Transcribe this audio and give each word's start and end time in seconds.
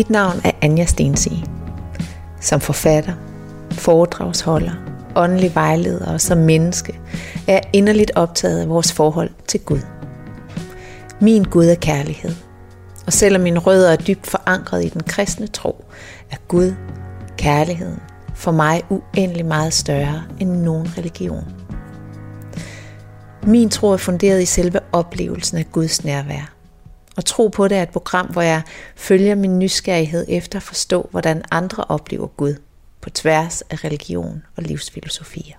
Mit 0.00 0.10
navn 0.10 0.40
er 0.44 0.50
Anja 0.62 0.84
Stensi. 0.84 1.44
Som 2.40 2.60
forfatter, 2.60 3.12
foredragsholder, 3.70 4.72
åndelig 5.16 5.54
vejleder 5.54 6.12
og 6.12 6.20
som 6.20 6.38
menneske 6.38 7.00
er 7.48 7.52
jeg 7.52 7.62
inderligt 7.72 8.10
optaget 8.14 8.60
af 8.60 8.68
vores 8.68 8.92
forhold 8.92 9.30
til 9.46 9.60
Gud. 9.60 9.80
Min 11.20 11.44
Gud 11.44 11.64
er 11.64 11.74
kærlighed. 11.74 12.34
Og 13.06 13.12
selvom 13.12 13.42
mine 13.42 13.58
rødder 13.58 13.92
er 13.92 13.96
dybt 13.96 14.26
forankret 14.26 14.84
i 14.84 14.88
den 14.88 15.02
kristne 15.02 15.46
tro, 15.46 15.84
er 16.30 16.36
Gud, 16.48 16.74
kærligheden, 17.38 18.00
for 18.34 18.50
mig 18.50 18.82
uendelig 18.88 19.46
meget 19.46 19.72
større 19.72 20.22
end 20.38 20.50
nogen 20.50 20.88
religion. 20.98 21.44
Min 23.46 23.70
tro 23.70 23.88
er 23.88 23.96
funderet 23.96 24.42
i 24.42 24.46
selve 24.46 24.80
oplevelsen 24.92 25.58
af 25.58 25.72
Guds 25.72 26.04
nærvær. 26.04 26.59
Og 27.16 27.24
tro 27.24 27.48
på 27.48 27.68
det 27.68 27.78
er 27.78 27.82
et 27.82 27.90
program, 27.90 28.26
hvor 28.26 28.42
jeg 28.42 28.62
følger 28.96 29.34
min 29.34 29.58
nysgerrighed 29.58 30.26
efter 30.28 30.58
at 30.58 30.62
forstå, 30.62 31.08
hvordan 31.10 31.42
andre 31.50 31.84
oplever 31.88 32.26
Gud 32.26 32.54
på 33.00 33.10
tværs 33.10 33.60
af 33.62 33.84
religion 33.84 34.42
og 34.56 34.62
livsfilosofier. 34.62 35.56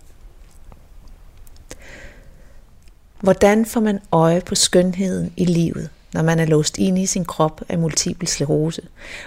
Hvordan 3.22 3.66
får 3.66 3.82
man 3.82 4.00
øje 4.12 4.42
på 4.42 4.56
skønheden 4.56 5.34
i 5.38 5.46
livet, 5.46 5.90
når 6.14 6.22
man 6.22 6.40
er 6.40 6.46
låst 6.46 6.78
ind 6.78 7.00
i 7.00 7.06
sin 7.06 7.26
krop 7.26 7.62
af 7.70 7.78
multiple 7.78 8.28
sklerose 8.28 8.82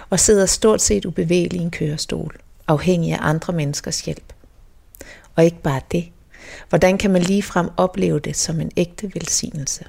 og 0.09 0.19
sidder 0.19 0.45
stort 0.45 0.81
set 0.81 1.05
ubevægelig 1.05 1.61
i 1.61 1.63
en 1.63 1.71
kørestol, 1.71 2.37
afhængig 2.67 3.13
af 3.13 3.17
andre 3.21 3.53
menneskers 3.53 4.01
hjælp? 4.01 4.33
Og 5.35 5.45
ikke 5.45 5.61
bare 5.61 5.81
det. 5.91 6.05
Hvordan 6.69 6.97
kan 6.97 7.11
man 7.11 7.21
ligefrem 7.21 7.69
opleve 7.77 8.19
det 8.19 8.35
som 8.35 8.61
en 8.61 8.71
ægte 8.77 9.11
velsignelse? 9.13 9.85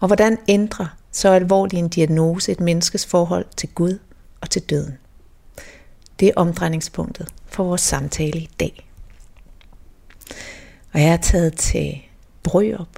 Og 0.00 0.06
hvordan 0.06 0.38
ændrer 0.48 0.96
så 1.12 1.32
alvorlig 1.32 1.78
en 1.78 1.88
diagnose 1.88 2.52
et 2.52 2.60
menneskes 2.60 3.06
forhold 3.06 3.46
til 3.56 3.68
Gud 3.68 3.98
og 4.40 4.50
til 4.50 4.62
døden? 4.62 4.98
Det 6.20 6.28
er 6.28 6.32
omdrejningspunktet 6.36 7.28
for 7.46 7.64
vores 7.64 7.80
samtale 7.80 8.38
i 8.38 8.50
dag. 8.60 8.88
Og 10.92 11.00
jeg 11.00 11.08
er 11.08 11.16
taget 11.16 11.56
til 11.56 11.98
Brørup 12.42 12.88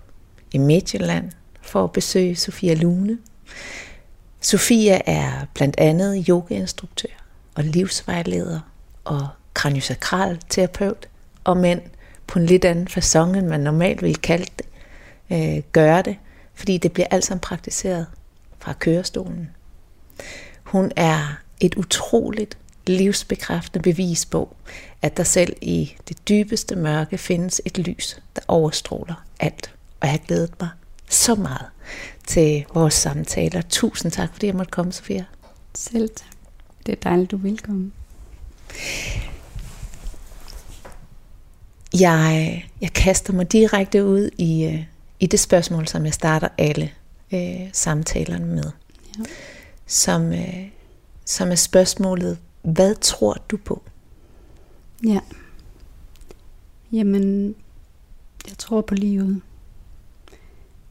i 0.52 0.58
Midtjylland 0.58 1.30
for 1.62 1.84
at 1.84 1.92
besøge 1.92 2.36
Sofia 2.36 2.74
Lune. 2.74 3.18
Sofia 4.40 5.00
er 5.06 5.46
blandt 5.55 5.74
andet 5.78 6.24
yogainstruktør 6.28 7.08
og 7.55 7.64
livsvejleder 7.64 8.60
og 9.05 9.28
kraniosakral 9.55 10.38
terapeut, 10.48 11.08
og 11.44 11.56
mænd 11.56 11.80
på 12.27 12.38
en 12.38 12.46
lidt 12.46 12.64
anden 12.64 12.88
façon, 12.88 13.36
end 13.36 13.46
man 13.46 13.60
normalt 13.60 14.02
ville 14.02 14.14
kalde 14.14 14.46
det, 14.58 14.66
øh, 15.33 15.62
gøre 15.72 16.02
det, 16.02 16.16
fordi 16.59 16.78
det 16.78 16.92
bliver 16.92 17.06
alt 17.11 17.25
sammen 17.25 17.41
praktiseret 17.41 18.06
fra 18.59 18.73
kørestolen. 18.73 19.51
Hun 20.62 20.92
er 20.97 21.39
et 21.61 21.75
utroligt 21.75 22.59
livsbekræftende 22.87 23.83
bevis 23.83 24.27
på, 24.27 24.56
at 25.03 25.17
der 25.17 25.23
selv 25.23 25.56
i 25.61 25.97
det 26.09 26.29
dybeste 26.29 26.77
mørke 26.77 27.19
findes 27.19 27.62
et 27.64 27.79
lys, 27.79 28.20
der 28.36 28.42
overstråler 28.48 29.25
alt. 29.41 29.75
Og 30.01 30.06
jeg 30.06 30.11
har 30.11 30.19
glædet 30.19 30.53
mig 30.61 30.69
så 31.09 31.34
meget 31.34 31.67
til 32.27 32.64
vores 32.75 32.95
samtaler. 32.95 33.62
Tusind 33.62 34.12
tak, 34.12 34.33
fordi 34.33 34.47
jeg 34.47 34.55
måtte 34.55 34.70
komme, 34.70 34.92
Sofia. 34.92 35.24
Selv 35.74 36.08
tak. 36.08 36.36
Det 36.86 36.92
er 36.92 37.11
dejligt, 37.11 37.30
du 37.30 37.36
vil 37.36 37.58
komme. 37.58 37.92
Jeg, 42.01 42.68
jeg 42.80 42.92
kaster 42.92 43.33
mig 43.33 43.52
direkte 43.52 44.05
ud 44.05 44.30
i, 44.39 44.64
øh, 44.64 44.85
i 45.20 45.27
det 45.27 45.40
spørgsmål, 45.40 45.86
som 45.86 46.05
jeg 46.05 46.14
starter 46.14 46.48
alle 46.58 46.90
øh, 47.33 47.68
samtalerne 47.73 48.46
med. 48.46 48.70
Ja. 49.18 49.24
Som, 49.86 50.33
øh, 50.33 50.68
som 51.24 51.51
er 51.51 51.55
spørgsmålet, 51.55 52.39
hvad 52.62 52.95
tror 52.95 53.36
du 53.51 53.56
på? 53.56 53.83
Ja. 55.06 55.20
Jamen, 56.92 57.55
jeg 58.48 58.58
tror 58.58 58.80
på 58.80 58.95
livet. 58.95 59.40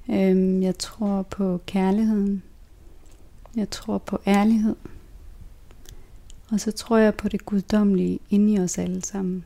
Øhm, 0.09 0.63
jeg 0.63 0.77
tror 0.77 1.21
på 1.21 1.61
kærligheden. 1.65 2.43
Jeg 3.55 3.69
tror 3.69 3.97
på 3.97 4.21
ærlighed. 4.27 4.75
Og 6.51 6.59
så 6.59 6.71
tror 6.71 6.97
jeg 6.97 7.15
på 7.15 7.29
det 7.29 7.45
guddommelige 7.45 8.19
inde 8.29 8.53
i 8.53 8.59
os 8.59 8.77
alle 8.77 9.05
sammen. 9.05 9.43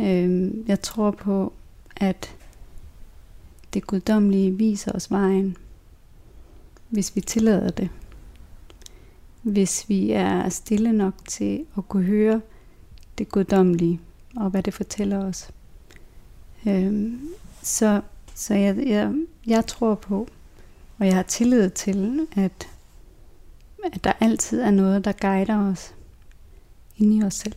Øhm, 0.00 0.64
jeg 0.68 0.82
tror 0.82 1.10
på, 1.10 1.52
at 1.96 2.36
det 3.74 3.86
guddommelige 3.86 4.50
viser 4.50 4.92
os 4.92 5.10
vejen, 5.10 5.56
hvis 6.88 7.16
vi 7.16 7.20
tillader 7.20 7.70
det. 7.70 7.88
Hvis 9.42 9.88
vi 9.88 10.10
er 10.10 10.48
stille 10.48 10.92
nok 10.92 11.14
til 11.28 11.66
at 11.76 11.88
kunne 11.88 12.04
høre 12.04 12.40
det 13.18 13.28
guddommelige 13.28 14.00
og 14.36 14.50
hvad 14.50 14.62
det 14.62 14.74
fortæller 14.74 15.24
os. 15.24 15.50
Øhm, 16.66 17.28
så 17.62 18.00
så 18.34 18.54
jeg, 18.54 18.76
jeg, 18.86 19.14
jeg 19.46 19.66
tror 19.66 19.94
på, 19.94 20.28
og 20.98 21.06
jeg 21.06 21.14
har 21.14 21.22
tillid 21.22 21.70
til, 21.70 22.26
at, 22.36 22.68
at 23.84 24.04
der 24.04 24.12
altid 24.20 24.60
er 24.60 24.70
noget, 24.70 25.04
der 25.04 25.12
guider 25.12 25.70
os 25.70 25.94
ind 26.96 27.14
i 27.14 27.22
os 27.22 27.34
selv. 27.34 27.54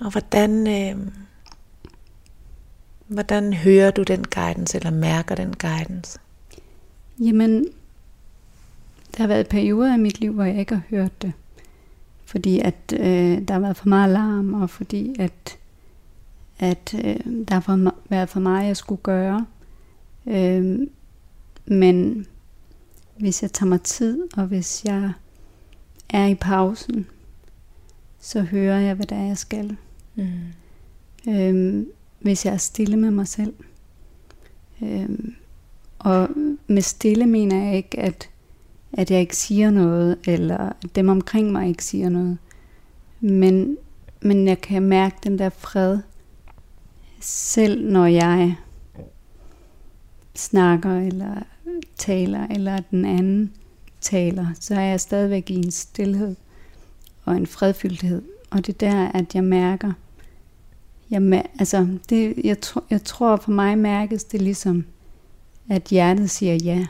Og 0.00 0.10
hvordan, 0.10 0.66
øh, 0.66 1.12
hvordan 3.06 3.52
hører 3.52 3.90
du 3.90 4.02
den 4.02 4.24
guidance, 4.24 4.76
eller 4.76 4.90
mærker 4.90 5.34
den 5.34 5.54
guidance? 5.56 6.18
Jamen, 7.18 7.64
der 9.16 9.22
har 9.22 9.26
været 9.26 9.48
perioder 9.48 9.94
i 9.94 9.98
mit 9.98 10.20
liv, 10.20 10.32
hvor 10.32 10.44
jeg 10.44 10.58
ikke 10.58 10.74
har 10.74 10.82
hørt 10.90 11.22
det. 11.22 11.32
Fordi 12.24 12.60
at 12.60 12.76
øh, 12.92 13.48
der 13.48 13.52
har 13.52 13.60
været 13.60 13.76
for 13.76 13.88
meget 13.88 14.10
larm, 14.10 14.54
og 14.54 14.70
fordi 14.70 15.14
at, 15.18 15.58
at 16.58 16.94
øh, 17.04 17.46
der 17.48 17.54
har 17.54 17.94
været 18.08 18.28
for 18.28 18.40
meget, 18.40 18.66
jeg 18.66 18.76
skulle 18.76 19.02
gøre. 19.02 19.46
Øh, 20.26 20.78
men 21.66 22.26
hvis 23.18 23.42
jeg 23.42 23.52
tager 23.52 23.68
mig 23.68 23.82
tid, 23.82 24.18
og 24.36 24.46
hvis 24.46 24.84
jeg 24.84 25.12
er 26.08 26.26
i 26.26 26.34
pausen, 26.34 27.06
så 28.20 28.40
hører 28.40 28.80
jeg, 28.80 28.94
hvad 28.94 29.06
det 29.06 29.18
er, 29.18 29.22
jeg 29.22 29.38
skal. 29.38 29.76
Mm. 30.14 30.28
Øhm, 31.28 31.88
hvis 32.22 32.46
jeg 32.46 32.54
er 32.54 32.58
stille 32.58 32.96
med 32.96 33.10
mig 33.10 33.28
selv. 33.28 33.54
Øhm, 34.82 35.34
og 35.98 36.28
med 36.66 36.82
stille 36.82 37.26
mener 37.26 37.64
jeg 37.64 37.76
ikke, 37.76 38.00
at, 38.00 38.30
at 38.92 39.10
jeg 39.10 39.20
ikke 39.20 39.36
siger 39.36 39.70
noget, 39.70 40.18
eller 40.26 40.58
at 40.58 40.96
dem 40.96 41.08
omkring 41.08 41.52
mig 41.52 41.68
ikke 41.68 41.84
siger 41.84 42.08
noget. 42.08 42.38
Men, 43.20 43.76
men 44.20 44.48
jeg 44.48 44.60
kan 44.60 44.82
mærke 44.82 45.16
den 45.24 45.38
der 45.38 45.48
fred, 45.48 45.98
selv 47.20 47.90
når 47.90 48.06
jeg 48.06 48.56
snakker, 50.34 50.98
eller 50.98 51.42
taler, 51.96 52.46
eller 52.50 52.80
den 52.90 53.04
anden 53.04 53.52
taler, 54.00 54.46
så 54.60 54.74
er 54.74 54.80
jeg 54.80 55.00
stadigvæk 55.00 55.50
i 55.50 55.54
en 55.54 55.70
stillhed 55.70 56.36
og 57.24 57.36
en 57.36 57.46
fredfyldthed. 57.46 58.22
Og 58.50 58.66
det 58.66 58.82
er 58.82 58.90
der, 58.90 59.08
at 59.08 59.34
jeg 59.34 59.44
mærker, 59.44 59.92
jeg, 61.12 61.44
altså, 61.58 61.86
det, 62.08 62.34
jeg, 62.44 62.60
tro, 62.60 62.80
jeg 62.90 63.04
tror 63.04 63.36
for 63.36 63.50
mig 63.50 63.78
mærkes 63.78 64.24
det 64.24 64.42
ligesom, 64.42 64.84
at 65.70 65.82
hjertet 65.82 66.30
siger 66.30 66.54
ja. 66.54 66.86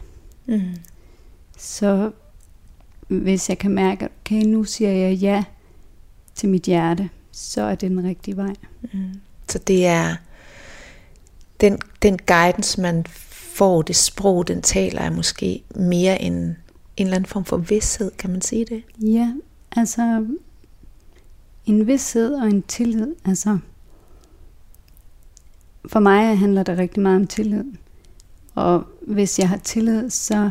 Mm. 0.46 0.60
Så 1.58 2.10
hvis 3.08 3.48
jeg 3.48 3.58
kan 3.58 3.70
mærke, 3.70 4.08
okay, 4.20 4.42
nu 4.42 4.64
siger 4.64 4.90
jeg 4.90 5.16
ja 5.16 5.44
til 6.34 6.48
mit 6.48 6.62
hjerte, 6.62 7.10
så 7.32 7.62
er 7.62 7.74
det 7.74 7.90
den 7.90 8.04
rigtige 8.04 8.36
vej. 8.36 8.54
Mm. 8.82 9.20
Så 9.48 9.58
det 9.58 9.86
er 9.86 10.16
den, 11.60 11.78
den 12.02 12.18
guidance, 12.18 12.80
man 12.80 13.06
får, 13.30 13.82
det 13.82 13.96
sprog, 13.96 14.48
den 14.48 14.62
taler, 14.62 15.00
er 15.00 15.10
måske 15.10 15.62
mere 15.74 16.22
en, 16.22 16.34
en 16.34 16.56
eller 16.96 17.16
anden 17.16 17.28
form 17.28 17.44
for 17.44 17.56
vidshed, 17.56 18.10
kan 18.18 18.30
man 18.30 18.42
sige 18.42 18.64
det? 18.64 18.82
Ja, 19.00 19.32
altså 19.76 20.26
en 21.66 21.86
vidshed 21.86 22.34
og 22.34 22.46
en 22.46 22.62
tillid. 22.62 23.14
Altså, 23.24 23.58
for 25.86 26.00
mig 26.00 26.38
handler 26.38 26.62
det 26.62 26.78
rigtig 26.78 27.02
meget 27.02 27.16
om 27.16 27.26
tillid. 27.26 27.64
Og 28.54 28.84
hvis 29.06 29.38
jeg 29.38 29.48
har 29.48 29.56
tillid, 29.56 30.10
så 30.10 30.50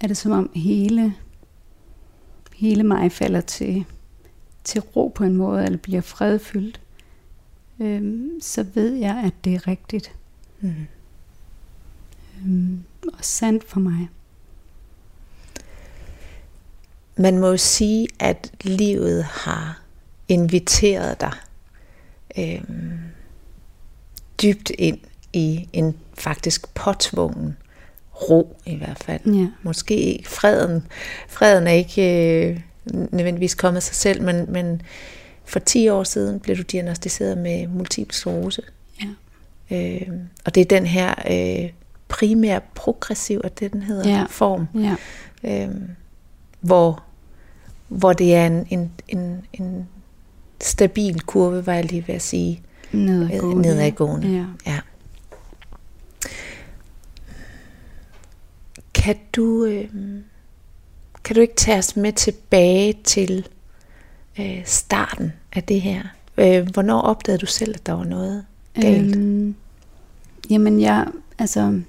er 0.00 0.06
det 0.06 0.16
som 0.16 0.32
om 0.32 0.50
hele, 0.54 1.14
hele 2.54 2.82
mig 2.82 3.12
falder 3.12 3.40
til, 3.40 3.84
til 4.64 4.80
ro 4.80 5.12
på 5.14 5.24
en 5.24 5.36
måde, 5.36 5.64
eller 5.64 5.78
bliver 5.78 6.00
fredfyldt. 6.00 6.80
Øhm, 7.80 8.40
så 8.40 8.66
ved 8.74 8.94
jeg, 8.94 9.22
at 9.24 9.32
det 9.44 9.54
er 9.54 9.68
rigtigt. 9.68 10.14
Mm. 10.60 10.74
Øhm, 12.44 12.82
og 13.12 13.24
sandt 13.24 13.64
for 13.64 13.80
mig. 13.80 14.08
Man 17.16 17.38
må 17.38 17.56
sige, 17.56 18.08
at 18.18 18.52
livet 18.64 19.24
har 19.24 19.82
inviteret 20.28 21.20
dig 21.20 21.32
øhm, 22.38 23.01
dybt 24.42 24.70
ind 24.78 24.98
i 25.32 25.68
en 25.72 25.94
faktisk 26.14 26.74
påtvungen 26.74 27.56
ro 28.30 28.56
i 28.66 28.76
hvert 28.76 28.98
fald. 29.04 29.20
Ja. 29.34 29.46
Måske 29.62 30.22
freden. 30.26 30.86
Freden 31.28 31.66
er 31.66 31.72
ikke 31.72 32.02
øh, 32.48 32.60
nødvendigvis 33.12 33.54
kommet 33.54 33.82
sig 33.82 33.94
selv, 33.96 34.22
men, 34.22 34.52
men 34.52 34.82
for 35.44 35.58
10 35.58 35.88
år 35.88 36.04
siden 36.04 36.40
blev 36.40 36.56
du 36.56 36.62
diagnostiseret 36.62 37.38
med 37.38 37.66
multiple 37.66 38.14
sklerose. 38.14 38.62
Ja. 39.00 39.06
Øh, 39.76 40.08
og 40.44 40.54
det 40.54 40.60
er 40.60 40.64
den 40.64 40.86
her 40.86 41.14
øh, 41.30 41.70
primær 42.08 42.58
progressiv, 42.74 43.40
at 43.44 43.60
det 43.60 43.72
den 43.72 43.82
hedder, 43.82 44.10
Ja. 44.10 44.24
form, 44.30 44.66
Ja. 44.74 44.94
øh, 45.64 45.74
hvor, 46.60 47.02
hvor 47.88 48.12
det 48.12 48.34
er 48.34 48.46
en, 48.46 48.66
en, 48.70 48.92
en, 49.08 49.44
en 49.52 49.88
stabil 50.60 51.20
kurve, 51.20 51.66
var 51.66 51.74
jeg 51.74 51.84
lige 51.84 52.04
ved 52.08 52.14
at 52.14 52.22
sige, 52.22 52.62
Nedadgående. 52.92 53.62
nedadgående. 53.62 54.28
Ja. 54.28 54.44
Ja. 54.66 54.80
Kan 58.94 59.16
du, 59.36 59.64
øh, 59.64 59.88
kan 61.24 61.36
du 61.36 61.40
ikke 61.40 61.54
tage 61.56 61.78
os 61.78 61.96
med 61.96 62.12
tilbage 62.12 62.94
til 63.04 63.48
øh, 64.38 64.62
starten 64.64 65.32
af 65.52 65.62
det 65.62 65.80
her? 65.80 66.02
Øh, 66.38 66.68
hvornår 66.72 67.00
opdagede 67.00 67.38
du 67.40 67.46
selv, 67.46 67.74
at 67.74 67.86
der 67.86 67.92
var 67.92 68.04
noget 68.04 68.44
galt? 68.80 69.16
Øhm, 69.16 69.54
jamen, 70.50 70.80
jeg, 70.80 71.06
altså, 71.38 71.80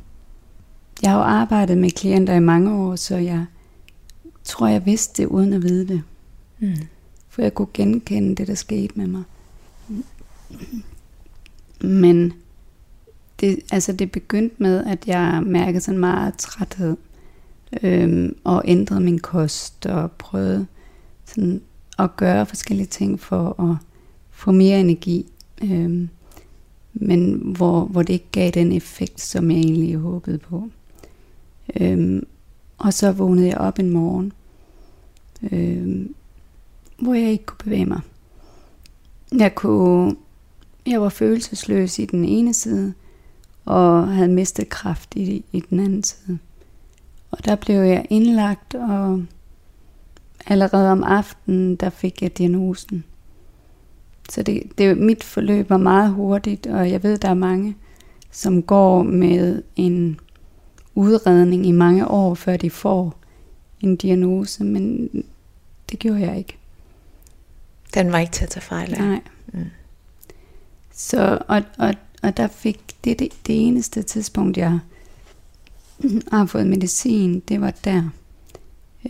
jeg 1.02 1.12
har 1.12 1.18
jo 1.18 1.24
arbejdet 1.24 1.78
med 1.78 1.92
klienter 1.92 2.34
i 2.34 2.40
mange 2.40 2.74
år, 2.74 2.96
så 2.96 3.16
jeg 3.16 3.46
tror, 4.44 4.68
jeg 4.68 4.86
vidste 4.86 5.22
det 5.22 5.28
uden 5.28 5.54
at 5.54 5.64
vide 5.64 5.88
det. 5.88 6.02
Mm. 6.60 6.76
For 7.30 7.42
jeg 7.42 7.54
kunne 7.54 7.68
genkende 7.74 8.36
det, 8.36 8.48
der 8.48 8.56
skete 8.56 8.94
med 8.96 9.08
mig. 9.08 9.24
Men 11.84 12.34
det, 13.40 13.60
altså 13.72 13.94
det 13.94 14.12
begyndte 14.12 14.56
med, 14.60 14.86
at 14.86 15.08
jeg 15.08 15.44
mærkede 15.46 15.82
sådan 15.82 16.00
meget 16.00 16.38
træthed. 16.38 16.98
Øhm, 17.84 18.36
og 18.44 18.62
ændrede 18.66 19.02
min 19.02 19.20
kost 19.20 19.86
og 19.86 20.12
prøvede 20.12 20.68
sådan 21.26 21.62
at 22.00 22.16
gøre 22.16 22.46
forskellige 22.46 22.88
ting 22.88 23.20
for 23.20 23.62
at 23.62 23.78
få 24.32 24.52
mere 24.52 24.80
energi. 24.80 25.32
Øhm, 25.64 26.10
men 26.94 27.34
hvor, 27.34 27.86
hvor 27.86 28.02
det 28.02 28.14
ikke 28.14 28.32
gav 28.32 28.52
den 28.52 28.72
effekt, 28.72 29.22
som 29.22 29.52
jeg 29.52 29.60
egentlig 29.60 29.96
håbede 29.96 30.38
på. 30.38 30.70
Øhm, 31.80 32.28
og 32.78 32.94
så 32.94 33.12
vågnede 33.12 33.48
jeg 33.48 33.58
op 33.58 33.80
en 33.80 33.90
morgen, 33.90 34.34
øhm, 35.52 36.16
hvor 36.98 37.14
jeg 37.14 37.32
ikke 37.32 37.46
kunne 37.46 37.64
bevæge 37.64 37.86
mig. 37.86 38.02
Jeg, 39.38 39.56
kunne, 39.56 40.16
jeg 40.88 41.02
var 41.02 41.10
følelsesløs 41.10 42.00
i 42.00 42.06
den 42.06 42.26
ene 42.26 42.54
side, 42.54 42.94
og 43.66 44.08
havde 44.08 44.28
mistet 44.28 44.70
kraft 44.70 45.16
i, 45.16 45.46
i 45.52 45.60
den 45.70 45.80
anden 45.80 46.04
side. 46.04 46.40
Og 47.32 47.46
der 47.46 47.56
blev 47.56 47.76
jeg 47.76 48.06
indlagt, 48.10 48.76
og 48.76 49.24
allerede 50.48 50.92
om 50.92 51.04
aftenen, 51.04 51.76
der 51.76 51.90
fik 51.90 52.22
jeg 52.22 52.38
diagnosen. 52.38 53.04
Så 54.30 54.44
det, 54.44 54.64
det, 54.78 54.98
mit 54.98 55.24
forløb 55.24 55.70
var 55.70 55.78
meget 55.78 56.12
hurtigt, 56.12 56.68
og 56.68 56.92
jeg 56.92 57.04
ved, 57.04 57.18
der 57.18 57.30
er 57.30 57.34
mange, 57.34 57.76
som 58.32 58.64
går 58.64 59.04
med 59.04 59.64
en 59.76 60.20
udredning 60.96 61.66
i 61.66 61.72
mange 61.72 62.08
år, 62.08 62.36
før 62.36 62.58
de 62.58 62.70
får 62.70 63.20
en 63.82 63.96
diagnose, 63.96 64.64
men 64.64 65.10
det 65.90 66.00
gjorde 66.00 66.20
jeg 66.22 66.38
ikke. 66.38 66.58
Den 67.94 68.12
var 68.12 68.20
ikke 68.20 68.32
til 68.32 68.44
at 68.44 68.50
tage 68.50 68.64
fejl 68.64 68.94
af. 68.94 69.00
Nej. 69.00 69.22
Så, 70.94 71.40
og, 71.48 71.64
og, 71.78 71.94
og 72.24 72.38
der 72.38 72.48
fik 72.48 72.80
det, 73.04 73.20
det, 73.20 73.30
det 73.48 73.68
eneste 73.68 74.02
tidspunkt, 74.02 74.58
jeg 74.58 74.80
har 76.32 76.46
fået 76.46 76.68
medicin, 76.68 77.40
det 77.40 77.62
var 77.62 77.72
der. 77.72 78.10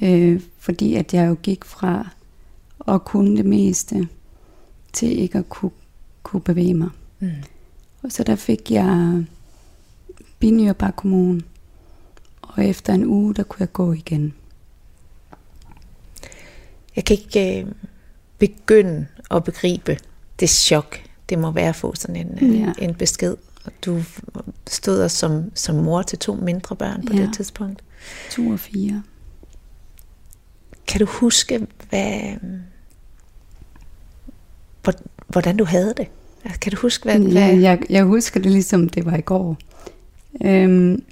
Øh, 0.02 0.42
fordi 0.58 0.96
at 0.96 1.14
jeg 1.14 1.28
jo 1.28 1.38
gik 1.44 1.66
fra 1.66 2.10
at 2.88 3.06
kunne 3.06 3.38
det 3.38 3.46
meste, 3.46 4.08
til 4.94 5.20
ikke 5.20 5.38
at 5.38 5.50
kunne, 5.50 5.72
kunne 6.24 6.42
bevæge 6.42 6.74
mig. 6.74 6.90
Mm. 7.20 7.32
Og 8.04 8.12
så 8.12 8.24
der 8.24 8.36
fik 8.36 8.72
jeg 8.72 9.24
binyrbarkhormon, 10.40 11.42
og 12.42 12.66
efter 12.66 12.94
en 12.94 13.06
uge, 13.06 13.34
der 13.34 13.44
kunne 13.44 13.62
jeg 13.62 13.74
gå 13.74 13.94
igen. 13.94 14.34
Jeg 16.96 17.06
kan 17.06 17.18
ikke 17.18 17.62
øh, 17.62 17.72
begynde 18.38 19.08
at 19.32 19.44
begribe 19.44 19.98
det 20.40 20.50
chok, 20.50 21.00
det 21.30 21.40
må 21.40 21.52
være 21.52 21.70
at 21.70 21.76
få 21.76 21.96
sådan 21.96 22.16
en, 22.16 22.38
øh, 22.42 22.60
Ja. 22.60 22.74
en 22.80 22.96
besked. 22.96 23.36
Og 23.66 23.72
Du 23.86 24.02
stod 24.70 25.00
der 25.00 25.08
som, 25.08 25.52
som 25.56 25.76
mor 25.76 26.02
til 26.02 26.20
to 26.20 26.36
mindre 26.36 26.76
børn 26.76 27.08
på 27.08 27.14
Ja. 27.14 27.22
det 27.22 27.34
tidspunkt. 27.36 27.84
To 28.32 28.48
og 28.48 28.60
fire. 28.60 29.04
Kan 30.88 31.00
du 31.00 31.06
huske, 31.06 31.68
hvad, 31.90 32.22
hvor- 34.84 35.02
hvordan 35.28 35.58
du 35.58 35.64
havde 35.66 35.94
det? 35.98 36.08
Altså, 36.44 36.60
Kan 36.60 36.72
du 36.72 36.78
huske, 36.82 37.04
hvad... 37.04 37.20
Ja, 37.20 37.32
hvad 37.50 37.60
jeg, 37.60 37.82
jeg 37.90 38.04
husker 38.04 38.40
det 38.40 38.52
ligesom 38.52 38.90
det 38.90 39.06
var 39.06 39.18
i 39.18 39.22
går. 39.22 39.58
Øhm, 40.44 41.04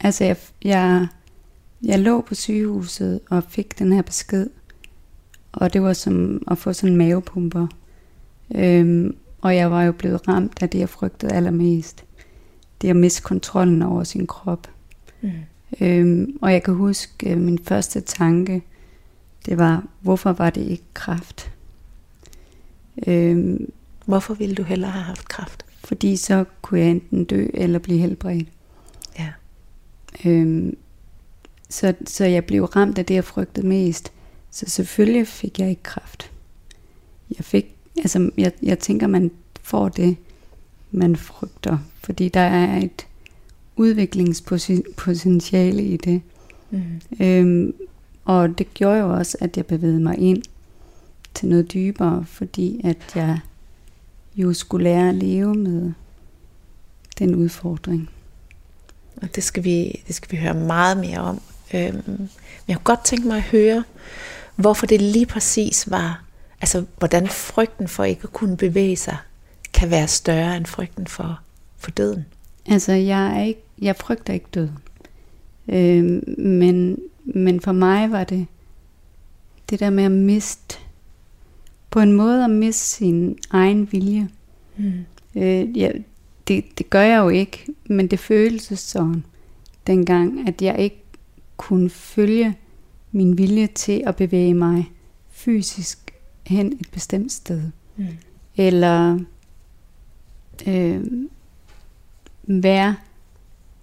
altså 0.00 0.24
jeg, 0.24 0.36
jeg, 0.64 1.06
jeg 1.82 1.98
lå 1.98 2.20
på 2.20 2.34
sygehuset 2.34 3.20
og 3.30 3.42
fik 3.48 3.78
den 3.78 3.92
her 3.92 4.02
besked. 4.02 4.46
Og 5.52 5.72
det 5.72 5.82
var 5.82 5.92
som 5.92 6.42
at 6.50 6.58
få 6.58 6.72
sådan 6.72 6.90
en 6.92 6.96
mavepumper. 6.96 7.66
Øhm, 8.54 9.16
og 9.44 9.56
jeg 9.56 9.70
var 9.70 9.82
jo 9.82 9.92
blevet 9.92 10.28
ramt 10.28 10.62
af 10.62 10.70
det, 10.70 10.78
jeg 10.78 10.88
frygtede 10.88 11.32
allermest. 11.32 12.04
Det 12.82 12.88
at 12.88 12.96
miste 12.96 13.22
kontrollen 13.22 13.82
over 13.82 14.04
sin 14.04 14.26
krop. 14.26 14.70
Mm. 15.20 15.30
Øhm, 15.80 16.38
og 16.42 16.52
jeg 16.52 16.62
kan 16.62 16.74
huske, 16.74 17.30
øh, 17.30 17.38
min 17.38 17.58
første 17.58 18.00
tanke, 18.00 18.62
det 19.46 19.58
var, 19.58 19.84
hvorfor 20.00 20.32
var 20.32 20.50
det 20.50 20.60
ikke 20.60 20.84
kraft? 20.94 21.52
Øhm, 23.06 23.72
Hvorfor 24.06 24.34
ville 24.34 24.54
du 24.54 24.62
hellere 24.62 24.90
have 24.90 25.04
haft 25.04 25.28
kraft? 25.28 25.64
fordi 25.84 26.16
så 26.16 26.44
kunne 26.62 26.80
jeg 26.80 26.90
enten 26.90 27.24
dø 27.24 27.46
eller 27.54 27.78
blive 27.78 27.98
helbredt. 27.98 28.48
Ja. 29.18 29.32
Øhm, 30.24 30.76
så, 31.68 31.94
så 32.06 32.24
jeg 32.24 32.44
blev 32.44 32.64
ramt 32.64 32.98
af 32.98 33.06
det, 33.06 33.14
jeg 33.14 33.24
frygtede 33.24 33.66
mest. 33.66 34.12
Så 34.50 34.64
selvfølgelig 34.68 35.28
fik 35.28 35.60
jeg 35.60 35.70
ikke 35.70 35.82
kraft. 35.82 36.30
Jeg 37.36 37.44
fik, 37.44 37.76
altså 37.96 38.30
jeg, 38.38 38.52
jeg 38.62 38.78
tænker, 38.78 39.06
man 39.06 39.30
får 39.64 39.88
det, 39.88 40.16
man 40.90 41.16
frygter. 41.16 41.78
Fordi 42.02 42.28
der 42.28 42.40
er 42.40 42.76
et 42.76 43.06
udviklingspotentiale 43.76 45.82
i 45.82 45.96
det. 45.96 46.22
Mm. 46.70 47.00
Øhm, 47.20 47.74
og 48.24 48.58
det 48.58 48.74
gjorde 48.74 48.98
jo 48.98 49.14
også, 49.14 49.36
at 49.40 49.56
jeg 49.56 49.66
bevægede 49.66 50.00
mig 50.00 50.18
ind 50.18 50.42
til 51.34 51.48
noget 51.48 51.72
dybere, 51.72 52.24
fordi 52.28 52.80
at 52.84 53.12
jeg 53.14 53.38
jo 54.36 54.52
skulle 54.52 54.84
lære 54.84 55.08
at 55.08 55.14
leve 55.14 55.54
med 55.54 55.92
den 57.18 57.34
udfordring. 57.34 58.10
Og 59.16 59.34
det 59.34 59.44
skal 59.44 59.64
vi, 59.64 60.02
det 60.06 60.14
skal 60.14 60.32
vi 60.32 60.36
høre 60.36 60.54
meget 60.54 60.96
mere 60.96 61.18
om. 61.18 61.40
Øhm, 61.74 62.02
men 62.06 62.30
jeg 62.68 62.76
kunne 62.76 62.84
godt 62.84 63.04
tænke 63.04 63.26
mig 63.26 63.36
at 63.36 63.42
høre, 63.42 63.84
hvorfor 64.56 64.86
det 64.86 65.02
lige 65.02 65.26
præcis 65.26 65.90
var, 65.90 66.24
altså 66.60 66.84
hvordan 66.98 67.28
frygten 67.28 67.88
for 67.88 68.04
ikke 68.04 68.22
at 68.22 68.32
kunne 68.32 68.56
bevæge 68.56 68.96
sig, 68.96 69.16
kan 69.74 69.90
være 69.90 70.08
større 70.08 70.56
end 70.56 70.66
frygten 70.66 71.06
for, 71.06 71.40
for 71.76 71.90
døden. 71.90 72.24
Altså, 72.66 72.92
jeg, 72.92 73.38
er 73.38 73.42
ikke, 73.42 73.62
jeg 73.82 73.96
frygter 73.96 74.32
ikke 74.32 74.46
død. 74.54 74.68
Øhm, 75.68 76.24
men, 76.38 76.98
men 77.24 77.60
for 77.60 77.72
mig 77.72 78.10
var 78.10 78.24
det 78.24 78.46
det 79.70 79.80
der 79.80 79.90
med 79.90 80.04
at 80.04 80.12
miste, 80.12 80.78
på 81.90 82.00
en 82.00 82.12
måde 82.12 82.44
at 82.44 82.50
miste 82.50 82.86
sin 82.86 83.38
egen 83.50 83.92
vilje. 83.92 84.28
Mm. 84.76 84.92
Øh, 85.36 85.78
ja, 85.78 85.90
det, 86.48 86.64
det 86.78 86.90
gør 86.90 87.02
jeg 87.02 87.18
jo 87.18 87.28
ikke, 87.28 87.66
men 87.84 88.06
det 88.06 88.18
føltes 88.18 88.78
sådan 88.78 89.24
dengang, 89.86 90.48
at 90.48 90.62
jeg 90.62 90.78
ikke 90.78 91.02
kunne 91.56 91.90
følge 91.90 92.54
min 93.12 93.38
vilje 93.38 93.66
til 93.66 94.02
at 94.06 94.16
bevæge 94.16 94.54
mig 94.54 94.90
fysisk 95.30 96.14
hen 96.46 96.72
et 96.80 96.90
bestemt 96.92 97.32
sted. 97.32 97.62
Mm. 97.96 98.06
Eller 98.56 99.18
øh, 100.66 101.04
være, 102.42 102.96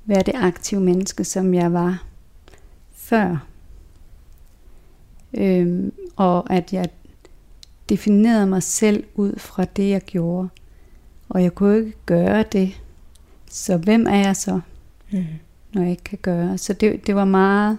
være 0.06 0.22
det 0.26 0.34
aktive 0.36 0.82
menneske, 0.82 1.24
som 1.24 1.54
jeg 1.54 1.74
var 1.74 2.04
før. 2.94 3.46
Øh, 5.34 5.92
og 6.16 6.54
at 6.54 6.74
jeg 6.74 6.90
definerede 7.90 8.48
mig 8.48 8.64
selv 8.64 9.04
ud 9.16 9.40
fra 9.40 9.66
det, 9.66 9.90
jeg 9.90 10.02
gjorde. 10.02 10.50
Og 11.30 11.44
jeg 11.44 11.56
kunne 11.56 11.78
ikke 11.78 11.98
gøre 12.06 12.44
det. 12.52 12.82
Så 13.50 13.78
hvem 13.78 14.06
er 14.08 14.16
jeg 14.16 14.36
så, 14.36 14.60
Mm. 15.14 15.24
når 15.74 15.82
jeg 15.82 15.92
ikke 15.92 16.04
kan 16.04 16.20
gøre? 16.22 16.58
Så 16.58 16.74
det, 16.74 17.08
det 17.08 17.16
var 17.16 17.26
meget, 17.26 17.78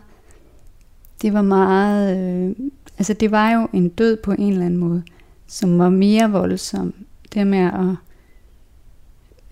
det 1.22 1.32
var 1.32 1.42
meget, 1.42 2.16
øh, 2.18 2.56
altså 2.98 3.14
det 3.14 3.30
var 3.30 3.50
jo 3.50 3.68
en 3.72 3.88
død 3.88 4.16
på 4.16 4.32
en 4.32 4.52
eller 4.52 4.66
anden 4.66 4.80
måde, 4.80 5.02
som 5.46 5.78
var 5.78 5.88
mere 5.88 6.30
voldsom. 6.30 6.94
Det 7.34 7.46
med 7.46 7.58
at, 7.58 7.96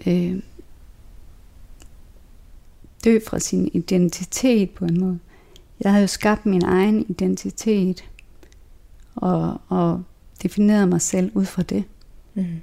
øh, 0.07 0.42
dø 3.04 3.19
fra 3.26 3.38
sin 3.38 3.71
identitet 3.73 4.71
på 4.71 4.85
en 4.85 5.00
måde. 5.00 5.19
Jeg 5.80 5.92
havde 5.92 6.02
jo 6.02 6.07
skabt 6.09 6.47
min 6.47 6.64
egen 6.64 7.07
identitet, 7.09 8.04
og, 9.14 9.61
og 9.69 10.02
defineret 10.42 10.88
mig 10.88 11.00
selv 11.00 11.30
ud 11.35 11.45
fra 11.45 11.62
det. 11.62 11.85
Mm. 12.35 12.61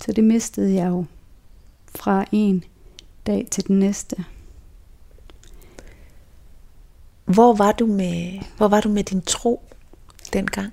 Så 0.00 0.12
det 0.12 0.24
mistede 0.24 0.74
jeg 0.74 0.88
jo 0.88 1.04
fra 1.88 2.24
en 2.32 2.64
dag 3.26 3.48
til 3.50 3.66
den 3.66 3.78
næste. 3.78 4.24
Hvor 7.24 7.54
var 7.54 7.72
du 7.72 7.86
med, 7.86 8.40
hvor 8.56 8.68
var 8.68 8.80
du 8.80 8.88
med 8.88 9.04
din 9.04 9.22
tro 9.22 9.62
dengang? 10.32 10.72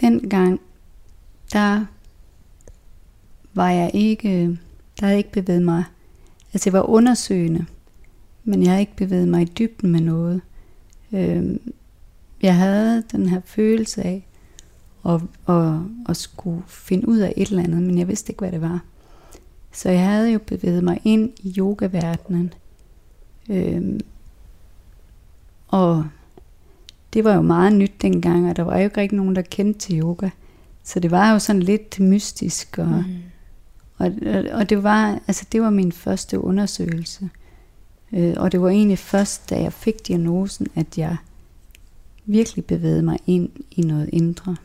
Dengang, 0.00 0.60
der 1.52 1.84
var 3.54 3.70
jeg 3.70 3.90
ikke, 3.94 4.58
der 5.02 5.06
har 5.06 5.12
jeg 5.12 5.18
ikke 5.18 5.32
bevæget 5.32 5.62
mig, 5.62 5.84
altså 6.52 6.70
jeg 6.70 6.72
var 6.72 6.88
undersøgende, 6.88 7.66
men 8.44 8.62
jeg 8.62 8.72
har 8.72 8.78
ikke 8.78 8.96
bevæget 8.96 9.28
mig 9.28 9.42
i 9.42 9.52
dybden 9.58 9.92
med 9.92 10.00
noget. 10.00 10.40
Øh, 11.12 11.56
jeg 12.42 12.56
havde 12.56 13.02
den 13.12 13.28
her 13.28 13.40
følelse 13.44 14.02
af 14.02 14.26
at, 15.06 15.20
at, 15.48 15.74
at 16.08 16.16
skulle 16.16 16.62
finde 16.66 17.08
ud 17.08 17.18
af 17.18 17.34
et 17.36 17.48
eller 17.48 17.62
andet, 17.62 17.82
men 17.82 17.98
jeg 17.98 18.08
vidste 18.08 18.32
ikke, 18.32 18.40
hvad 18.40 18.52
det 18.52 18.60
var. 18.60 18.80
Så 19.72 19.90
jeg 19.90 20.08
havde 20.08 20.30
jo 20.30 20.38
bevæget 20.38 20.84
mig 20.84 21.00
ind 21.04 21.30
i 21.40 21.54
yogaverdenen. 21.58 22.54
Øh, 23.50 24.00
og 25.68 26.06
det 27.12 27.24
var 27.24 27.34
jo 27.34 27.42
meget 27.42 27.72
nyt 27.72 28.02
dengang, 28.02 28.50
og 28.50 28.56
der 28.56 28.62
var 28.62 28.78
jo 28.78 28.84
ikke 28.84 29.00
rigtig 29.00 29.16
nogen, 29.16 29.36
der 29.36 29.42
kendte 29.42 29.80
til 29.80 30.00
yoga. 30.00 30.30
Så 30.84 31.00
det 31.00 31.10
var 31.10 31.32
jo 31.32 31.38
sådan 31.38 31.62
lidt 31.62 32.00
mystisk, 32.00 32.78
og, 32.78 32.86
mm 32.86 33.31
og, 33.98 34.12
og 34.52 34.70
det, 34.70 34.82
var, 34.82 35.20
altså 35.26 35.46
det 35.52 35.62
var 35.62 35.70
min 35.70 35.92
første 35.92 36.40
undersøgelse. 36.40 37.30
Øh, 38.12 38.34
og 38.36 38.52
det 38.52 38.62
var 38.62 38.68
egentlig 38.68 38.98
først, 38.98 39.50
da 39.50 39.62
jeg 39.62 39.72
fik 39.72 40.08
diagnosen, 40.08 40.66
at 40.74 40.98
jeg 40.98 41.16
virkelig 42.24 42.64
bevægede 42.64 43.02
mig 43.02 43.18
ind 43.26 43.48
i 43.70 43.80
noget 43.80 44.10
indre. 44.12 44.56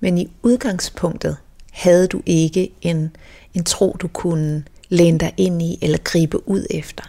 Men 0.00 0.18
i 0.18 0.30
udgangspunktet 0.42 1.36
havde 1.70 2.06
du 2.06 2.22
ikke 2.26 2.70
en, 2.82 3.16
en 3.54 3.64
tro, 3.64 3.96
du 4.00 4.08
kunne 4.08 4.64
læne 4.88 5.18
dig 5.18 5.34
ind 5.36 5.62
i 5.62 5.78
eller 5.82 5.98
gribe 5.98 6.48
ud 6.48 6.66
efter? 6.70 7.04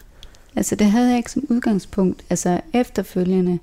Altså 0.55 0.75
det 0.75 0.87
havde 0.87 1.09
jeg 1.09 1.17
ikke 1.17 1.31
som 1.31 1.45
udgangspunkt. 1.49 2.23
Altså 2.29 2.61
efterfølgende 2.73 3.59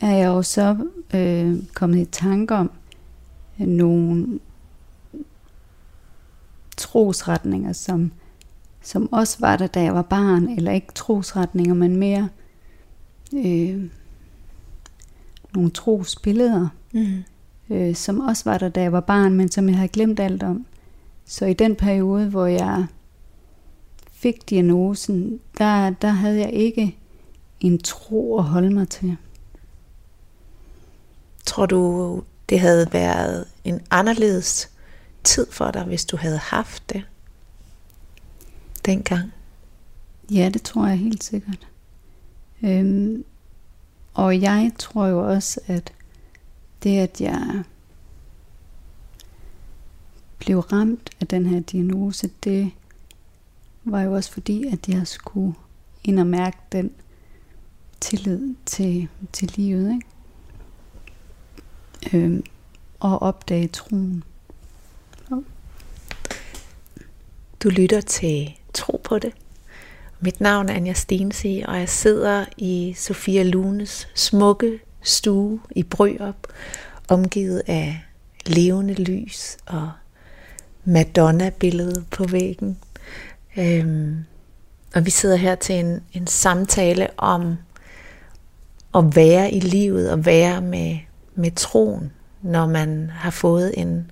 er 0.00 0.16
jeg 0.16 0.26
jo 0.26 0.42
så 0.42 0.76
øh, 1.14 1.56
kommet 1.74 1.98
i 1.98 2.04
tanke 2.04 2.54
om 2.54 2.70
nogle 3.58 4.38
trosretninger, 6.76 7.72
som, 7.72 8.12
som 8.82 9.12
også 9.12 9.36
var 9.40 9.56
der, 9.56 9.66
da 9.66 9.82
jeg 9.82 9.94
var 9.94 10.02
barn, 10.02 10.48
eller 10.48 10.72
ikke 10.72 10.92
trosretninger, 10.94 11.74
men 11.74 11.96
mere 11.96 12.28
øh, 13.34 13.84
nogle 15.54 15.70
trosbilleder, 15.70 16.68
mm. 16.92 17.24
øh, 17.70 17.94
som 17.94 18.20
også 18.20 18.42
var 18.44 18.58
der, 18.58 18.68
da 18.68 18.82
jeg 18.82 18.92
var 18.92 19.00
barn, 19.00 19.34
men 19.34 19.50
som 19.50 19.68
jeg 19.68 19.76
havde 19.76 19.88
glemt 19.88 20.20
alt 20.20 20.42
om. 20.42 20.66
Så 21.24 21.46
i 21.46 21.52
den 21.52 21.76
periode, 21.76 22.28
hvor 22.28 22.46
jeg 22.46 22.86
fik 24.12 24.50
diagnosen, 24.50 25.40
der, 25.58 25.90
der 25.90 26.08
havde 26.08 26.40
jeg 26.40 26.52
ikke 26.52 26.96
en 27.60 27.78
tro 27.78 28.38
at 28.38 28.44
holde 28.44 28.70
mig 28.70 28.88
til. 28.88 29.16
Tror 31.46 31.66
du, 31.66 32.22
det 32.48 32.60
havde 32.60 32.86
været 32.92 33.44
en 33.64 33.80
anderledes 33.90 34.70
tid 35.26 35.46
for 35.50 35.70
dig, 35.70 35.84
hvis 35.84 36.04
du 36.04 36.16
havde 36.16 36.38
haft 36.38 36.90
det 36.92 37.04
dengang? 38.84 39.32
Ja, 40.30 40.50
det 40.54 40.62
tror 40.62 40.86
jeg 40.86 40.98
helt 40.98 41.24
sikkert. 41.24 41.68
Øhm, 42.62 43.24
og 44.14 44.40
jeg 44.40 44.72
tror 44.78 45.06
jo 45.06 45.28
også, 45.28 45.60
at 45.66 45.92
det, 46.82 46.98
at 46.98 47.20
jeg 47.20 47.62
blev 50.38 50.58
ramt 50.58 51.10
af 51.20 51.26
den 51.26 51.46
her 51.46 51.60
diagnose, 51.60 52.30
det 52.44 52.70
var 53.84 54.02
jo 54.02 54.14
også 54.14 54.32
fordi, 54.32 54.66
at 54.66 54.88
jeg 54.88 55.06
skulle 55.06 55.54
ind 56.04 56.20
og 56.20 56.26
mærke 56.26 56.58
den 56.72 56.90
tillid 58.00 58.54
til, 58.66 59.08
til 59.32 59.52
livet, 59.56 59.92
ikke? 59.92 60.06
Øhm, 62.16 62.44
og 63.00 63.22
opdage 63.22 63.68
troen. 63.68 64.24
Du 67.62 67.68
lytter 67.68 68.00
til 68.00 68.58
Tro 68.74 69.00
på 69.04 69.18
det. 69.18 69.32
Mit 70.20 70.40
navn 70.40 70.68
er 70.68 70.74
Anja 70.74 70.92
Stense, 70.92 71.64
og 71.68 71.78
jeg 71.78 71.88
sidder 71.88 72.44
i 72.56 72.94
Sofia 72.96 73.42
Lunes 73.42 74.08
smukke 74.14 74.80
stue 75.02 75.60
i 75.70 75.82
Brøop, 75.82 76.46
omgivet 77.08 77.62
af 77.66 78.00
levende 78.46 78.94
lys 78.94 79.56
og 79.66 79.90
Madonna-billedet 80.84 82.06
på 82.10 82.24
væggen. 82.24 82.78
Øhm, 83.56 84.24
og 84.94 85.06
vi 85.06 85.10
sidder 85.10 85.36
her 85.36 85.54
til 85.54 85.74
en, 85.74 86.02
en 86.12 86.26
samtale 86.26 87.08
om 87.16 87.56
at 88.94 89.16
være 89.16 89.52
i 89.52 89.60
livet 89.60 90.10
og 90.10 90.26
være 90.26 90.60
med, 90.60 90.98
med 91.34 91.50
troen, 91.50 92.12
når 92.42 92.66
man 92.66 93.10
har 93.14 93.30
fået 93.30 93.74
en, 93.76 94.10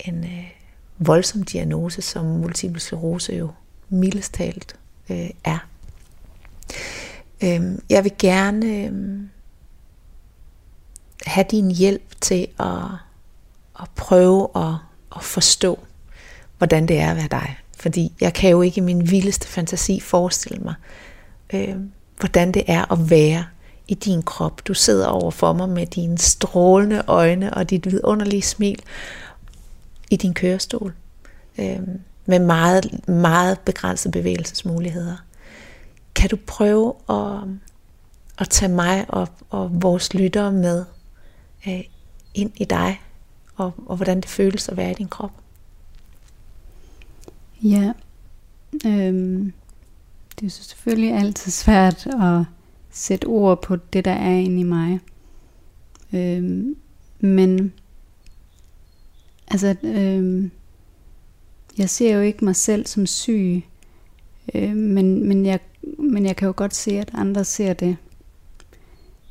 en 0.00 0.24
øh, 0.24 0.57
voldsom 0.98 1.42
diagnose, 1.42 2.02
som 2.02 2.24
multiple 2.24 2.80
sklerose 2.80 3.32
jo 3.32 3.50
mildest 3.88 4.34
talt 4.34 4.76
øh, 5.10 5.30
er. 5.44 5.58
Øh, 7.44 7.78
jeg 7.90 8.04
vil 8.04 8.12
gerne 8.18 8.66
øh, 8.66 9.20
have 11.26 11.46
din 11.50 11.70
hjælp 11.70 12.20
til 12.20 12.46
at, 12.60 12.84
at 13.80 13.88
prøve 13.96 14.48
at, 14.56 14.74
at 15.16 15.24
forstå, 15.24 15.78
hvordan 16.58 16.88
det 16.88 16.98
er 16.98 17.10
at 17.10 17.16
være 17.16 17.28
dig. 17.30 17.58
Fordi 17.76 18.12
jeg 18.20 18.34
kan 18.34 18.50
jo 18.50 18.62
ikke 18.62 18.78
i 18.78 18.84
min 18.84 19.10
vildeste 19.10 19.48
fantasi 19.48 20.00
forestille 20.00 20.64
mig, 20.64 20.74
øh, 21.54 21.76
hvordan 22.20 22.52
det 22.52 22.62
er 22.66 22.92
at 22.92 23.10
være 23.10 23.44
i 23.88 23.94
din 23.94 24.22
krop. 24.22 24.66
Du 24.66 24.74
sidder 24.74 25.06
over 25.06 25.30
for 25.30 25.52
mig 25.52 25.68
med 25.68 25.86
dine 25.86 26.18
strålende 26.18 27.02
øjne 27.06 27.54
og 27.54 27.70
dit 27.70 27.90
vidunderlige 27.92 28.42
smil 28.42 28.82
i 30.10 30.16
din 30.16 30.34
kørestol. 30.34 30.94
Øh, 31.58 31.80
med 32.26 32.38
meget, 32.38 33.08
meget 33.08 33.60
begrænsede 33.60 34.12
bevægelsesmuligheder. 34.12 35.16
Kan 36.14 36.30
du 36.30 36.36
prøve 36.46 36.94
at, 37.10 37.48
at 38.38 38.48
tage 38.48 38.72
mig 38.72 39.06
og, 39.08 39.28
og 39.50 39.82
vores 39.82 40.14
lyttere 40.14 40.52
med 40.52 40.84
øh, 41.68 41.84
ind 42.34 42.50
i 42.56 42.64
dig, 42.64 43.00
og, 43.56 43.72
og 43.86 43.96
hvordan 43.96 44.16
det 44.16 44.28
føles 44.28 44.68
at 44.68 44.76
være 44.76 44.90
i 44.90 44.94
din 44.94 45.08
krop? 45.08 45.32
Ja, 47.62 47.92
øhm, 48.86 49.52
det 50.40 50.46
er 50.46 50.50
selvfølgelig 50.50 51.14
altid 51.14 51.52
svært 51.52 52.06
at 52.06 52.44
sætte 52.90 53.26
ord 53.26 53.62
på 53.62 53.76
det, 53.76 54.04
der 54.04 54.12
er 54.12 54.34
inde 54.34 54.60
i 54.60 54.62
mig. 54.62 55.00
Øhm, 56.12 56.76
men 57.20 57.72
altså, 59.50 59.76
øh, 59.82 60.50
jeg 61.78 61.90
ser 61.90 62.14
jo 62.14 62.20
ikke 62.20 62.44
mig 62.44 62.56
selv 62.56 62.86
som 62.86 63.06
syg, 63.06 63.62
øh, 64.54 64.76
men, 64.76 65.28
men, 65.28 65.46
jeg, 65.46 65.60
men 65.98 66.26
jeg 66.26 66.36
kan 66.36 66.46
jo 66.46 66.54
godt 66.56 66.74
se, 66.74 66.98
at 66.98 67.10
andre 67.14 67.44
ser 67.44 67.72
det, 67.72 67.96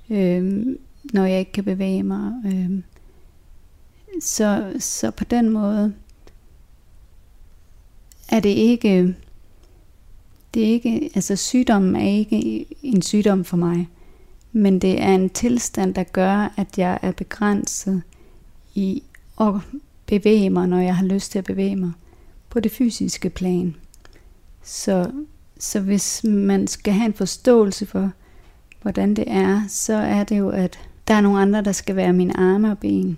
øh, 0.09 0.65
når 1.13 1.25
jeg 1.25 1.39
ikke 1.39 1.51
kan 1.51 1.63
bevæge 1.63 2.03
mig. 2.03 2.33
Øh. 2.45 2.81
Så, 4.21 4.73
så 4.79 5.11
på 5.11 5.23
den 5.23 5.49
måde 5.49 5.93
er 8.29 8.39
det 8.39 8.49
ikke, 8.49 9.15
det 10.53 10.63
er 10.63 10.67
ikke, 10.67 11.11
altså 11.15 11.35
sygdommen 11.35 11.95
er 11.95 12.09
ikke 12.09 12.65
en 12.83 13.01
sygdom 13.01 13.45
for 13.45 13.57
mig, 13.57 13.89
men 14.51 14.79
det 14.79 15.01
er 15.01 15.15
en 15.15 15.29
tilstand, 15.29 15.93
der 15.93 16.03
gør, 16.03 16.53
at 16.57 16.77
jeg 16.77 16.99
er 17.01 17.11
begrænset 17.11 18.01
i 18.75 19.03
at 19.41 19.53
bevæge 20.07 20.49
mig, 20.49 20.67
når 20.67 20.79
jeg 20.79 20.95
har 20.95 21.05
lyst 21.05 21.31
til 21.31 21.39
at 21.39 21.45
bevæge 21.45 21.75
mig 21.75 21.91
på 22.49 22.59
det 22.59 22.71
fysiske 22.71 23.29
plan. 23.29 23.75
Så, 24.63 25.11
så 25.59 25.79
hvis 25.79 26.23
man 26.23 26.67
skal 26.67 26.93
have 26.93 27.05
en 27.05 27.13
forståelse 27.13 27.85
for, 27.85 28.11
hvordan 28.81 29.13
det 29.13 29.25
er, 29.27 29.63
så 29.67 29.93
er 29.93 30.23
det 30.23 30.37
jo, 30.37 30.49
at 30.49 30.79
der 31.07 31.13
er 31.13 31.21
nogle 31.21 31.41
andre, 31.41 31.61
der 31.61 31.71
skal 31.71 31.95
være 31.95 32.13
mine 32.13 32.37
arme 32.37 32.71
og 32.71 32.77
ben. 32.77 33.17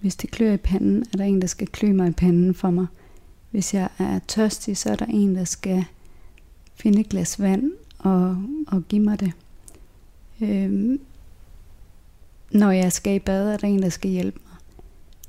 Hvis 0.00 0.16
det 0.16 0.30
klør 0.30 0.52
i 0.52 0.56
panden, 0.56 1.04
er 1.12 1.16
der 1.16 1.24
en, 1.24 1.40
der 1.40 1.46
skal 1.46 1.66
klø 1.66 1.92
mig 1.92 2.08
i 2.08 2.12
panden 2.12 2.54
for 2.54 2.70
mig. 2.70 2.86
Hvis 3.50 3.74
jeg 3.74 3.88
er 3.98 4.18
tørstig, 4.28 4.76
så 4.76 4.90
er 4.90 4.96
der 4.96 5.06
en, 5.06 5.34
der 5.34 5.44
skal 5.44 5.84
finde 6.74 7.00
et 7.00 7.08
glas 7.08 7.40
vand 7.40 7.72
og, 7.98 8.36
og 8.66 8.82
give 8.88 9.02
mig 9.02 9.20
det. 9.20 9.32
Øhm, 10.40 11.00
når 12.50 12.70
jeg 12.70 12.92
skal 12.92 13.14
i 13.14 13.18
bad, 13.18 13.52
er 13.52 13.56
der 13.56 13.68
en, 13.68 13.82
der 13.82 13.88
skal 13.88 14.10
hjælpe 14.10 14.40
mig. 14.44 14.51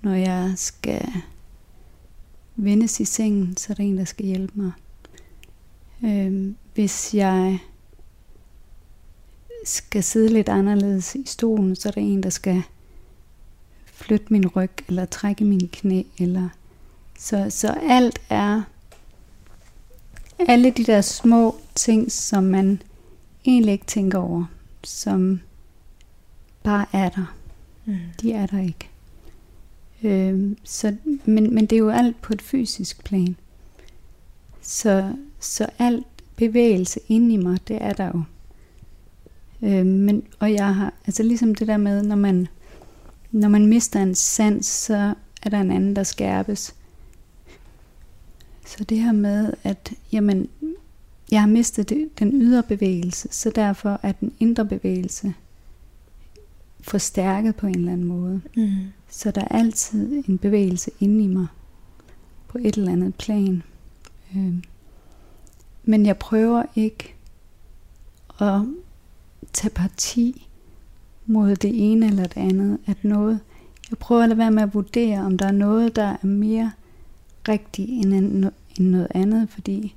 Når 0.03 0.13
jeg 0.13 0.53
skal 0.55 1.07
vendes 2.55 2.99
i 2.99 3.05
sengen, 3.05 3.57
så 3.57 3.73
er 3.73 3.75
der 3.75 3.83
en, 3.83 3.97
der 3.97 4.05
skal 4.05 4.25
hjælpe 4.25 4.53
mig. 4.61 4.71
Øh, 6.03 6.53
hvis 6.73 7.13
jeg 7.13 7.59
skal 9.65 10.03
sidde 10.03 10.33
lidt 10.33 10.49
anderledes 10.49 11.15
i 11.15 11.23
stolen, 11.25 11.75
så 11.75 11.89
er 11.89 11.91
der 11.91 12.01
en, 12.01 12.23
der 12.23 12.29
skal 12.29 12.63
flytte 13.85 14.25
min 14.29 14.47
ryg, 14.47 14.71
eller 14.87 15.05
trække 15.05 15.45
min 15.45 15.69
knæ, 15.73 16.03
eller 16.17 16.49
så, 17.19 17.47
så 17.49 17.77
alt 17.89 18.21
er 18.29 18.61
alle 20.39 20.71
de 20.71 20.83
der 20.83 21.01
små 21.01 21.55
ting, 21.75 22.11
som 22.11 22.43
man 22.43 22.81
egentlig 23.45 23.71
ikke 23.71 23.85
tænker 23.85 24.19
over, 24.19 24.45
som 24.83 25.41
bare 26.63 26.85
er 26.93 27.09
der. 27.09 27.35
Mm. 27.85 27.97
De 28.21 28.33
er 28.33 28.45
der 28.45 28.59
ikke. 28.59 28.89
Øh, 30.03 30.55
så, 30.63 30.95
men, 31.25 31.55
men 31.55 31.65
det 31.65 31.73
er 31.75 31.79
jo 31.79 31.89
alt 31.89 32.21
på 32.21 32.33
et 32.33 32.41
fysisk 32.41 33.03
plan. 33.03 33.35
Så, 34.61 35.13
så 35.39 35.67
alt 35.79 36.05
bevægelse 36.35 36.99
inde 37.07 37.33
i 37.33 37.37
mig, 37.37 37.67
det 37.67 37.77
er 37.81 37.93
der 37.93 38.07
jo. 38.07 38.23
Øh, 39.67 39.85
men, 39.85 40.23
og 40.39 40.53
jeg 40.53 40.75
har, 40.75 40.93
altså 41.07 41.23
ligesom 41.23 41.55
det 41.55 41.67
der 41.67 41.77
med, 41.77 42.03
når 42.03 42.15
man, 42.15 42.47
når 43.31 43.49
man 43.49 43.65
mister 43.65 44.03
en 44.03 44.15
sans, 44.15 44.65
så 44.65 45.13
er 45.43 45.49
der 45.49 45.61
en 45.61 45.71
anden, 45.71 45.95
der 45.95 46.03
skærpes. 46.03 46.75
Så 48.65 48.83
det 48.83 48.99
her 48.99 49.11
med, 49.11 49.53
at 49.63 49.93
jamen, 50.11 50.49
jeg 51.31 51.41
har 51.41 51.47
mistet 51.47 51.89
det, 51.89 52.19
den 52.19 52.41
ydre 52.41 52.63
bevægelse, 52.63 53.27
så 53.31 53.51
derfor 53.55 53.99
er 54.03 54.11
den 54.11 54.33
indre 54.39 54.65
bevægelse 54.65 55.33
forstærket 56.81 57.55
på 57.55 57.67
en 57.67 57.75
eller 57.75 57.91
anden 57.91 58.07
måde. 58.07 58.41
Mm. 58.55 58.69
Så 59.15 59.31
der 59.31 59.41
er 59.41 59.57
altid 59.57 60.23
en 60.27 60.37
bevægelse 60.37 60.91
inde 60.99 61.23
i 61.23 61.27
mig 61.27 61.47
på 62.47 62.57
et 62.57 62.77
eller 62.77 62.91
andet 62.91 63.15
plan. 63.15 63.63
Øh. 64.35 64.53
Men 65.83 66.05
jeg 66.05 66.17
prøver 66.17 66.63
ikke 66.75 67.15
at 68.39 68.61
tage 69.53 69.71
parti 69.71 70.47
mod 71.25 71.55
det 71.55 71.91
ene 71.91 72.07
eller 72.07 72.23
det 72.23 72.37
andet. 72.37 72.79
At 72.85 73.03
noget, 73.03 73.39
jeg 73.89 73.97
prøver 73.97 74.23
at 74.23 74.29
lade 74.29 74.37
være 74.37 74.51
med 74.51 74.63
at 74.63 74.73
vurdere, 74.73 75.19
om 75.19 75.37
der 75.37 75.47
er 75.47 75.51
noget, 75.51 75.95
der 75.95 76.17
er 76.23 76.25
mere 76.25 76.71
rigtigt 77.47 77.89
end, 77.89 78.13
end 78.79 78.87
noget 78.89 79.07
andet, 79.09 79.49
fordi 79.49 79.95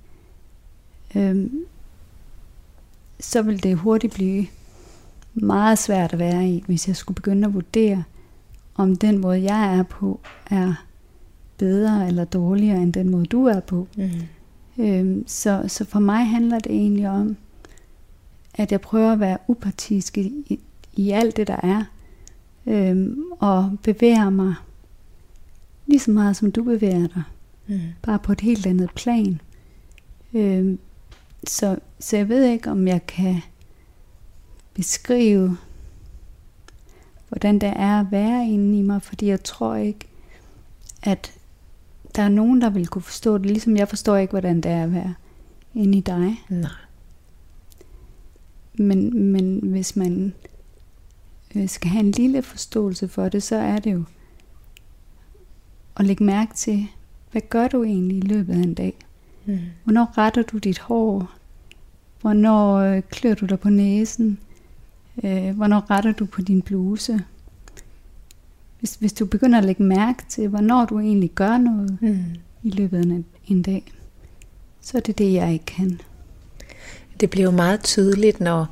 øhm, 1.15 1.65
så 3.21 3.43
vil 3.43 3.63
det 3.63 3.77
hurtigt 3.77 4.15
blive 4.15 4.47
meget 5.35 5.79
svært 5.79 6.13
at 6.13 6.19
være 6.19 6.49
i, 6.49 6.65
hvis 6.67 6.89
jeg 6.89 6.97
skulle 6.97 7.17
begynde 7.17 7.49
at 7.49 7.55
vurdere, 7.55 8.05
om 8.77 8.97
den 8.97 9.19
måde, 9.19 9.43
jeg 9.43 9.79
er 9.79 9.83
på, 9.83 10.21
er 10.51 10.85
bedre 11.59 12.09
eller 12.09 12.25
dårligere 12.25 12.83
end 12.83 12.93
den 12.93 13.11
måde, 13.11 13.27
du 13.27 13.45
er 13.45 13.61
på. 13.61 13.89
Mm. 13.97 14.11
Øhm, 14.85 15.25
så, 15.27 15.65
så 15.69 15.85
for 15.85 16.01
mig 16.01 16.27
handler 16.27 16.59
det 16.59 16.73
egentlig 16.73 17.09
om, 17.09 17.37
at 18.55 18.73
jeg 18.73 18.81
prøver 18.81 19.13
at 19.13 19.21
være 19.21 19.39
upartisk 19.47 20.19
i, 20.19 20.45
i, 20.47 20.61
i 20.97 21.11
alt 21.11 21.37
det, 21.37 21.47
der 21.47 21.61
er, 21.63 21.85
øhm, 22.67 23.23
og 23.39 23.77
bevæger 23.83 24.31
mig 24.31 24.55
lige 25.87 26.01
så 26.01 26.11
meget, 26.11 26.37
som 26.37 26.53
du 26.53 26.63
bevæger 26.63 27.07
dig. 27.07 27.23
Mm. 27.67 27.81
Bare 28.03 28.19
på 28.19 28.33
et 28.33 28.41
helt 28.41 28.67
andet 28.67 28.91
plan. 28.95 29.41
Øhm, 30.35 30.79
så, 31.47 31.79
så 32.01 32.17
jeg 32.17 32.29
ved 32.29 32.45
ikke, 32.45 32.71
om 32.71 32.89
jeg 32.89 33.07
kan 33.07 33.43
beskrive, 34.75 35.57
hvordan 37.37 37.59
det 37.59 37.73
er 37.77 38.01
at 38.01 38.07
være 38.11 38.49
inde 38.49 38.79
i 38.79 38.83
mig, 38.83 39.03
fordi 39.03 39.27
jeg 39.27 39.43
tror 39.45 39.75
ikke, 39.75 40.07
at 41.03 41.33
der 42.15 42.23
er 42.23 42.29
nogen, 42.29 42.61
der 42.61 42.71
vil 42.71 42.87
kunne 42.87 43.03
forstå 43.03 43.39
det, 43.39 43.47
ligesom 43.47 43.77
jeg 43.77 43.89
forstår 43.89 44.17
ikke, 44.17 44.31
hvordan 44.31 44.61
det 44.61 44.71
er 44.71 44.83
at 44.83 44.93
være 44.93 45.15
inde 45.75 45.99
i 45.99 46.01
dig. 46.01 46.45
Nej. 46.49 46.71
Men, 48.75 49.23
men 49.33 49.59
hvis 49.59 49.97
man 49.97 50.35
øh, 51.55 51.69
skal 51.69 51.91
have 51.91 52.05
en 52.05 52.11
lille 52.11 52.43
forståelse 52.43 53.09
for 53.09 53.29
det, 53.29 53.43
så 53.43 53.57
er 53.57 53.79
det 53.79 53.93
jo 53.93 54.05
at 55.97 56.05
lægge 56.05 56.25
mærke 56.25 56.55
til, 56.55 56.87
hvad 57.33 57.43
gør 57.43 57.69
du 57.69 57.85
egentlig 57.85 58.17
i 58.17 58.21
løbet 58.21 58.53
af 58.53 58.59
en 58.59 58.75
dag? 58.75 58.95
Mm. 59.47 59.59
Hvornår 59.85 60.19
retter 60.19 60.43
du 60.43 60.59
dit 60.59 60.79
hår? 60.79 61.31
Hvornår 62.21 62.77
øh, 62.77 63.03
klør 63.11 63.35
du 63.35 63.47
dig 63.47 63.61
på 63.61 63.69
næsen? 63.69 64.39
Øh, 65.25 65.57
hvornår 65.57 65.91
retter 65.91 66.13
du 66.13 66.27
på 66.27 66.43
din 66.43 66.63
bluse? 66.63 67.21
Hvis, 68.79 68.95
hvis 68.95 69.13
du 69.13 69.27
begynder 69.27 69.59
at 69.59 69.65
lægge 69.65 69.83
mærke 69.83 70.23
til, 70.29 70.49
hvornår 70.49 70.85
du 70.85 71.01
egentlig 71.01 71.31
gør 71.31 71.59
noget 71.59 71.99
mm. 72.01 72.25
i 72.63 72.71
løbet 72.71 72.99
af 72.99 73.03
en, 73.03 73.25
en 73.47 73.63
dag, 73.63 73.85
så 74.81 74.97
er 74.97 75.01
det 75.01 75.19
det, 75.19 75.33
jeg 75.33 75.53
ikke 75.53 75.65
kan. 75.65 76.01
Det 77.21 77.31
bliver 77.31 77.45
jo 77.45 77.51
meget 77.51 77.83
tydeligt, 77.83 78.41
når, 78.41 78.67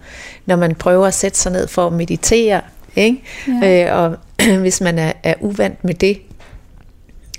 når 0.47 0.57
man 0.57 0.75
prøver 0.75 1.07
at 1.07 1.15
sætte 1.15 1.39
sig 1.39 1.53
ned 1.53 1.69
for 1.69 1.87
at 1.87 1.93
meditere. 1.93 2.61
Ikke? 2.97 3.23
Ja. 3.63 3.87
Øh, 3.87 3.99
og 3.99 4.19
hvis 4.61 4.81
man 4.81 4.99
er, 4.99 5.13
er 5.23 5.35
uvant 5.41 5.85
med 5.85 5.95
det, 5.95 6.19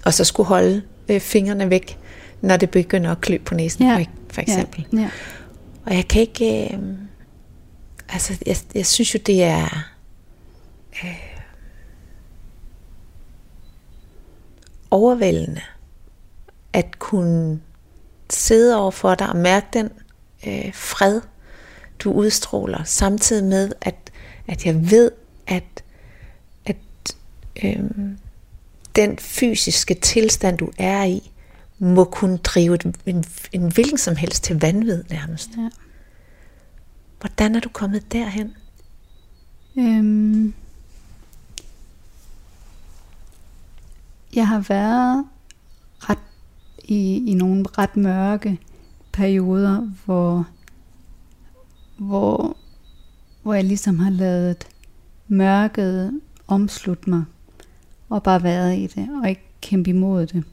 og 0.06 0.14
så 0.14 0.24
skulle 0.24 0.48
holde 0.48 0.82
øh, 1.10 1.20
fingrene 1.20 1.70
væk, 1.70 1.98
når 2.42 2.58
det 2.58 2.70
begynder 2.70 3.12
at 3.12 3.22
klø 3.22 3.38
på 3.46 3.56
næsen, 3.56 3.86
ja. 3.86 4.06
for 4.30 4.42
eksempel. 4.42 4.86
Ja. 4.94 5.00
Ja. 5.00 5.10
Og 5.86 5.96
jeg 5.96 6.08
kan 6.08 6.22
ikke... 6.22 6.74
Øh, 6.74 6.80
altså, 8.10 8.38
jeg, 8.46 8.58
jeg 8.76 8.86
synes 8.86 9.14
jo, 9.14 9.20
det 9.26 9.44
er... 9.44 9.92
Øh, 11.04 11.36
overvældende 14.92 15.62
at 16.74 17.00
kunne 17.00 17.62
sidde 18.30 18.78
over 18.78 18.92
for 18.92 19.16
dig 19.16 19.30
og 19.30 19.36
mærke 19.36 19.68
den 19.74 19.90
øh, 20.48 20.74
fred, 20.74 21.22
du 22.00 22.12
udstråler, 22.12 22.84
samtidig 22.84 23.44
med, 23.44 23.72
at, 23.82 23.96
at 24.48 24.66
jeg 24.66 24.92
ved, 24.92 25.12
at, 25.48 25.84
at 26.66 26.76
øh, 27.64 27.80
den 28.96 29.18
fysiske 29.18 29.94
tilstand, 29.94 30.58
du 30.58 30.72
er 30.78 31.04
i, 31.04 31.32
må 31.80 32.04
kunne 32.04 32.38
drive 32.38 32.86
en, 32.86 32.96
en, 33.06 33.26
en 33.52 33.72
hvilken 33.72 33.98
som 33.98 34.16
helst 34.16 34.44
til 34.44 34.62
vanvid 34.62 35.04
nærmest. 35.10 35.50
Ja. 35.58 35.70
Hvordan 37.20 37.56
er 37.56 37.60
du 37.60 37.70
kommet 37.70 38.12
derhen? 38.12 38.54
Øhm, 39.78 40.54
jeg 44.36 44.48
har 44.48 44.60
været 44.60 45.26
ret 46.00 46.18
i, 46.84 47.32
i 47.32 47.34
nogle 47.34 47.66
ret 47.78 47.98
mørke 47.98 48.60
perioder, 49.14 49.92
hvor, 50.06 50.48
hvor, 51.98 52.58
hvor 53.44 53.54
jeg 53.54 53.64
ligesom 53.64 54.00
har 54.00 54.12
lavet 54.12 54.68
mørket 55.28 56.22
omslutte 56.48 57.10
mig 57.10 57.24
og 58.10 58.24
bare 58.24 58.44
været 58.44 58.78
i 58.78 58.88
det, 58.88 59.10
og 59.24 59.30
ikke 59.30 59.50
kæmpe 59.62 59.90
imod 59.90 60.26
det. 60.28 60.44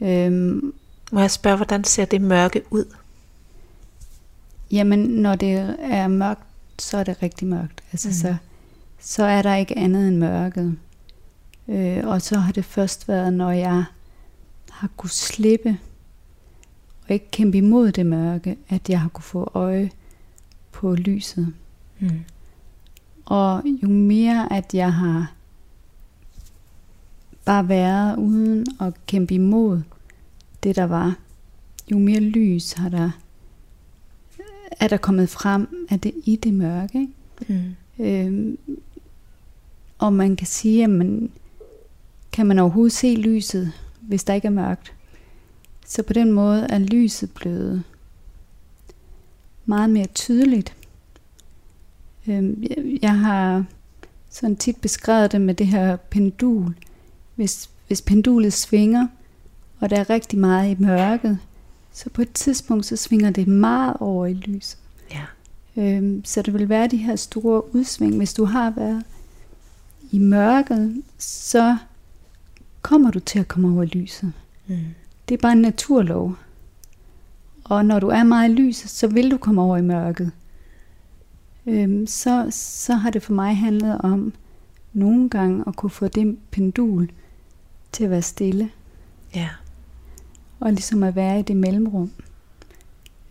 Øhm, 0.00 0.74
Må 1.12 1.20
jeg 1.20 1.30
spørge, 1.30 1.56
hvordan 1.56 1.84
ser 1.84 2.04
det 2.04 2.20
mørke 2.20 2.62
ud? 2.70 2.84
Jamen, 4.74 4.98
når 4.98 5.34
det 5.34 5.76
er 5.78 6.08
mørkt, 6.08 6.42
så 6.78 6.98
er 6.98 7.04
det 7.04 7.22
rigtig 7.22 7.48
mørkt. 7.48 7.84
Altså, 7.92 8.08
mm. 8.08 8.14
så, 8.14 8.36
så 8.98 9.24
er 9.24 9.42
der 9.42 9.54
ikke 9.54 9.78
andet 9.78 10.08
end 10.08 10.16
mørket. 10.16 10.76
Øh, 11.68 12.06
og 12.06 12.22
så 12.22 12.38
har 12.38 12.52
det 12.52 12.64
først 12.64 13.08
været, 13.08 13.32
når 13.32 13.50
jeg 13.50 13.84
har 14.70 14.88
kunne 14.96 15.10
slippe 15.10 15.78
og 17.06 17.10
ikke 17.10 17.30
kæmpe 17.30 17.58
imod 17.58 17.92
det 17.92 18.06
mørke, 18.06 18.56
at 18.68 18.88
jeg 18.88 19.00
har 19.00 19.08
kunne 19.08 19.24
få 19.24 19.50
øje 19.54 19.90
på 20.72 20.94
lyset. 20.94 21.54
Mm. 22.00 22.24
Og 23.24 23.62
jo 23.82 23.88
mere 23.88 24.52
at 24.52 24.74
jeg 24.74 24.92
har 24.94 25.32
bare 27.44 27.68
været 27.68 28.16
uden 28.16 28.66
at 28.80 29.06
kæmpe 29.06 29.34
imod 29.34 29.82
det, 30.62 30.76
der 30.76 30.84
var, 30.84 31.16
jo 31.90 31.98
mere 31.98 32.20
lys 32.20 32.72
har 32.72 32.88
der, 32.88 33.10
er 34.80 34.88
der 34.88 34.96
kommet 34.96 35.28
frem 35.28 35.86
af 35.90 36.00
det 36.00 36.12
i 36.24 36.36
det 36.36 36.54
mørke. 36.54 37.00
Ikke? 37.00 37.54
Mm. 37.98 38.04
Øhm, 38.04 38.58
og 39.98 40.12
man 40.12 40.36
kan 40.36 40.46
sige, 40.46 40.84
at 40.84 40.90
man, 40.90 41.30
kan 42.32 42.46
man 42.46 42.58
overhovedet 42.58 42.92
se 42.92 43.14
lyset, 43.14 43.72
hvis 44.00 44.24
der 44.24 44.34
ikke 44.34 44.46
er 44.46 44.52
mørkt. 44.52 44.92
Så 45.86 46.02
på 46.02 46.12
den 46.12 46.32
måde 46.32 46.66
er 46.70 46.78
lyset 46.78 47.30
blevet 47.34 47.82
meget 49.64 49.90
mere 49.90 50.06
tydeligt. 50.06 50.76
Øhm, 52.28 52.64
jeg 53.02 53.18
har 53.18 53.64
sådan 54.30 54.56
tit 54.56 54.80
beskrevet 54.80 55.32
det 55.32 55.40
med 55.40 55.54
det 55.54 55.66
her 55.66 55.96
pendul, 55.96 56.74
hvis, 57.34 57.70
hvis 57.86 58.02
pendulet 58.02 58.52
svinger, 58.52 59.06
og 59.80 59.90
der 59.90 59.96
er 59.96 60.10
rigtig 60.10 60.38
meget 60.38 60.70
i 60.70 60.82
mørket, 60.82 61.38
så 61.94 62.10
på 62.10 62.22
et 62.22 62.32
tidspunkt, 62.32 62.86
så 62.86 62.96
svinger 62.96 63.30
det 63.30 63.48
meget 63.48 63.96
over 64.00 64.26
i 64.26 64.34
lyset. 64.34 64.78
Ja. 65.10 65.24
Øhm, 65.76 66.24
så 66.24 66.42
det 66.42 66.54
vil 66.54 66.68
være 66.68 66.86
de 66.86 66.96
her 66.96 67.16
store 67.16 67.74
udsving. 67.74 68.16
Hvis 68.16 68.34
du 68.34 68.44
har 68.44 68.70
været 68.70 69.02
i 70.10 70.18
mørket, 70.18 71.02
så 71.18 71.76
kommer 72.82 73.10
du 73.10 73.20
til 73.20 73.38
at 73.38 73.48
komme 73.48 73.72
over 73.72 73.82
i 73.82 73.86
lyset. 73.86 74.32
Mm. 74.66 74.76
Det 75.28 75.34
er 75.34 75.38
bare 75.38 75.52
en 75.52 75.60
naturlov. 75.60 76.36
Og 77.64 77.84
når 77.84 78.00
du 78.00 78.08
er 78.08 78.22
meget 78.22 78.50
i 78.50 78.52
lyset, 78.52 78.90
så 78.90 79.06
vil 79.06 79.30
du 79.30 79.36
komme 79.36 79.62
over 79.62 79.76
i 79.76 79.82
mørket. 79.82 80.32
Øhm, 81.66 82.06
så, 82.06 82.46
så 82.50 82.94
har 82.94 83.10
det 83.10 83.22
for 83.22 83.32
mig 83.32 83.56
handlet 83.56 83.98
om 83.98 84.32
nogle 84.92 85.30
gange 85.30 85.64
at 85.66 85.76
kunne 85.76 85.90
få 85.90 86.08
det 86.08 86.38
pendul 86.50 87.10
til 87.92 88.04
at 88.04 88.10
være 88.10 88.22
stille. 88.22 88.70
Ja. 89.34 89.48
Og 90.64 90.72
ligesom 90.72 91.02
at 91.02 91.16
være 91.16 91.38
i 91.38 91.42
det 91.42 91.56
mellemrum. 91.56 92.12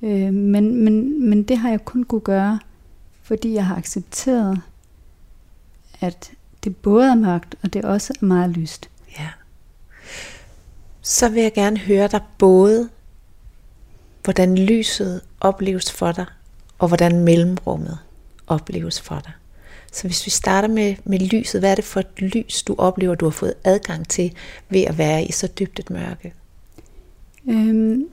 Øh, 0.01 0.33
men, 0.33 0.83
men, 0.83 1.29
men 1.29 1.43
det 1.43 1.57
har 1.57 1.69
jeg 1.69 1.85
kun 1.85 2.03
kunne 2.03 2.21
gøre, 2.21 2.59
fordi 3.21 3.53
jeg 3.53 3.65
har 3.65 3.75
accepteret, 3.75 4.61
at 6.01 6.31
det 6.63 6.75
både 6.75 7.09
er 7.09 7.15
mørkt, 7.15 7.55
og 7.63 7.73
det 7.73 7.85
også 7.85 8.13
er 8.21 8.25
meget 8.25 8.49
lyst. 8.49 8.89
Ja. 9.19 9.29
Så 11.01 11.29
vil 11.29 11.41
jeg 11.41 11.53
gerne 11.53 11.77
høre 11.77 12.07
dig 12.07 12.21
både, 12.37 12.89
hvordan 14.23 14.57
lyset 14.57 15.21
opleves 15.39 15.91
for 15.91 16.11
dig, 16.11 16.25
og 16.79 16.87
hvordan 16.87 17.19
mellemrummet 17.19 17.97
opleves 18.47 19.01
for 19.01 19.19
dig. 19.19 19.31
Så 19.91 20.07
hvis 20.07 20.25
vi 20.25 20.31
starter 20.31 20.67
med, 20.67 20.95
med 21.03 21.19
lyset, 21.19 21.61
hvad 21.61 21.71
er 21.71 21.75
det 21.75 21.83
for 21.83 21.99
et 21.99 22.21
lys, 22.21 22.63
du 22.63 22.75
oplever, 22.77 23.15
du 23.15 23.25
har 23.25 23.31
fået 23.31 23.53
adgang 23.63 24.07
til 24.07 24.33
ved 24.69 24.81
at 24.81 24.97
være 24.97 25.23
i 25.25 25.31
så 25.31 25.47
dybt 25.47 25.79
et 25.79 25.89
mørke? 25.89 26.33
Øhm, 27.47 28.09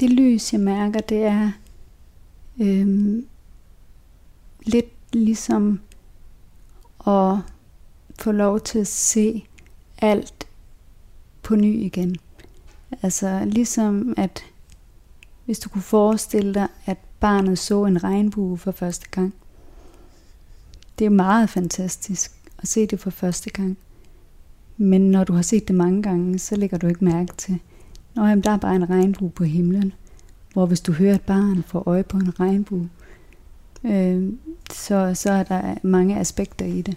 det 0.00 0.10
lys, 0.10 0.52
jeg 0.52 0.60
mærker, 0.60 1.00
det 1.00 1.24
er 1.24 1.52
øhm, 2.60 3.26
lidt 4.62 4.92
ligesom 5.12 5.80
at 7.06 7.36
få 8.18 8.32
lov 8.32 8.60
til 8.60 8.78
at 8.78 8.86
se 8.86 9.46
alt 9.98 10.46
på 11.42 11.56
ny 11.56 11.82
igen. 11.82 12.16
Altså 13.02 13.44
ligesom 13.44 14.14
at 14.16 14.44
hvis 15.44 15.58
du 15.58 15.68
kunne 15.68 15.82
forestille 15.82 16.54
dig, 16.54 16.68
at 16.86 16.98
barnet 17.20 17.58
så 17.58 17.84
en 17.84 18.04
regnbue 18.04 18.58
for 18.58 18.70
første 18.70 19.08
gang. 19.10 19.34
Det 20.98 21.04
er 21.04 21.10
meget 21.10 21.50
fantastisk 21.50 22.32
at 22.58 22.68
se 22.68 22.86
det 22.86 23.00
for 23.00 23.10
første 23.10 23.50
gang. 23.50 23.78
Men 24.76 25.10
når 25.10 25.24
du 25.24 25.32
har 25.32 25.42
set 25.42 25.68
det 25.68 25.76
mange 25.76 26.02
gange, 26.02 26.38
så 26.38 26.56
lægger 26.56 26.78
du 26.78 26.86
ikke 26.86 27.04
mærke 27.04 27.36
til, 27.36 27.60
Nå, 28.14 28.26
jamen, 28.26 28.44
der 28.44 28.50
er 28.50 28.56
bare 28.56 28.76
en 28.76 28.90
regnbue 28.90 29.30
på 29.30 29.44
himlen. 29.44 29.92
Hvor 30.52 30.66
hvis 30.66 30.80
du 30.80 30.92
hører 30.92 31.14
et 31.14 31.20
barn 31.20 31.62
få 31.62 31.82
øje 31.86 32.02
på 32.02 32.16
en 32.16 32.40
regnbue, 32.40 32.90
øh, 33.84 34.32
så, 34.72 35.14
så 35.14 35.32
er 35.32 35.42
der 35.42 35.74
mange 35.82 36.18
aspekter 36.18 36.66
i 36.66 36.82
det. 36.82 36.96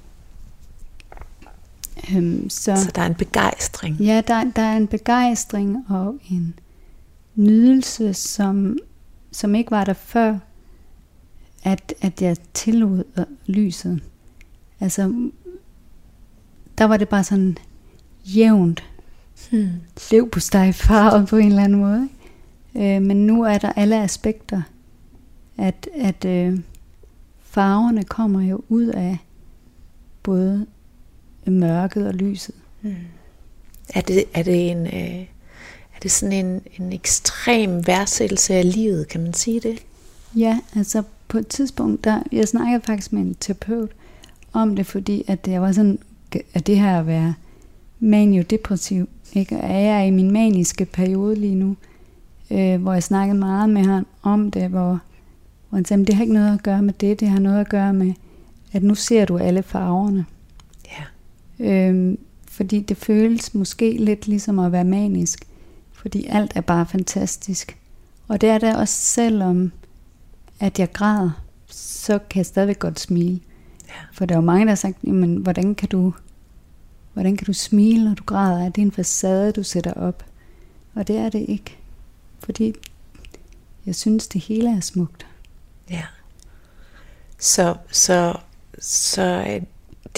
Øhm, 2.16 2.50
så, 2.50 2.76
så 2.76 2.92
der 2.96 3.02
er 3.02 3.06
en 3.06 3.16
begejstring? 3.16 3.96
Ja, 3.96 4.22
der, 4.28 4.44
der 4.56 4.62
er 4.62 4.78
en 4.78 4.88
begejstring 4.88 5.86
og 5.90 6.20
en 6.32 6.60
nydelse, 7.36 8.14
som, 8.14 8.78
som 9.32 9.56
ikke 9.56 9.72
var 9.72 9.84
der 9.84 9.94
før, 9.94 10.38
at, 11.64 11.94
at 12.02 12.22
jeg 12.22 12.38
tillod 12.54 13.04
lyset. 13.46 14.04
Altså, 14.80 15.30
der 16.78 16.86
var 16.86 16.98
det 16.98 17.10
bare 17.10 17.24
sådan 17.24 17.58
jævnt 18.26 18.84
hmm. 19.52 19.70
lev 20.12 20.30
på 20.30 20.40
farvet 20.74 21.28
på 21.28 21.38
en 21.38 21.48
eller 21.48 21.64
anden 21.64 21.80
måde. 21.80 22.10
Øh, 22.76 23.02
men 23.02 23.28
nu 23.28 23.44
er 23.44 23.58
der 23.58 23.72
alle 23.76 24.04
aspekter, 24.04 24.62
at, 25.58 25.90
at 26.00 26.26
øh, 26.26 26.60
farverne 27.44 28.04
kommer 28.04 28.42
jo 28.42 28.62
ud 28.70 28.86
af 28.86 29.18
både 30.24 30.66
mørket 31.46 32.08
og 32.08 32.14
lyset. 32.14 32.56
Hmm. 32.82 32.96
Er, 33.94 34.02
det, 34.02 34.24
er 34.34 34.44
det 34.44 34.72
en... 34.72 34.88
Øh 34.88 35.28
er 35.98 36.00
det 36.00 36.12
sådan 36.12 36.46
en, 36.46 36.62
en 36.80 36.94
ekstrem 36.94 37.88
værdsættelse 37.88 38.54
af 38.54 38.74
livet, 38.74 39.08
kan 39.08 39.24
man 39.24 39.34
sige 39.34 39.60
det? 39.60 39.86
Ja, 40.36 40.60
altså 40.76 41.04
på 41.28 41.38
et 41.38 41.48
tidspunkt, 41.48 42.04
der, 42.04 42.24
jeg 42.32 42.48
snakkede 42.48 42.82
faktisk 42.82 43.14
med 43.14 43.22
en 43.22 43.36
terapeut 43.40 43.92
om 44.54 44.76
det, 44.76 44.86
fordi 44.86 45.24
at 45.28 45.48
jeg 45.48 45.62
var 45.62 45.72
sådan, 45.72 46.00
at 46.54 46.68
det 46.68 46.80
her 46.80 47.00
at 47.00 47.08
være 47.08 47.34
maniodepressiv, 48.00 49.10
ikke? 49.40 49.56
er 49.56 49.80
jeg 49.80 50.08
i 50.08 50.12
min 50.12 50.32
maniske 50.32 50.86
periode 50.86 51.36
lige 51.36 51.56
nu, 51.56 51.76
øh, 52.52 52.82
hvor 52.82 52.94
jeg 52.94 53.04
snakkede 53.04 53.40
meget 53.40 53.70
med 53.70 53.84
ham 53.84 54.08
om 54.22 54.52
det, 54.52 54.70
hvor, 54.70 55.00
hvor 55.70 55.76
han 55.76 55.86
sagde, 55.86 56.06
det 56.06 56.16
har 56.16 56.24
ikke 56.24 56.34
noget 56.34 56.54
at 56.54 56.64
gøre 56.64 56.82
med 56.82 56.94
det, 56.94 57.20
det 57.20 57.28
har 57.30 57.40
noget 57.40 57.60
at 57.60 57.70
gøre 57.70 57.94
med, 57.94 58.14
at 58.72 58.84
nu 58.84 58.96
ser 58.96 59.26
du 59.26 59.38
alle 59.38 59.64
farverne. 59.64 60.26
Ja. 60.88 61.04
Øhm, 61.66 62.18
fordi 62.48 62.80
det 62.80 62.98
føles 62.98 63.54
måske 63.54 63.98
lidt 64.00 64.28
ligesom 64.28 64.60
at 64.60 64.72
være 64.72 64.84
manisk, 64.84 65.48
fordi 65.94 66.26
alt 66.30 66.52
er 66.56 66.62
bare 66.62 66.86
fantastisk. 66.86 67.78
Og 68.28 68.42
det 68.42 68.50
er 68.50 68.58
det 68.58 68.76
også 68.76 68.94
selvom, 68.94 69.72
at 70.60 70.80
jeg 70.80 70.94
græder, 70.94 71.30
så 71.70 72.20
kan 72.30 72.38
jeg 72.38 72.46
stadigvæk 72.46 72.80
godt 72.80 73.00
smile. 73.00 73.40
Ja. 73.88 73.94
For 74.14 74.26
der 74.26 74.36
er 74.36 74.40
jo 74.40 74.46
mange, 74.46 74.66
der 74.66 74.72
har 74.72 74.76
sagt, 74.76 74.98
jamen, 75.04 75.36
hvordan 75.36 75.76
kan 75.76 75.90
du 75.90 76.14
Hvordan 77.18 77.38
kan 77.38 77.46
du 77.46 77.54
smile, 77.54 78.04
når 78.04 78.14
du 78.14 78.24
græder? 78.24 78.66
Er 78.66 78.70
det 78.70 78.82
en 78.82 78.92
facade, 78.92 79.52
du 79.52 79.64
sætter 79.64 79.94
op? 79.94 80.26
Og 80.96 81.08
det 81.08 81.18
er 81.18 81.30
det 81.30 81.46
ikke. 81.48 81.78
Fordi 82.40 82.74
jeg 83.86 83.96
synes, 83.96 84.28
det 84.28 84.42
hele 84.42 84.78
er 84.78 84.80
smukt. 84.80 85.26
Ja. 85.90 86.04
Så, 87.40 87.76
så, 87.92 88.36
så 88.80 89.60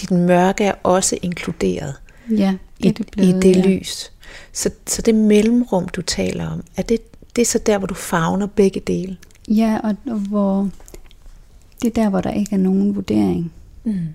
dit 0.01 0.12
mørke 0.12 0.63
er 0.63 0.73
også 0.83 1.17
inkluderet 1.21 1.95
ja, 2.29 2.57
det 2.83 2.89
i, 2.89 2.91
det 2.91 3.07
blevet, 3.12 3.45
i 3.45 3.49
det 3.49 3.55
ja. 3.55 3.67
lys. 3.67 4.12
Så, 4.53 4.69
så 4.88 5.01
det 5.01 5.15
mellemrum, 5.15 5.88
du 5.88 6.01
taler 6.01 6.47
om, 6.49 6.63
er 6.77 6.81
det, 6.81 7.01
det 7.35 7.41
er 7.41 7.45
så 7.45 7.59
der, 7.65 7.77
hvor 7.77 7.88
du 7.88 7.93
fagner 7.93 8.47
begge 8.47 8.79
dele? 8.79 9.17
Ja, 9.47 9.79
og, 9.83 9.95
og 10.05 10.19
hvor 10.19 10.69
det 11.81 11.88
er 11.88 12.03
der, 12.03 12.09
hvor 12.09 12.21
der 12.21 12.31
ikke 12.31 12.53
er 12.53 12.59
nogen 12.59 12.95
vurdering. 12.95 13.53
Mm. 13.83 14.07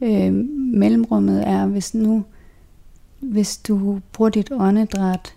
Øh, 0.00 0.32
mellemrummet 0.74 1.48
er, 1.48 1.66
hvis 1.66 1.94
nu, 1.94 2.24
hvis 3.20 3.56
du 3.56 4.00
bruger 4.12 4.30
dit 4.30 4.50
åndedræt, 4.52 5.34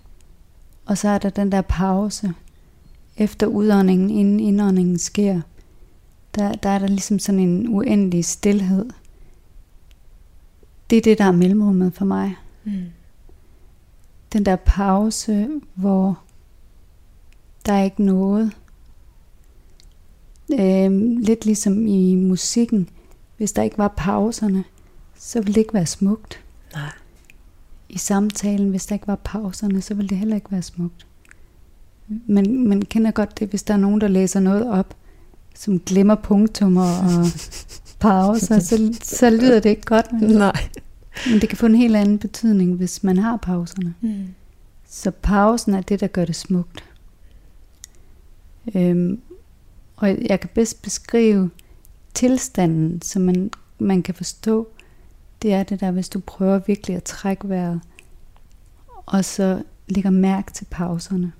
og 0.86 0.98
så 0.98 1.10
er 1.10 1.18
der 1.18 1.30
den 1.30 1.52
der 1.52 1.62
pause, 1.62 2.34
efter 3.18 3.48
udåndingen, 3.48 4.10
inden 4.10 4.40
indåndingen 4.40 5.00
sker, 5.00 5.42
der, 6.36 6.54
der 6.54 6.70
er 6.70 6.80
der 6.80 6.88
ligesom 6.88 7.20
sådan 7.20 7.40
en 7.40 7.68
uendelig 7.68 8.26
stillhed. 8.26 8.86
Det 10.90 10.98
er 10.98 11.02
det, 11.02 11.18
der 11.18 11.26
er 11.26 11.32
mellemrummet 11.32 11.94
for 11.94 12.06
mig. 12.06 12.36
Mm. 12.64 12.72
Den 14.34 14.46
der 14.46 14.56
pause, 14.56 15.50
hvor 15.74 16.20
der 17.66 17.74
er 17.74 17.84
ikke 17.84 18.04
noget. 18.04 18.52
Øh, 20.52 20.92
lidt 21.20 21.46
ligesom 21.46 21.88
i 21.88 22.16
musikken. 22.16 22.90
Hvis 23.42 23.52
der 23.52 23.64
ikke 23.64 23.78
var 23.78 23.94
pauserne, 23.98 24.64
så 25.18 25.40
ville 25.40 25.54
det 25.54 25.62
ikke 25.62 25.74
være 25.74 25.86
smukt. 25.86 26.44
Nej. 26.74 26.92
I 27.90 27.98
samtalen, 27.98 28.70
hvis 28.70 28.86
der 28.86 28.96
ikke 28.96 29.08
var 29.08 29.20
pauserne, 29.24 29.82
så 29.82 29.94
ville 29.94 30.10
det 30.10 30.18
heller 30.18 30.36
ikke 30.36 30.52
være 30.52 30.62
smukt. 30.62 31.08
Men 32.08 32.68
man 32.68 32.82
kender 32.82 33.12
godt 33.12 33.40
det, 33.40 33.50
hvis 33.50 33.64
der 33.64 33.74
er 33.74 33.78
nogen, 33.78 34.02
der 34.02 34.08
læser 34.08 34.40
noget 34.40 34.70
op, 34.70 34.96
som 35.56 35.80
glemmer 35.80 36.16
punktummer 36.16 36.82
og 36.84 37.26
pauser, 38.00 38.60
så, 38.60 39.00
så 39.04 39.30
lyder 39.30 39.60
det 39.60 39.70
ikke 39.70 39.86
godt. 39.86 40.14
Men, 40.14 40.30
Nej. 40.32 40.70
Men 41.30 41.42
det 41.42 41.50
kan 41.50 41.58
få 41.58 41.66
en 41.66 41.76
helt 41.76 41.96
anden 41.96 42.20
betydning, 42.20 42.76
hvis 42.76 43.04
man 43.04 43.18
har 43.18 43.38
pauserne. 43.38 43.96
Mm. 44.02 44.28
Så 44.90 45.12
pausen 45.12 45.74
er 45.74 45.82
det, 45.82 46.00
der 46.00 46.08
gør 46.08 46.26
det 46.26 46.36
smukt. 46.36 46.84
Øhm, 48.76 49.22
og 49.96 50.22
jeg 50.22 50.40
kan 50.40 50.50
bedst 50.54 50.82
beskrive 50.82 51.50
tilstanden, 52.14 53.02
som 53.02 53.22
man, 53.22 53.52
man 53.80 54.04
kan 54.04 54.16
forstå, 54.16 54.68
det 55.42 55.54
er 55.54 55.64
det 55.64 55.80
der, 55.80 55.92
hvis 55.92 56.10
du 56.10 56.20
prøver 56.20 56.60
virkelig 56.68 56.96
at 56.96 57.04
trække 57.04 57.50
vejret, 57.50 57.82
og 59.06 59.26
så 59.26 59.64
lægger 59.88 60.10
mærke 60.10 60.52
til 60.52 60.66
pauserne. 60.72 61.32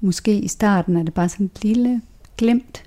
Måske 0.00 0.38
i 0.38 0.48
starten 0.48 0.96
er 0.96 1.02
det 1.02 1.14
bare 1.14 1.28
sådan 1.28 1.46
et 1.46 1.64
lille 1.64 2.02
glemt, 2.36 2.84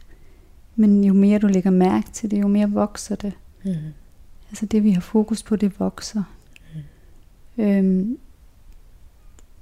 men 0.76 1.04
jo 1.04 1.14
mere 1.14 1.40
du 1.40 1.48
lægger 1.48 1.72
mærke 1.72 2.12
til 2.12 2.32
det, 2.32 2.42
jo 2.42 2.48
mere 2.48 2.72
vokser 2.72 3.16
det. 3.16 3.34
Mm. 3.64 3.74
Altså 4.50 4.66
det 4.66 4.84
vi 4.84 4.92
har 4.92 5.02
fokus 5.02 5.44
på, 5.44 5.56
det 5.56 5.80
vokser. 5.80 6.24
Mm. 7.58 7.64
Øhm, 7.64 8.18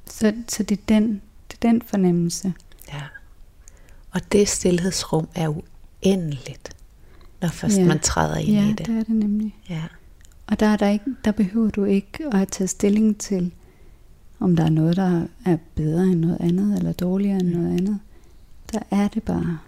så, 0.05 0.33
så 0.47 0.63
det, 0.63 0.79
er 0.79 0.83
den, 0.88 1.21
det 1.51 1.57
er 1.62 1.71
den 1.71 1.81
fornemmelse. 1.81 2.53
Ja. 2.93 3.01
Og 4.12 4.21
det 4.31 4.49
stillhedsrum 4.49 5.27
er 5.36 5.62
uendeligt, 6.06 6.76
når 7.42 7.50
først 7.50 7.78
ja. 7.78 7.86
man 7.86 8.00
træder 8.00 8.38
ind 8.38 8.50
ja, 8.50 8.70
i 8.70 8.72
det. 8.72 8.88
Ja, 8.88 8.94
det 8.94 9.00
er 9.00 9.04
det 9.04 9.16
nemlig. 9.16 9.56
Ja. 9.70 9.84
Og 10.48 10.60
der, 10.60 10.66
er 10.66 10.78
der, 10.78 10.89
ikke, 10.89 11.06
der 11.26 11.32
behøver 11.32 11.70
du 11.70 11.86
ikke 11.86 12.34
at 12.34 12.48
taget 12.48 12.70
stilling 12.70 13.20
til, 13.20 13.52
om 14.39 14.56
der 14.56 14.63
er 14.66 14.70
noget, 14.70 14.96
der 14.96 15.26
er 15.46 15.58
bedre 15.76 16.04
end 16.04 16.20
noget 16.20 16.38
andet, 16.39 16.78
eller 16.78 16.94
dårligere 16.94 17.39
end 17.39 17.48
mm. 17.48 17.62
noget 17.62 17.78
andet. 17.78 18.00
Der 18.74 18.80
er 18.92 19.08
det 19.08 19.24
bare. 19.24 19.60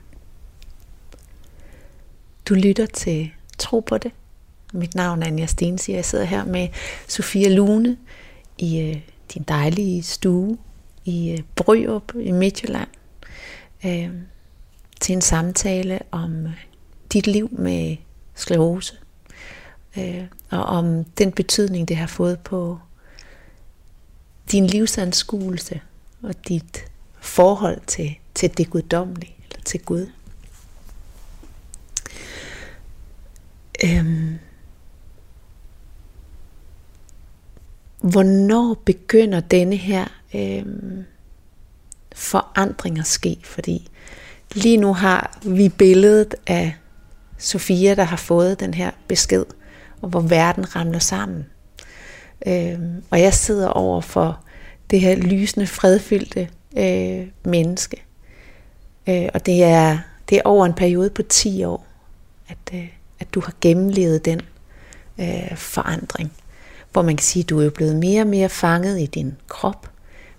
Du 2.49 2.53
lytter 2.53 2.85
til 2.85 3.31
Tro 3.57 3.79
på 3.79 3.97
det. 3.97 4.11
Mit 4.73 4.95
navn 4.95 5.23
er 5.23 5.27
Anja 5.27 5.45
Stensier. 5.45 5.95
Jeg 5.95 6.05
sidder 6.05 6.25
her 6.25 6.45
med 6.45 6.67
Sofia 7.07 7.49
Lune 7.49 7.97
i 8.57 8.79
øh, 8.79 8.97
din 9.33 9.43
dejlige 9.43 10.03
stue 10.03 10.57
i 11.05 11.31
øh, 11.31 11.39
Bryrup 11.55 12.13
i 12.19 12.31
Midtjylland 12.31 12.87
øh, 13.85 14.09
til 15.01 15.13
en 15.13 15.21
samtale 15.21 15.99
om 16.11 16.47
dit 17.13 17.27
liv 17.27 17.49
med 17.51 17.97
sklerose, 18.35 18.95
øh, 19.97 20.23
og 20.49 20.63
om 20.63 21.03
den 21.03 21.31
betydning, 21.31 21.87
det 21.87 21.97
har 21.97 22.07
fået 22.07 22.39
på 22.39 22.79
din 24.51 24.67
livsanskuelse 24.67 25.81
og 26.23 26.47
dit 26.47 26.91
forhold 27.19 27.81
til, 27.87 28.15
til 28.35 28.57
det 28.57 28.69
guddommelige, 28.69 29.35
eller 29.49 29.63
til 29.63 29.79
Gud. 29.79 30.07
Øhm, 33.85 34.39
hvornår 38.01 38.81
begynder 38.85 39.39
denne 39.39 39.75
her 39.75 40.07
øhm, 40.35 41.05
forandring 42.15 42.99
at 42.99 43.07
ske? 43.07 43.37
Fordi 43.43 43.89
lige 44.53 44.77
nu 44.77 44.93
har 44.93 45.37
vi 45.45 45.69
billedet 45.69 46.35
af 46.47 46.75
Sofia, 47.37 47.95
der 47.95 48.03
har 48.03 48.17
fået 48.17 48.59
den 48.59 48.73
her 48.73 48.91
besked, 49.07 49.45
og 50.01 50.09
hvor 50.09 50.21
verden 50.21 50.75
ramler 50.75 50.99
sammen. 50.99 51.45
Øh, 52.47 52.79
og 53.09 53.21
jeg 53.21 53.33
sidder 53.33 53.67
over 53.67 54.01
for 54.01 54.39
det 54.89 55.01
her 55.01 55.15
lysende, 55.15 55.67
fredfyldte 55.67 56.49
øh, 56.77 57.27
menneske. 57.45 58.03
Øh, 59.09 59.29
og 59.33 59.45
det 59.45 59.63
er, 59.63 59.97
det 60.29 60.37
er 60.37 60.41
over 60.45 60.65
en 60.65 60.73
periode 60.73 61.09
på 61.09 61.21
10 61.21 61.63
år, 61.63 61.85
at, 62.47 62.57
øh, 62.73 62.87
at 63.19 63.33
du 63.33 63.39
har 63.39 63.53
gennemlevet 63.61 64.25
den 64.25 64.41
øh, 65.19 65.57
forandring. 65.57 66.33
Hvor 66.91 67.01
man 67.01 67.15
kan 67.15 67.23
sige, 67.23 67.43
at 67.43 67.49
du 67.49 67.61
er 67.61 67.69
blevet 67.69 67.95
mere 67.95 68.21
og 68.21 68.27
mere 68.27 68.49
fanget 68.49 68.99
i 68.99 69.05
din 69.05 69.35
krop, 69.47 69.89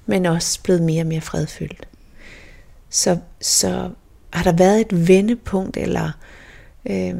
men 0.07 0.27
også 0.27 0.63
blevet 0.63 0.83
mere 0.83 1.03
og 1.03 1.07
mere 1.07 1.21
fredfyldt. 1.21 1.89
Så, 2.91 3.19
så 3.41 3.91
har 4.31 4.43
der 4.43 4.53
været 4.53 4.81
et 4.81 5.09
vendepunkt, 5.09 5.77
eller, 5.77 6.11
øh, 6.87 7.15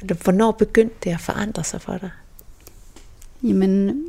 eller 0.00 0.22
hvornår 0.24 0.52
begyndte 0.52 0.96
det 1.04 1.10
at 1.10 1.20
forandre 1.20 1.64
sig 1.64 1.80
for 1.80 1.98
dig? 1.98 2.10
Jamen, 3.42 4.04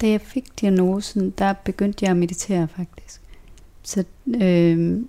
da 0.00 0.08
jeg 0.08 0.20
fik 0.20 0.60
diagnosen, 0.60 1.30
der 1.30 1.52
begyndte 1.52 2.04
jeg 2.04 2.10
at 2.10 2.16
meditere 2.16 2.68
faktisk. 2.68 3.20
Så, 3.82 4.04
øh, 4.26 5.00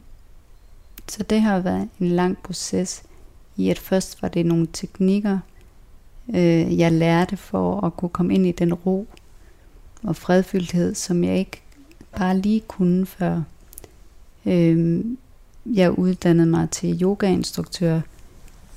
så 1.07 1.23
det 1.23 1.41
har 1.41 1.59
været 1.59 1.89
en 1.99 2.07
lang 2.07 2.37
proces 2.37 3.03
i, 3.57 3.69
at 3.69 3.79
først 3.79 4.21
var 4.21 4.27
det 4.27 4.45
nogle 4.45 4.67
teknikker, 4.73 5.39
øh, 6.29 6.79
jeg 6.79 6.91
lærte 6.91 7.37
for 7.37 7.81
at 7.81 7.97
kunne 7.97 8.09
komme 8.09 8.33
ind 8.33 8.45
i 8.45 8.51
den 8.51 8.73
ro 8.73 9.07
og 10.03 10.15
fredfyldthed, 10.15 10.95
som 10.95 11.23
jeg 11.23 11.37
ikke 11.37 11.61
bare 12.17 12.37
lige 12.37 12.59
kunne 12.59 13.05
før. 13.05 13.41
Øh, 14.45 15.05
jeg 15.65 15.99
uddannede 15.99 16.47
mig 16.47 16.69
til 16.69 17.01
yogainstruktør 17.01 18.01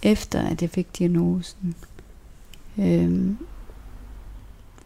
efter 0.03 0.43
at 0.43 0.63
jeg 0.63 0.71
fik 0.71 0.99
diagnosen. 0.99 1.75
Øh, 2.79 3.31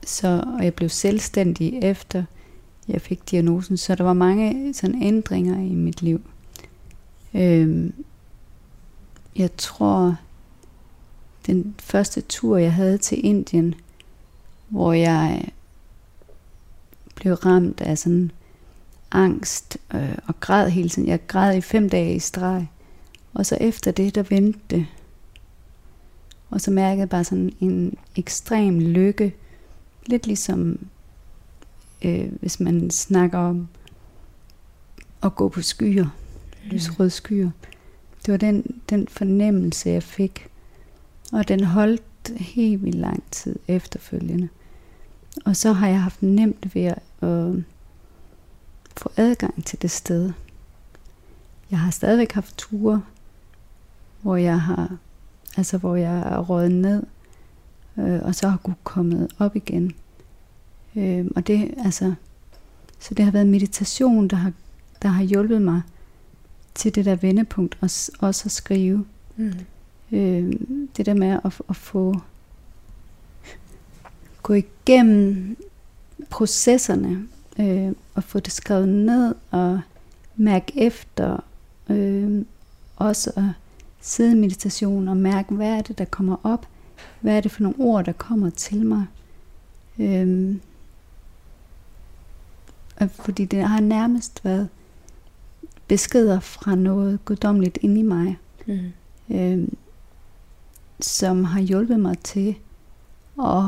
så, 0.07 0.45
og 0.59 0.65
jeg 0.65 0.75
blev 0.75 0.89
selvstændig 0.89 1.79
efter 1.83 2.25
jeg 2.89 3.01
fik 3.01 3.31
diagnosen, 3.31 3.77
så 3.77 3.95
der 3.95 4.05
var 4.05 4.13
mange 4.13 4.75
sådan 4.75 5.03
ændringer 5.03 5.59
i 5.59 5.75
mit 5.75 6.03
liv. 6.03 6.21
Øh, 7.35 7.91
jeg 9.37 9.57
tror, 9.57 10.17
den 11.47 11.75
første 11.79 12.21
tur, 12.21 12.57
jeg 12.57 12.75
havde 12.75 12.99
til 12.99 13.27
Indien, 13.27 13.75
hvor 14.69 14.93
jeg 14.93 15.49
blev 17.15 17.35
ramt 17.35 17.81
af 17.81 17.99
sådan 17.99 18.31
angst 19.13 19.79
øh, 19.95 20.19
og 20.27 20.41
græd 20.41 20.71
hele 20.71 20.89
tiden. 20.89 21.09
Jeg 21.09 21.27
græd 21.27 21.57
i 21.57 21.61
fem 21.61 21.91
dage 21.91 22.15
i 22.15 22.19
streg. 22.19 22.67
Og 23.35 23.47
så 23.47 23.57
efter 23.61 23.91
det, 23.91 24.15
der 24.15 24.23
vendte 24.23 24.61
det. 24.71 24.87
Og 26.51 26.61
så 26.61 26.71
mærkede 26.71 26.99
jeg 27.01 27.09
bare 27.09 27.25
sådan 27.25 27.53
en 27.61 27.95
ekstrem 28.17 28.79
lykke. 28.79 29.35
Lidt 30.07 30.27
ligesom, 30.27 30.79
øh, 32.03 32.33
hvis 32.41 32.61
man 32.61 32.91
snakker 32.91 33.39
om 33.39 33.69
at 35.23 35.35
gå 35.35 35.49
på 35.49 35.63
skyer. 35.63 36.05
Mm. 36.05 36.71
Lysrøde 36.71 37.11
skyer. 37.11 37.51
Det 38.27 38.33
var 38.33 38.39
den, 38.39 38.81
den 38.91 39.09
fornemmelse, 39.09 39.89
jeg 39.89 40.03
fik. 40.03 40.47
Og 41.33 41.49
den 41.49 41.65
holdt 41.65 42.03
helt 42.37 42.85
vildt 42.85 42.99
lang 42.99 43.23
tid 43.31 43.57
efterfølgende. 43.69 44.49
Og 45.45 45.57
så 45.57 45.73
har 45.73 45.89
jeg 45.89 46.03
haft 46.03 46.23
nemt 46.23 46.75
ved 46.75 46.83
at 46.83 47.03
øh, 47.23 47.63
adgang 49.21 49.65
til 49.65 49.83
det 49.83 49.91
sted. 49.91 50.33
Jeg 51.71 51.79
har 51.79 51.91
stadigvæk 51.91 52.33
haft 52.33 52.59
ture, 52.59 53.03
hvor 54.23 54.37
jeg 54.37 54.61
har, 54.61 54.97
altså 55.57 55.79
hvor 55.79 55.97
jeg 55.97 56.19
er 56.19 56.39
rådet 56.39 56.73
ned, 56.73 57.03
øh, 57.99 58.21
og 58.23 58.35
så 58.35 58.49
har 58.49 58.57
kunne 58.57 58.77
komme 58.85 59.29
op 59.39 59.57
igen. 59.57 59.93
Øh, 60.97 61.27
og 61.37 61.47
det, 61.47 61.75
altså, 61.85 62.15
så 62.99 63.15
det 63.15 63.25
har 63.25 63.33
været 63.33 63.47
meditation, 63.47 64.29
der 64.29 64.37
har, 64.37 64.53
der 65.03 65.09
har 65.09 65.23
hjulpet 65.23 65.63
mig 65.63 65.83
til 66.75 66.95
det 66.95 67.05
der 67.05 67.15
vendepunkt, 67.15 67.79
og 67.81 67.91
også 68.21 68.43
at 68.45 68.51
skrive. 68.51 69.07
Mm. 69.37 69.53
Øh, 70.13 70.53
det 70.97 71.07
der 71.07 71.15
med 71.15 71.39
at, 71.45 71.61
at 71.69 71.77
få 71.77 72.15
gå 74.43 74.55
igennem 74.55 75.57
processerne, 76.31 77.29
øh, 77.59 77.93
og 78.21 78.25
få 78.25 78.39
det 78.39 78.53
skrevet 78.53 78.89
ned, 78.89 79.35
og 79.51 79.81
mærke 80.37 80.73
efter, 80.77 81.45
øh, 81.89 82.45
også 82.97 83.33
at 83.37 83.45
sidde 84.01 84.33
i 84.33 84.41
meditation 84.41 85.09
og 85.09 85.17
mærke, 85.17 85.55
hvad 85.55 85.69
er 85.69 85.83
det, 85.83 85.99
der 85.99 86.05
kommer 86.05 86.37
op, 86.43 86.67
hvad 87.21 87.37
er 87.37 87.41
det 87.41 87.51
for 87.51 87.63
nogle 87.63 87.79
ord, 87.79 88.05
der 88.05 88.13
kommer 88.13 88.51
til 88.51 88.87
mig. 88.87 89.07
Øh, 89.99 90.57
fordi 93.09 93.45
det 93.45 93.69
har 93.69 93.81
nærmest 93.81 94.45
været 94.45 94.69
beskeder 95.89 96.41
fra 96.41 96.75
noget 96.75 97.25
guddommeligt 97.25 97.79
inde 97.83 98.01
i 98.01 98.03
mig, 98.03 98.39
mm. 98.67 98.93
øh, 99.37 99.69
som 101.01 101.45
har 101.45 101.61
hjulpet 101.61 102.01
mig 102.01 102.19
til 102.19 102.57
at 103.39 103.65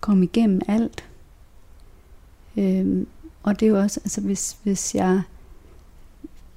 komme 0.00 0.24
igennem 0.24 0.60
alt. 0.68 1.04
Øh, 2.56 3.06
og 3.42 3.60
det 3.60 3.66
er 3.66 3.70
jo 3.70 3.78
også, 3.78 4.00
altså 4.04 4.20
hvis, 4.20 4.56
hvis 4.62 4.94
jeg, 4.94 5.22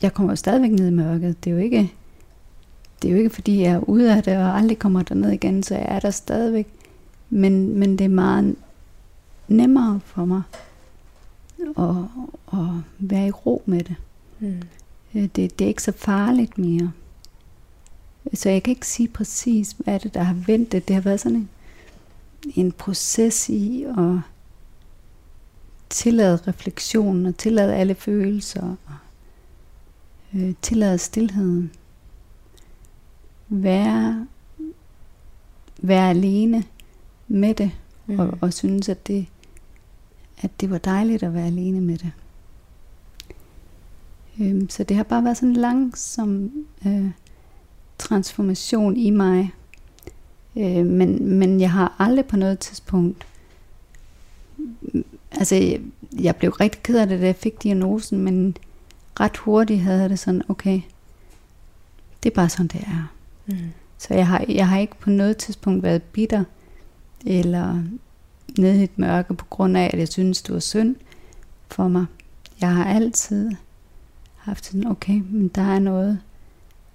jeg 0.01 0.13
kommer 0.13 0.31
jo 0.31 0.35
stadigvæk 0.35 0.71
ned 0.71 0.87
i 0.87 0.93
mørket, 0.93 1.43
det 1.43 1.49
er 1.49 1.55
jo 1.55 1.61
ikke, 1.61 1.93
det 3.01 3.07
er 3.07 3.11
jo 3.11 3.17
ikke 3.17 3.29
fordi 3.29 3.61
jeg 3.61 3.71
er 3.71 3.89
ude 3.89 4.15
af 4.15 4.23
det 4.23 4.37
og 4.37 4.57
aldrig 4.57 4.79
kommer 4.79 5.01
derned 5.01 5.31
igen, 5.31 5.63
så 5.63 5.75
jeg 5.75 5.85
er 5.89 5.99
der 5.99 6.11
stadigvæk. 6.11 6.67
Men, 7.29 7.79
men 7.79 7.97
det 7.97 8.05
er 8.05 8.09
meget 8.09 8.55
nemmere 9.47 9.99
for 10.05 10.25
mig 10.25 10.41
og, 11.75 12.07
og 12.45 12.81
være 12.99 13.27
i 13.27 13.31
ro 13.31 13.63
med 13.65 13.83
det. 13.83 13.95
Mm. 14.39 14.61
Øh, 15.15 15.21
det. 15.35 15.59
Det 15.59 15.61
er 15.61 15.67
ikke 15.69 15.83
så 15.83 15.91
farligt 15.91 16.57
mere. 16.57 16.91
Så 18.33 18.49
jeg 18.49 18.63
kan 18.63 18.71
ikke 18.71 18.87
sige 18.87 19.07
præcis, 19.07 19.71
hvad 19.71 19.93
er 19.93 19.97
det, 19.97 20.13
der 20.13 20.23
har 20.23 20.33
vendt 20.47 20.71
det. 20.71 20.87
Det 20.87 20.93
har 20.93 21.01
været 21.01 21.19
sådan 21.19 21.37
en, 21.37 21.49
en 22.55 22.71
proces 22.71 23.49
i 23.49 23.83
at 23.83 24.19
tillade 25.89 26.39
refleksionen 26.47 27.25
og 27.25 27.37
tillade 27.37 27.75
alle 27.75 27.95
følelser 27.95 28.61
og 28.61 28.95
øh, 30.33 30.53
tillade 30.61 30.97
stillheden. 30.97 31.71
Være, 33.49 34.27
være 35.77 36.09
alene 36.09 36.63
med 37.27 37.53
det 37.53 37.71
mm. 38.05 38.19
og, 38.19 38.37
og 38.41 38.53
synes, 38.53 38.89
at 38.89 39.07
det 39.07 39.27
at 40.41 40.61
det 40.61 40.69
var 40.69 40.77
dejligt 40.77 41.23
at 41.23 41.33
være 41.33 41.45
alene 41.45 41.81
med 41.81 41.97
det. 41.97 42.11
Øhm, 44.41 44.69
så 44.69 44.83
det 44.83 44.97
har 44.97 45.03
bare 45.03 45.23
været 45.23 45.37
sådan 45.37 45.49
en 45.49 45.55
langsom 45.55 46.51
øh, 46.87 47.09
transformation 47.97 48.97
i 48.97 49.09
mig. 49.09 49.51
Øh, 50.55 50.85
men, 50.85 51.33
men 51.33 51.61
jeg 51.61 51.71
har 51.71 51.95
aldrig 51.99 52.25
på 52.25 52.37
noget 52.37 52.59
tidspunkt... 52.59 53.27
Altså, 55.37 55.79
jeg, 56.19 56.35
blev 56.35 56.51
rigtig 56.51 56.83
ked 56.83 56.99
af 56.99 57.07
det, 57.07 57.19
da 57.21 57.25
jeg 57.25 57.35
fik 57.35 57.63
diagnosen, 57.63 58.17
men 58.19 58.57
ret 59.19 59.37
hurtigt 59.37 59.81
havde 59.81 60.01
jeg 60.01 60.09
det 60.09 60.19
sådan, 60.19 60.41
okay, 60.47 60.81
det 62.23 62.29
er 62.29 62.35
bare 62.35 62.49
sådan, 62.49 62.67
det 62.67 62.81
er. 62.81 63.13
Mm. 63.45 63.55
Så 63.97 64.13
jeg 64.13 64.27
har, 64.27 64.45
jeg 64.49 64.67
har 64.67 64.79
ikke 64.79 64.95
på 64.99 65.09
noget 65.09 65.37
tidspunkt 65.37 65.83
været 65.83 66.03
bitter, 66.03 66.43
eller 67.25 67.83
nede 68.57 68.79
i 68.79 68.83
et 68.83 68.99
mørke 68.99 69.33
på 69.33 69.45
grund 69.45 69.77
af, 69.77 69.89
at 69.93 69.99
jeg 69.99 70.07
synes, 70.07 70.41
det 70.41 70.53
var 70.53 70.59
synd 70.59 70.95
for 71.67 71.87
mig. 71.87 72.05
Jeg 72.61 72.75
har 72.75 72.85
altid 72.85 73.51
haft 74.35 74.65
sådan, 74.65 74.87
okay, 74.87 75.21
men 75.29 75.47
der 75.47 75.61
er 75.61 75.79
noget, 75.79 76.19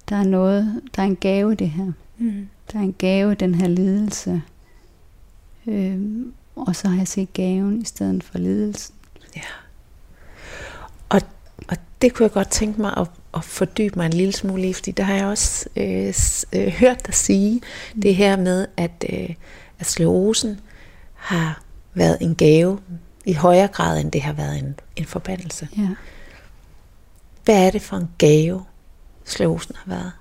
der 0.08 0.16
er 0.16 0.24
noget, 0.24 0.80
der 0.96 1.02
er 1.02 1.06
en 1.06 1.16
gave 1.16 1.54
det 1.54 1.70
her. 1.70 1.92
Mm. 2.18 2.48
Der 2.72 2.78
er 2.78 2.82
en 2.82 2.94
gave, 2.98 3.34
den 3.34 3.54
her 3.54 3.68
lidelse. 3.68 4.42
Øhm, 5.66 6.32
og 6.56 6.76
så 6.76 6.88
har 6.88 6.96
jeg 6.96 7.08
set 7.08 7.32
gaven 7.32 7.82
i 7.82 7.84
stedet 7.84 8.24
for 8.24 8.38
lidelsen. 8.38 8.94
Ja. 9.36 9.42
Og, 11.08 11.20
og 11.68 11.76
det 12.02 12.14
kunne 12.14 12.24
jeg 12.24 12.32
godt 12.32 12.50
tænke 12.50 12.80
mig 12.80 12.94
at, 12.96 13.08
at 13.34 13.44
fordybe 13.44 13.96
mig 13.96 14.06
en 14.06 14.12
lille 14.12 14.32
smule 14.32 14.68
i, 14.68 14.72
fordi 14.72 14.90
der 14.90 15.02
har 15.02 15.14
jeg 15.14 15.26
også 15.26 15.68
øh, 15.76 16.14
øh, 16.52 16.68
hørt 16.68 17.06
dig 17.06 17.14
sige 17.14 17.60
mm. 17.94 18.00
det 18.00 18.14
her 18.14 18.36
med, 18.36 18.66
at, 18.76 19.04
øh, 19.12 19.34
at 19.78 19.86
sklerosen 19.86 20.60
har 21.14 21.62
været 21.94 22.18
en 22.20 22.34
gave 22.34 22.80
i 23.24 23.32
højere 23.32 23.68
grad, 23.68 24.00
end 24.00 24.12
det 24.12 24.22
har 24.22 24.32
været 24.32 24.58
en, 24.58 24.74
en 24.96 25.04
forbandelse. 25.04 25.68
Ja. 25.78 25.88
Hvad 27.44 27.66
er 27.66 27.70
det 27.70 27.82
for 27.82 27.96
en 27.96 28.10
gave, 28.18 28.64
sklerosen 29.24 29.74
har 29.76 29.94
været? 29.94 30.12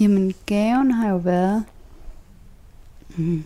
Jamen, 0.00 0.34
gaven 0.46 0.90
har 0.90 1.10
jo 1.10 1.16
været... 1.16 1.64
Mm. 3.16 3.44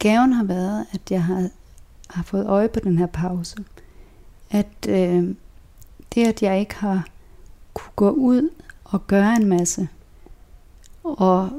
Gaven 0.00 0.32
har 0.32 0.44
været, 0.44 0.86
at 0.92 1.10
jeg 1.10 1.24
har, 1.24 1.48
har 2.10 2.22
fået 2.22 2.46
øje 2.46 2.68
på 2.68 2.80
den 2.80 2.98
her 2.98 3.06
pause. 3.06 3.56
At 4.50 4.88
øh, 4.88 5.34
det, 6.14 6.26
at 6.26 6.42
jeg 6.42 6.60
ikke 6.60 6.74
har 6.74 7.08
kunne 7.74 7.92
gå 7.96 8.10
ud 8.10 8.50
og 8.84 9.06
gøre 9.06 9.36
en 9.36 9.46
masse, 9.46 9.88
og 11.02 11.50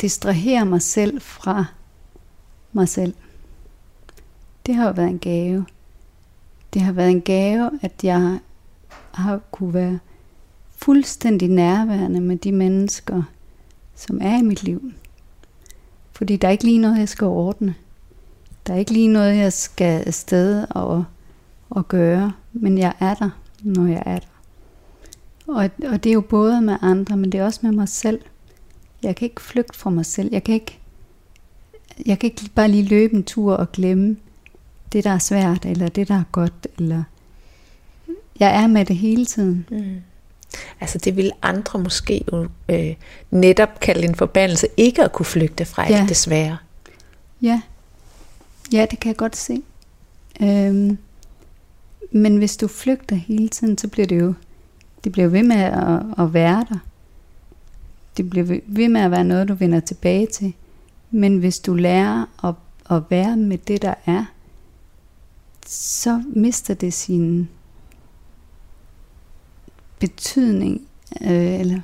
distrahere 0.00 0.66
mig 0.66 0.82
selv 0.82 1.20
fra 1.20 1.64
mig 2.72 2.88
selv, 2.88 3.14
det 4.66 4.74
har 4.74 4.86
jo 4.86 4.92
været 4.92 5.08
en 5.08 5.18
gave. 5.18 5.66
Det 6.74 6.82
har 6.82 6.92
været 6.92 7.10
en 7.10 7.20
gave, 7.20 7.70
at 7.82 8.04
jeg 8.04 8.38
har 9.10 9.40
kunne 9.50 9.74
være 9.74 9.98
fuldstændig 10.70 11.48
nærværende 11.48 12.20
med 12.20 12.36
de 12.36 12.52
mennesker, 12.52 13.22
som 13.94 14.18
er 14.22 14.38
i 14.38 14.42
mit 14.42 14.62
liv. 14.62 14.92
Fordi 16.18 16.36
der 16.36 16.48
er 16.48 16.52
ikke 16.52 16.64
lige 16.64 16.78
noget, 16.78 16.98
jeg 16.98 17.08
skal 17.08 17.26
ordne. 17.26 17.74
Der 18.66 18.74
er 18.74 18.78
ikke 18.78 18.92
lige 18.92 19.08
noget, 19.08 19.36
jeg 19.36 19.52
skal 19.52 20.02
afsted 20.06 20.66
og, 20.70 21.04
og 21.70 21.88
gøre, 21.88 22.32
men 22.52 22.78
jeg 22.78 22.92
er 23.00 23.14
der, 23.14 23.30
når 23.62 23.86
jeg 23.86 24.02
er 24.06 24.18
der. 24.18 24.26
Og, 25.46 25.70
og 25.92 26.04
det 26.04 26.10
er 26.10 26.14
jo 26.14 26.20
både 26.20 26.60
med 26.60 26.76
andre, 26.82 27.16
men 27.16 27.32
det 27.32 27.40
er 27.40 27.44
også 27.44 27.60
med 27.62 27.72
mig 27.72 27.88
selv. 27.88 28.20
Jeg 29.02 29.16
kan 29.16 29.26
ikke 29.26 29.40
flygte 29.40 29.78
fra 29.78 29.90
mig 29.90 30.06
selv. 30.06 30.28
Jeg 30.32 30.44
kan 30.44 30.54
ikke, 30.54 30.78
jeg 32.06 32.18
kan 32.18 32.30
ikke 32.30 32.50
bare 32.54 32.68
lige 32.68 32.82
løbe 32.82 33.14
en 33.14 33.24
tur 33.24 33.54
og 33.54 33.72
glemme 33.72 34.16
det, 34.92 35.04
der 35.04 35.10
er 35.10 35.18
svært, 35.18 35.64
eller 35.64 35.88
det, 35.88 36.08
der 36.08 36.14
er 36.14 36.24
godt, 36.32 36.66
eller 36.78 37.02
jeg 38.40 38.62
er 38.62 38.66
med 38.66 38.84
det 38.84 38.96
hele 38.96 39.26
tiden. 39.26 39.66
Mm. 39.70 39.96
Altså 40.80 40.98
det 40.98 41.16
vil 41.16 41.32
andre 41.42 41.78
måske 41.78 42.24
jo, 42.32 42.48
øh, 42.68 42.94
netop 43.30 43.80
kalde 43.80 44.04
en 44.04 44.14
forbandelse 44.14 44.66
ikke 44.76 45.04
at 45.04 45.12
kunne 45.12 45.26
flygte 45.26 45.64
fra, 45.64 45.90
Ja. 45.90 45.96
ja. 45.98 46.06
desværre. 46.08 46.56
Ja, 47.42 47.60
ja 48.72 48.86
det 48.90 49.00
kan 49.00 49.08
jeg 49.08 49.16
godt 49.16 49.36
se. 49.36 49.62
Øhm, 50.42 50.98
men 52.12 52.36
hvis 52.36 52.56
du 52.56 52.68
flygter 52.68 53.16
hele 53.16 53.48
tiden, 53.48 53.78
så 53.78 53.88
bliver 53.88 54.06
det 54.06 54.20
jo, 54.20 54.34
det 55.04 55.12
bliver 55.12 55.28
ved 55.28 55.42
med 55.42 55.56
at, 55.56 56.24
at 56.24 56.34
være 56.34 56.66
der. 56.70 56.78
Det 58.16 58.30
bliver 58.30 58.44
ved- 58.46 58.60
ved 58.66 58.88
med 58.88 59.00
at 59.00 59.10
være 59.10 59.24
noget, 59.24 59.48
du 59.48 59.54
vender 59.54 59.80
tilbage 59.80 60.26
til. 60.26 60.52
Men 61.10 61.38
hvis 61.38 61.58
du 61.58 61.74
lærer 61.74 62.24
at, 62.44 62.54
at 62.96 63.02
være 63.10 63.36
med 63.36 63.58
det, 63.58 63.82
der 63.82 63.94
er, 64.06 64.24
så 65.66 66.22
mister 66.26 66.74
det 66.74 66.92
sin 66.92 67.48
betydning. 70.00 70.86
Øh, 71.22 71.60
eller 71.60 71.80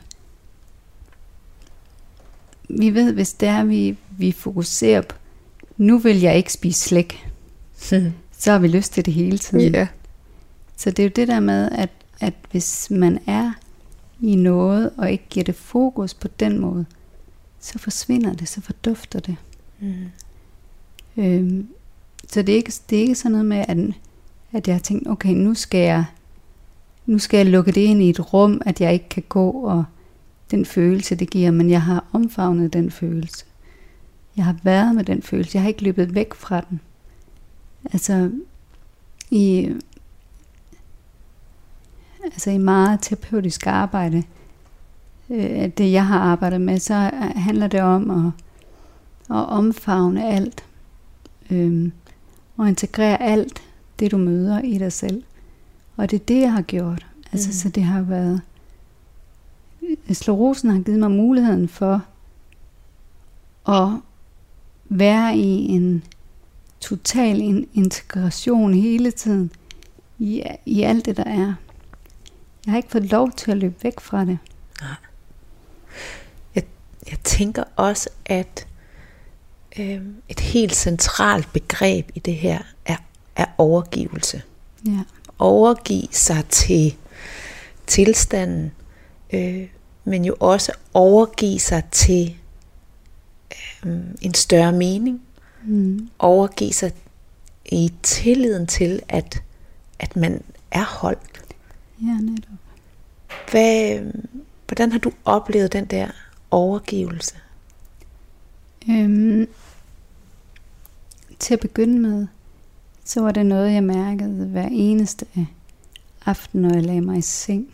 vi 2.69 2.91
ved, 2.91 3.13
hvis 3.13 3.33
det 3.33 3.49
er, 3.49 3.65
vi, 3.65 3.97
vi 4.19 4.33
fokuserer 4.33 5.01
på, 5.01 5.17
nu 5.77 5.99
vil 5.99 6.21
jeg 6.21 6.37
ikke 6.37 6.53
spise 6.53 6.81
slik, 6.81 7.27
så 8.39 8.51
har 8.51 8.59
vi 8.59 8.69
lyst 8.69 8.93
til 8.93 9.07
det 9.07 9.15
hele 9.15 9.39
tiden. 9.39 9.75
Ja. 9.75 9.89
Så 10.77 10.91
det 10.91 10.99
er 10.99 11.05
jo 11.05 11.13
det 11.17 11.29
der 11.29 11.41
med, 11.41 11.69
at, 11.73 11.91
at 12.21 12.35
hvis 12.51 12.91
man 12.91 13.19
er 13.27 13.53
i 14.21 14.35
noget, 14.35 14.91
og 14.97 15.13
ikke 15.13 15.27
giver 15.31 15.45
det 15.45 15.55
fokus 15.55 16.15
på 16.15 16.29
den 16.29 16.59
måde, 16.59 16.87
så 17.61 17.79
forsvinder 17.79 18.33
det, 18.33 18.49
så 18.49 18.61
fordufter 18.61 19.21
det. 19.21 19.37
Mm. 19.81 19.95
Øhm, 21.17 21.69
så 22.29 22.43
det 22.43 22.53
er, 22.53 22.57
ikke, 22.57 22.73
det 22.91 22.99
er 22.99 23.03
ikke 23.03 23.15
sådan 23.15 23.33
noget 23.33 23.47
med, 23.47 23.65
at, 23.69 23.79
at 24.53 24.69
jeg 24.69 24.75
har 24.75 24.81
tænkt, 24.81 25.09
okay, 25.09 25.31
nu 25.31 25.55
skal 25.55 25.81
jeg 25.81 26.05
nu 27.07 27.19
skal 27.19 27.39
jeg 27.39 27.47
lukke 27.47 27.73
det 27.73 27.81
ind 27.81 28.03
i 28.03 28.11
et 28.11 28.33
rum, 28.33 28.61
at 28.67 28.81
jeg 28.81 28.93
ikke 28.93 29.09
kan 29.09 29.25
gå, 29.29 29.51
og 29.51 29.85
den 30.51 30.65
følelse, 30.65 31.15
det 31.15 31.31
giver, 31.31 31.51
men 31.51 31.71
jeg 31.71 31.83
har 31.83 32.05
omfavnet 32.13 32.73
den 32.73 32.91
følelse. 32.91 33.45
Jeg 34.37 34.45
har 34.45 34.57
været 34.63 34.95
med 34.95 35.05
den 35.05 35.23
følelse. 35.23 35.51
Jeg 35.55 35.63
har 35.63 35.69
ikke 35.69 35.83
løbet 35.83 36.15
væk 36.15 36.35
fra 36.35 36.61
den. 36.71 36.81
Altså, 37.93 38.31
i, 39.31 39.73
altså 42.25 42.51
i 42.51 42.59
meget 42.59 42.99
terapeutisk 43.03 43.67
arbejde, 43.67 44.23
øh, 45.31 45.69
det 45.69 45.93
jeg 45.93 46.07
har 46.07 46.19
arbejdet 46.19 46.61
med, 46.61 46.79
så 46.79 46.95
handler 47.37 47.67
det 47.67 47.81
om 47.81 48.11
at, 48.11 48.33
at 49.37 49.49
omfavne 49.49 50.29
alt. 50.29 50.65
Øh, 51.51 51.91
og 52.57 52.69
integrere 52.69 53.23
alt 53.23 53.63
det, 53.99 54.11
du 54.11 54.17
møder 54.17 54.61
i 54.61 54.79
dig 54.79 54.93
selv. 54.93 55.23
Og 55.97 56.11
det 56.11 56.21
er 56.21 56.25
det, 56.25 56.41
jeg 56.41 56.53
har 56.53 56.63
gjort. 56.63 57.07
Altså, 57.33 57.49
Mm. 57.49 57.53
så 57.53 57.69
det 57.69 57.83
har 57.83 58.03
været... 58.03 58.41
Sklerosen 60.13 60.71
har 60.71 60.81
givet 60.81 60.99
mig 60.99 61.11
muligheden 61.11 61.69
for 61.69 62.03
at 63.69 63.89
være 64.85 65.37
i 65.37 65.43
en 65.69 66.05
total 66.81 67.41
in- 67.41 67.69
integration 67.75 68.75
hele 68.75 69.11
tiden 69.11 69.51
i, 70.19 70.43
i 70.67 70.83
alt 70.83 71.05
det, 71.07 71.17
der 71.17 71.25
er. 71.25 71.55
Jeg 72.67 72.73
har 72.73 72.77
ikke 72.77 72.91
fået 72.91 73.11
lov 73.11 73.31
til 73.33 73.51
at 73.51 73.57
løbe 73.57 73.75
væk 73.83 74.01
fra 74.01 74.25
det. 74.25 74.39
Jeg 77.11 77.19
tænker 77.25 77.65
også, 77.77 78.11
at 78.27 78.67
øh, 79.79 80.01
et 80.29 80.41
helt 80.41 80.75
centralt 80.77 81.53
begreb 81.53 82.11
i 82.15 82.19
det 82.19 82.35
her 82.37 82.59
er, 82.87 82.97
er 83.37 83.47
overgivelse. 83.59 84.43
Ja. 84.87 84.99
Overgive 85.39 86.09
sig 86.11 86.45
til 86.49 86.97
tilstanden, 87.87 88.73
øh, 89.33 89.69
men 90.05 90.25
jo 90.25 90.37
også 90.41 90.73
overgive 90.95 91.61
sig 91.61 91.83
til 91.91 92.37
øh, 93.85 94.01
en 94.21 94.35
større 94.35 94.73
mening. 94.73 95.23
Mm. 95.65 96.09
Overgive 96.19 96.73
sig 96.73 96.93
i 97.65 97.93
tilliden 98.03 98.67
til, 98.67 99.03
at, 99.09 99.43
at 99.99 100.17
man 100.17 100.43
er 100.71 100.85
holdt. 100.85 101.45
Ja, 102.03 102.21
netop. 102.21 102.51
Hvad, 103.51 104.01
hvordan 104.67 104.93
har 104.93 104.99
du 104.99 105.13
oplevet 105.25 105.73
den 105.73 105.85
der 105.85 106.09
overgivelse? 106.51 107.35
Øhm, 108.91 109.49
til 111.39 111.55
at 111.55 111.61
begynde 111.61 111.99
med, 111.99 112.27
så 113.05 113.21
var 113.21 113.31
det 113.31 113.47
noget, 113.47 113.73
jeg 113.73 113.85
mærkede 113.85 114.47
hver 114.47 114.69
eneste 114.73 115.27
aften, 116.27 116.63
når 116.63 116.75
jeg 116.75 116.83
lagde 116.83 117.01
mig 117.01 117.19
i 117.19 117.21
seng. 117.21 117.69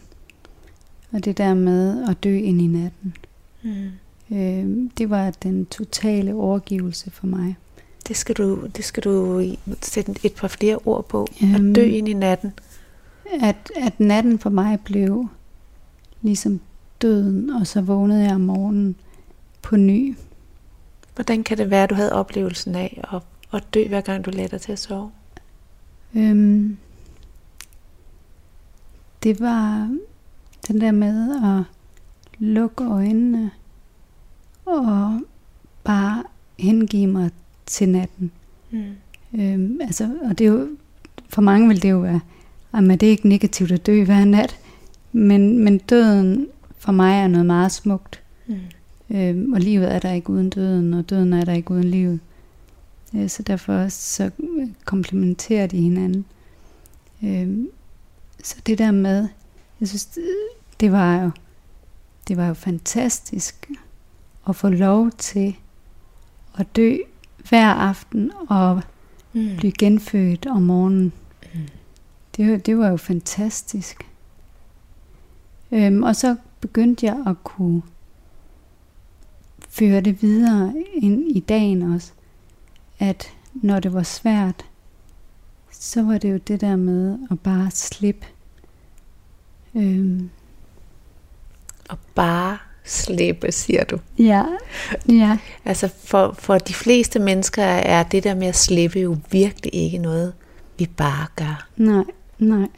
Og 1.12 1.25
det 1.25 1.38
der 1.38 1.55
med 1.55 2.09
at 2.09 2.24
dø 2.24 2.37
ind 2.37 2.61
i 2.61 2.66
natten. 2.66 3.14
Mm. 3.62 3.91
Øhm, 4.37 4.91
det 4.91 5.11
var 5.11 5.31
den 5.31 5.66
totale 5.66 6.35
overgivelse 6.35 7.11
for 7.11 7.26
mig. 7.26 7.57
Det 8.09 8.16
skal 8.16 8.35
du, 8.35 8.66
det 8.76 8.85
skal 8.85 9.03
du 9.03 9.45
sætte 9.83 10.14
et 10.24 10.35
par 10.35 10.49
flere 10.49 10.78
ord 10.85 11.09
på. 11.09 11.26
Jamen. 11.43 11.70
At 11.70 11.76
dø 11.76 11.85
ind 11.85 12.09
i 12.09 12.12
natten. 12.12 12.53
At, 13.43 13.57
at 13.76 14.01
natten 14.01 14.39
for 14.39 14.51
mig 14.51 14.81
blev 14.81 15.28
ligesom 16.22 16.61
døden, 17.03 17.51
og 17.51 17.66
så 17.66 17.81
vågnede 17.81 18.24
jeg 18.24 18.35
om 18.35 18.41
morgenen 18.41 18.97
på 19.62 19.76
ny. 19.76 20.16
Hvordan 21.14 21.45
kan 21.45 21.59
det 21.59 21.70
være, 21.70 21.83
at 21.83 21.91
du 21.91 21.95
havde 21.95 22.12
oplevelsen 22.12 22.74
af 22.74 23.01
at, 23.12 23.22
at 23.55 23.74
dø, 23.74 23.89
hver 23.89 24.01
gang 24.01 24.24
du 24.24 24.31
lagde 24.31 24.49
dig 24.49 24.61
til 24.61 24.72
at 24.72 24.78
sove? 24.78 25.11
Øhm, 26.15 26.77
det 29.23 29.41
var 29.41 29.97
den 30.69 30.81
der 30.81 30.91
med 30.91 31.37
at 31.45 31.65
lukke 32.39 32.85
øjnene 32.85 33.51
og 34.67 35.21
bare 35.85 36.23
hengive 36.59 37.07
mig 37.07 37.31
til 37.67 37.89
natten. 37.89 38.31
Mm. 38.71 38.83
Øhm, 39.41 39.81
altså, 39.81 40.11
og 40.23 40.39
det 40.39 40.47
er 40.47 40.51
jo, 40.51 40.69
for 41.29 41.43
mange 41.43 41.69
vil 41.69 41.83
det 41.83 41.91
jo 41.91 41.99
være, 41.99 42.21
at 42.73 43.01
det 43.01 43.03
er 43.03 43.11
ikke 43.11 43.29
negativt 43.29 43.73
at 43.73 43.87
dø 43.87 44.05
hver 44.05 44.25
nat, 44.25 44.59
men, 45.13 45.59
men 45.59 45.79
døden 45.79 46.47
for 46.79 46.93
mig 46.93 47.21
er 47.21 47.29
noget 47.29 47.47
meget 47.47 47.73
smukt. 47.73 48.23
Mm. 48.47 48.57
Øhm, 49.11 49.53
og 49.53 49.61
livet 49.61 49.95
er 49.95 49.99
der 49.99 50.13
ikke 50.13 50.31
uden 50.31 50.51
døden, 50.51 50.95
og 50.95 51.11
døden 51.11 51.33
er 51.33 51.45
der 51.45 51.53
ikke 51.53 51.71
uden 51.71 51.85
livet. 51.85 52.21
Øh, 53.15 53.29
så 53.29 53.43
derfor 53.43 53.89
så 53.89 54.31
komplementerer 54.85 55.67
de 55.67 55.81
hinanden. 55.81 56.25
Øhm, 57.25 57.69
så 58.45 58.57
det 58.67 58.79
der 58.79 58.91
med, 58.91 59.29
jeg 59.81 59.89
synes, 59.89 60.07
det, 60.07 60.25
det 60.81 60.93
var 60.93 61.23
jo, 61.23 61.31
det 62.29 62.37
var 62.37 62.47
jo 62.47 62.55
fantastisk 62.55 63.71
at 64.49 64.57
få 64.57 64.69
lov 64.69 65.11
til 65.11 65.57
at 66.59 66.77
dø 66.77 66.97
hver 67.49 67.67
aften 67.67 68.31
og 68.49 68.83
mm. 69.33 69.57
blive 69.57 69.73
genfødt 69.73 70.47
om 70.47 70.63
morgenen. 70.63 71.13
Mm. 71.55 71.61
Det, 72.37 72.67
det 72.67 72.79
var 72.79 72.89
jo 72.89 72.97
fantastisk. 72.97 74.07
Øhm, 75.73 76.03
og 76.03 76.17
så 76.17 76.37
begyndte 76.61 77.07
jeg 77.07 77.23
at 77.27 77.45
kunne 77.45 77.83
føre 79.69 80.01
det 80.01 80.23
videre 80.23 80.75
ind 80.95 81.37
i 81.37 81.41
dagen 81.41 81.83
også, 81.83 82.13
at 83.01 83.32
når 83.55 83.80
det 83.80 83.92
var 83.92 84.03
svært, 84.03 84.64
så 85.70 86.03
var 86.03 86.18
det 86.18 86.32
jo 86.32 86.36
det 86.36 86.61
der 86.61 86.76
med 86.76 87.18
at 87.30 87.40
bare 87.40 87.70
slippe. 87.70 88.26
Øhm. 89.74 90.30
Og 91.88 91.98
bare 92.14 92.59
slippe, 92.84 93.53
siger 93.53 93.84
du. 93.84 93.98
Ja, 94.18 94.44
ja. 95.09 95.38
altså 95.64 95.88
for, 96.05 96.34
for 96.38 96.59
de 96.59 96.74
fleste 96.74 97.18
mennesker 97.18 97.62
er 97.62 98.03
det 98.03 98.24
der 98.24 98.34
med 98.34 98.46
at 98.46 98.57
slippe 98.57 99.01
jo 99.01 99.16
virkelig 99.30 99.74
ikke 99.74 99.98
noget, 99.98 100.32
vi 100.78 100.86
bare 100.96 101.26
gør. 101.36 101.68
Nej, 101.76 102.05
nej. 102.38 102.68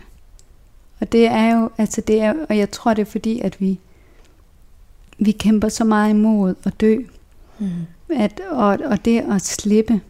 Og 1.00 1.12
det 1.12 1.26
er 1.26 1.56
jo, 1.56 1.70
altså 1.78 2.00
det 2.00 2.20
er, 2.20 2.34
og 2.48 2.58
jeg 2.58 2.70
tror 2.70 2.94
det 2.94 3.02
er 3.02 3.10
fordi, 3.10 3.40
at 3.40 3.60
vi, 3.60 3.78
vi 5.18 5.32
kæmper 5.32 5.68
så 5.68 5.84
meget 5.84 6.10
imod 6.10 6.54
at 6.64 6.80
dø. 6.80 6.96
Mm. 7.58 7.68
At, 8.16 8.40
og, 8.50 8.78
og 8.84 9.04
det 9.04 9.20
at 9.20 9.42
slippe, 9.42 10.00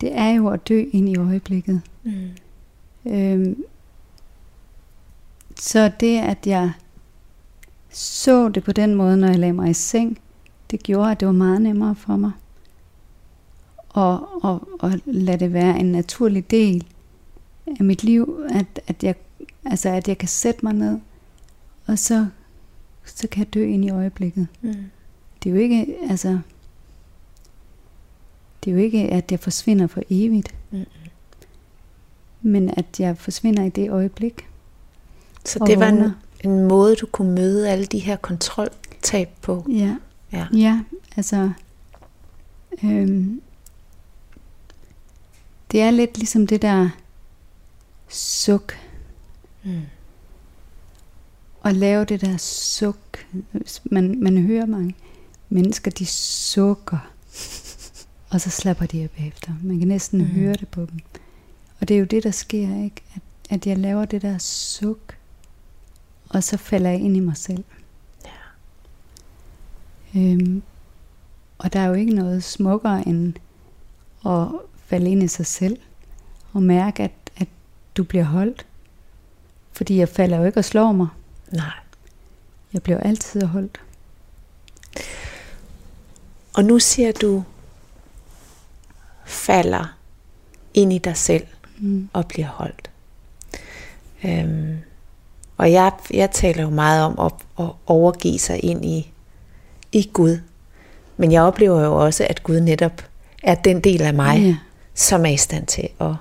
det 0.00 0.16
er 0.18 0.28
jo 0.28 0.48
at 0.48 0.68
dø 0.68 0.84
ind 0.92 1.08
i 1.08 1.16
øjeblikket. 1.16 1.80
Mm. 2.02 2.30
Øhm, 3.06 3.64
så 5.56 5.92
det, 6.00 6.18
at 6.18 6.46
jeg 6.46 6.72
så 7.90 8.48
det 8.48 8.64
på 8.64 8.72
den 8.72 8.94
måde, 8.94 9.16
når 9.16 9.28
jeg 9.28 9.38
lagde 9.38 9.52
mig 9.52 9.70
i 9.70 9.74
seng, 9.74 10.18
det 10.70 10.82
gjorde, 10.82 11.10
at 11.10 11.20
det 11.20 11.26
var 11.26 11.32
meget 11.32 11.62
nemmere 11.62 11.94
for 11.94 12.16
mig. 12.16 12.32
Og, 13.88 14.44
og, 14.44 14.68
og 14.78 14.92
lade 15.04 15.38
det 15.38 15.52
være 15.52 15.78
en 15.78 15.92
naturlig 15.92 16.50
del 16.50 16.86
af 17.66 17.84
mit 17.84 18.04
liv, 18.04 18.46
at, 18.50 18.80
at, 18.86 19.04
jeg, 19.04 19.14
altså 19.64 19.88
at 19.88 20.08
jeg 20.08 20.18
kan 20.18 20.28
sætte 20.28 20.60
mig 20.62 20.72
ned, 20.72 20.98
og 21.86 21.98
så, 21.98 22.26
så 23.04 23.28
kan 23.28 23.38
jeg 23.38 23.54
dø 23.54 23.64
ind 23.64 23.84
i 23.84 23.90
øjeblikket. 23.90 24.46
Mm. 24.62 24.74
Det 25.42 25.50
er 25.50 25.54
jo 25.54 25.60
ikke, 25.60 25.96
altså, 26.10 26.38
det 28.64 28.70
er 28.70 28.74
jo 28.74 28.80
ikke, 28.80 29.08
at 29.08 29.30
jeg 29.30 29.40
forsvinder 29.40 29.86
for 29.86 30.02
evigt. 30.10 30.54
Mm. 30.70 30.84
Men 32.42 32.70
at 32.76 33.00
jeg 33.00 33.18
forsvinder 33.18 33.64
i 33.64 33.68
det 33.68 33.90
øjeblik. 33.90 34.46
Så 35.44 35.64
det 35.66 35.78
var 35.78 35.88
en, 35.88 36.10
en 36.44 36.68
måde, 36.68 36.96
du 36.96 37.06
kunne 37.06 37.34
møde 37.34 37.70
alle 37.70 37.86
de 37.86 37.98
her 37.98 38.16
kontroltab 38.16 39.28
på? 39.42 39.66
Ja, 39.68 39.96
ja. 40.32 40.46
ja 40.52 40.80
altså... 41.16 41.50
Øhm, 42.84 43.42
det 45.72 45.80
er 45.80 45.90
lidt 45.90 46.18
ligesom 46.18 46.46
det 46.46 46.62
der 46.62 46.88
suk. 48.08 48.74
Mm. 49.64 49.80
Og 51.60 51.74
lave 51.74 52.04
det 52.04 52.20
der 52.20 52.36
suk. 52.36 53.26
Man, 53.84 54.22
man 54.22 54.38
hører 54.38 54.66
mange 54.66 54.94
mennesker, 55.48 55.90
de 55.90 56.06
sukker. 56.06 57.10
Og 58.30 58.40
så 58.40 58.50
slapper 58.50 58.86
de 58.86 59.02
af 59.02 59.10
bagefter. 59.10 59.52
Man 59.62 59.78
kan 59.78 59.88
næsten 59.88 60.18
mm. 60.18 60.26
høre 60.26 60.54
det 60.54 60.68
på 60.68 60.80
dem. 60.80 61.00
Og 61.80 61.88
det 61.88 61.94
er 61.94 61.98
jo 61.98 62.04
det, 62.04 62.22
der 62.22 62.30
sker, 62.30 62.84
ikke? 62.84 63.02
At, 63.14 63.22
at 63.50 63.66
jeg 63.66 63.78
laver 63.78 64.04
det 64.04 64.22
der 64.22 64.38
suk. 64.38 65.16
Og 66.28 66.44
så 66.44 66.56
falder 66.56 66.90
jeg 66.90 67.00
ind 67.00 67.16
i 67.16 67.20
mig 67.20 67.36
selv. 67.36 67.64
Ja. 68.24 68.30
Øhm, 70.20 70.62
og 71.58 71.72
der 71.72 71.80
er 71.80 71.86
jo 71.86 71.94
ikke 71.94 72.14
noget 72.14 72.44
smukkere 72.44 73.08
end 73.08 73.34
at 74.26 74.48
falde 74.86 75.10
ind 75.10 75.22
i 75.22 75.28
sig 75.28 75.46
selv. 75.46 75.78
Og 76.52 76.62
mærke, 76.62 77.02
at, 77.02 77.12
at 77.36 77.48
du 77.96 78.04
bliver 78.04 78.24
holdt. 78.24 78.66
Fordi 79.72 79.96
jeg 79.96 80.08
falder 80.08 80.38
jo 80.38 80.44
ikke 80.44 80.58
og 80.58 80.64
slår 80.64 80.92
mig. 80.92 81.08
Nej. 81.52 81.72
Jeg 82.72 82.82
bliver 82.82 82.98
altid 82.98 83.42
holdt. 83.42 83.80
Og 86.54 86.64
nu 86.64 86.78
siger 86.78 87.12
du, 87.12 87.44
falder 89.30 89.96
ind 90.74 90.92
i 90.92 90.98
dig 90.98 91.16
selv 91.16 91.46
mm. 91.78 92.08
og 92.12 92.26
bliver 92.26 92.48
holdt. 92.48 92.90
Øhm, 94.24 94.78
og 95.56 95.72
jeg, 95.72 95.92
jeg 96.10 96.30
taler 96.30 96.62
jo 96.62 96.70
meget 96.70 97.04
om 97.04 97.18
at, 97.18 97.64
at 97.64 97.72
overgive 97.86 98.38
sig 98.38 98.64
ind 98.64 98.84
i, 98.84 99.12
i 99.92 100.10
Gud. 100.12 100.38
Men 101.16 101.32
jeg 101.32 101.42
oplever 101.42 101.80
jo 101.84 102.04
også, 102.04 102.26
at 102.30 102.42
Gud 102.42 102.60
netop 102.60 103.04
er 103.42 103.54
den 103.54 103.80
del 103.80 104.02
af 104.02 104.14
mig, 104.14 104.40
ja. 104.40 104.56
som 104.94 105.26
er 105.26 105.30
i 105.30 105.36
stand 105.36 105.66
til 105.66 105.88
at, 106.00 106.14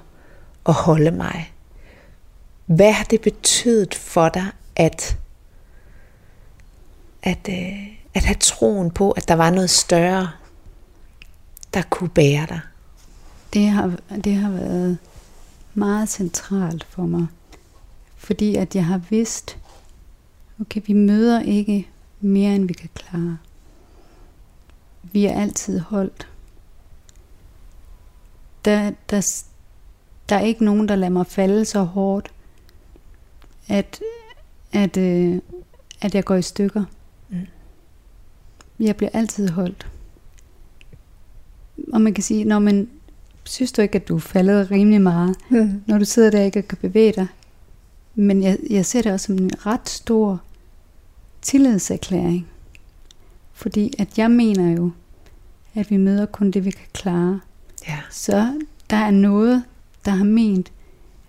at 0.68 0.74
holde 0.74 1.12
mig. 1.12 1.54
Hvad 2.66 2.92
har 2.92 3.04
det 3.04 3.22
betydet 3.22 3.96
for 3.96 4.30
dig, 4.30 4.46
at, 4.76 5.18
at, 7.24 7.50
øh, 7.50 7.88
at 8.14 8.24
have 8.24 8.38
troen 8.40 8.92
på, 8.92 9.12
at 9.12 9.28
der 9.28 9.36
var 9.36 9.50
noget 9.50 9.70
større, 9.70 10.30
der 11.74 11.82
kunne 11.90 12.10
bære 12.10 12.46
dig? 12.50 12.60
Det 13.54 13.68
har, 13.68 14.00
det 14.24 14.36
har 14.36 14.52
været 14.52 14.98
meget 15.74 16.10
centralt 16.10 16.84
for 16.84 17.06
mig. 17.06 17.28
Fordi 18.18 18.56
at 18.56 18.76
jeg 18.76 18.86
har 18.86 19.02
vidst, 19.10 19.58
okay, 20.62 20.82
vi 20.86 20.94
møder 20.94 21.42
ikke 21.42 21.88
mere, 22.22 22.56
end 22.56 22.68
vi 22.68 22.74
kan 22.74 22.90
klare. 22.94 23.38
Vi 25.04 25.26
er 25.26 25.42
altid 25.42 25.80
holdt. 25.80 26.28
Der, 28.66 28.92
der, 29.10 29.44
der 30.30 30.36
er 30.36 30.42
ikke 30.42 30.66
nogen, 30.66 30.90
der 30.90 30.96
lader 30.96 31.12
mig 31.12 31.28
falde 31.28 31.66
så 31.66 31.84
hårdt, 31.84 32.32
at, 33.68 34.00
at, 34.72 34.98
øh, 34.98 35.42
at 36.02 36.16
jeg 36.16 36.26
går 36.26 36.36
i 36.36 36.42
stykker. 36.42 36.84
Mm. 37.30 37.48
Jeg 38.80 38.96
bliver 38.96 39.10
altid 39.14 39.50
holdt. 39.50 39.88
Og 41.94 42.02
man 42.02 42.14
kan 42.14 42.24
sige, 42.24 42.44
når 42.44 42.60
man 42.60 42.90
synes 43.50 43.72
du 43.72 43.82
ikke, 43.82 43.96
at 43.96 44.08
du 44.08 44.16
er 44.16 44.20
faldet 44.20 44.72
rimelig 44.72 45.02
meget, 45.02 45.36
mm. 45.50 45.82
når 45.86 45.98
du 45.98 46.06
sidder 46.06 46.32
der 46.32 46.40
og 46.40 46.46
ikke 46.46 46.62
kan 46.62 46.78
bevæge 46.82 47.12
dig? 47.12 47.28
Men 48.16 48.44
jeg, 48.44 48.58
jeg 48.70 48.86
ser 48.86 49.02
det 49.02 49.12
også 49.12 49.26
som 49.26 49.38
en 49.38 49.66
ret 49.66 49.90
stor 49.90 50.42
tillidserklæring. 51.42 52.48
Fordi 53.54 53.94
at 54.00 54.18
jeg 54.18 54.32
mener 54.32 54.72
jo, 54.72 54.92
at 55.76 55.92
vi 55.92 55.98
møder 55.98 56.26
kun 56.26 56.52
det, 56.52 56.66
vi 56.66 56.72
kan 56.72 56.88
klare. 56.94 57.40
Ja. 57.88 58.00
Så 58.10 58.62
der 58.90 58.98
er 58.98 59.12
noget, 59.12 59.64
der 60.06 60.12
har 60.12 60.26
ment, 60.26 60.72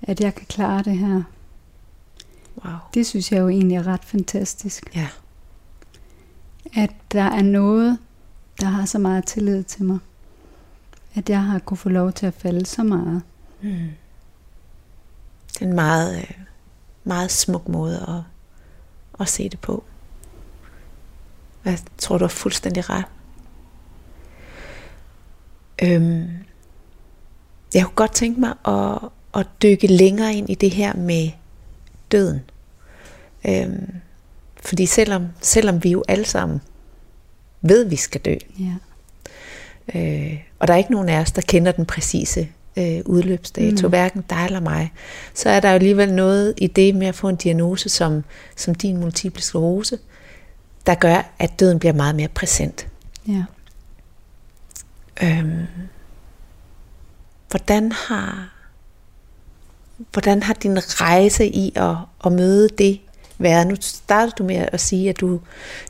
at 0.02 0.20
jeg 0.20 0.34
kan 0.34 0.46
klare 0.46 0.82
det 0.82 0.98
her. 0.98 1.22
Wow. 2.64 2.74
Det 2.94 3.06
synes 3.06 3.32
jeg 3.32 3.40
jo 3.40 3.48
egentlig 3.48 3.76
er 3.76 3.86
ret 3.86 4.04
fantastisk. 4.04 4.90
Ja. 4.94 5.08
At 6.74 6.90
der 7.12 7.22
er 7.22 7.42
noget, 7.42 7.98
der 8.60 8.66
har 8.66 8.84
så 8.84 8.98
meget 8.98 9.24
tillid 9.24 9.62
til 9.62 9.84
mig. 9.84 9.98
At 11.14 11.30
jeg 11.30 11.42
har 11.42 11.58
kunne 11.58 11.78
få 11.78 11.88
lov 11.88 12.12
til 12.12 12.26
at 12.26 12.34
falde 12.34 12.66
så 12.66 12.82
meget. 12.82 13.22
Mm. 13.62 13.88
Det 15.52 15.62
er 15.62 15.66
en 15.66 15.74
meget, 15.74 16.18
øh, 16.18 16.30
meget 17.04 17.30
smuk 17.30 17.68
måde 17.68 17.96
at, 18.08 18.22
at 19.20 19.28
se 19.28 19.48
det 19.48 19.60
på. 19.60 19.84
Jeg 21.64 21.78
tror, 21.98 22.18
du 22.18 22.24
har 22.24 22.28
fuldstændig 22.28 22.90
ret. 22.90 23.04
Øhm, 25.82 26.28
jeg 27.74 27.84
kunne 27.84 27.94
godt 27.94 28.12
tænke 28.12 28.40
mig 28.40 28.54
at, 28.66 29.08
at 29.34 29.46
dykke 29.62 29.86
længere 29.86 30.34
ind 30.34 30.50
i 30.50 30.54
det 30.54 30.70
her 30.70 30.94
med 30.94 31.30
døden. 32.12 32.40
Øhm, 33.48 33.94
fordi 34.62 34.86
selvom, 34.86 35.26
selvom 35.40 35.84
vi 35.84 35.90
jo 35.90 36.04
alle 36.08 36.24
sammen 36.24 36.60
ved, 37.60 37.84
at 37.84 37.90
vi 37.90 37.96
skal 37.96 38.20
dø, 38.20 38.34
ja. 38.58 38.74
øh, 39.94 40.49
og 40.60 40.68
der 40.68 40.74
er 40.74 40.78
ikke 40.78 40.92
nogen 40.92 41.08
af 41.08 41.20
os, 41.20 41.32
der 41.32 41.42
kender 41.42 41.72
den 41.72 41.86
præcise 41.86 42.48
øh, 42.76 43.00
udløbsdato, 43.06 43.86
mm. 43.86 43.90
hverken 43.90 44.24
dig 44.30 44.44
eller 44.44 44.60
mig, 44.60 44.92
så 45.34 45.50
er 45.50 45.60
der 45.60 45.68
jo 45.68 45.74
alligevel 45.74 46.14
noget 46.14 46.54
i 46.56 46.66
det 46.66 46.94
med 46.94 47.06
at 47.06 47.14
få 47.14 47.28
en 47.28 47.36
diagnose 47.36 47.88
som, 47.88 48.24
som 48.56 48.74
din 48.74 48.96
multiple 48.96 49.42
sklerose, 49.42 49.98
der 50.86 50.94
gør, 50.94 51.32
at 51.38 51.60
døden 51.60 51.78
bliver 51.78 51.92
meget 51.92 52.14
mere 52.14 52.28
præsent. 52.28 52.86
Ja. 53.28 53.44
Øhm, 55.22 55.66
hvordan 57.50 57.92
har 57.92 58.48
hvordan 60.12 60.42
har 60.42 60.54
din 60.54 60.78
rejse 61.00 61.46
i 61.46 61.72
at, 61.76 61.96
at 62.24 62.32
møde 62.32 62.68
det 62.68 63.00
været? 63.38 63.66
Nu 63.66 63.76
startede 63.80 64.34
du 64.38 64.44
med 64.44 64.68
at 64.72 64.80
sige, 64.80 65.10
at 65.10 65.20
du, 65.20 65.40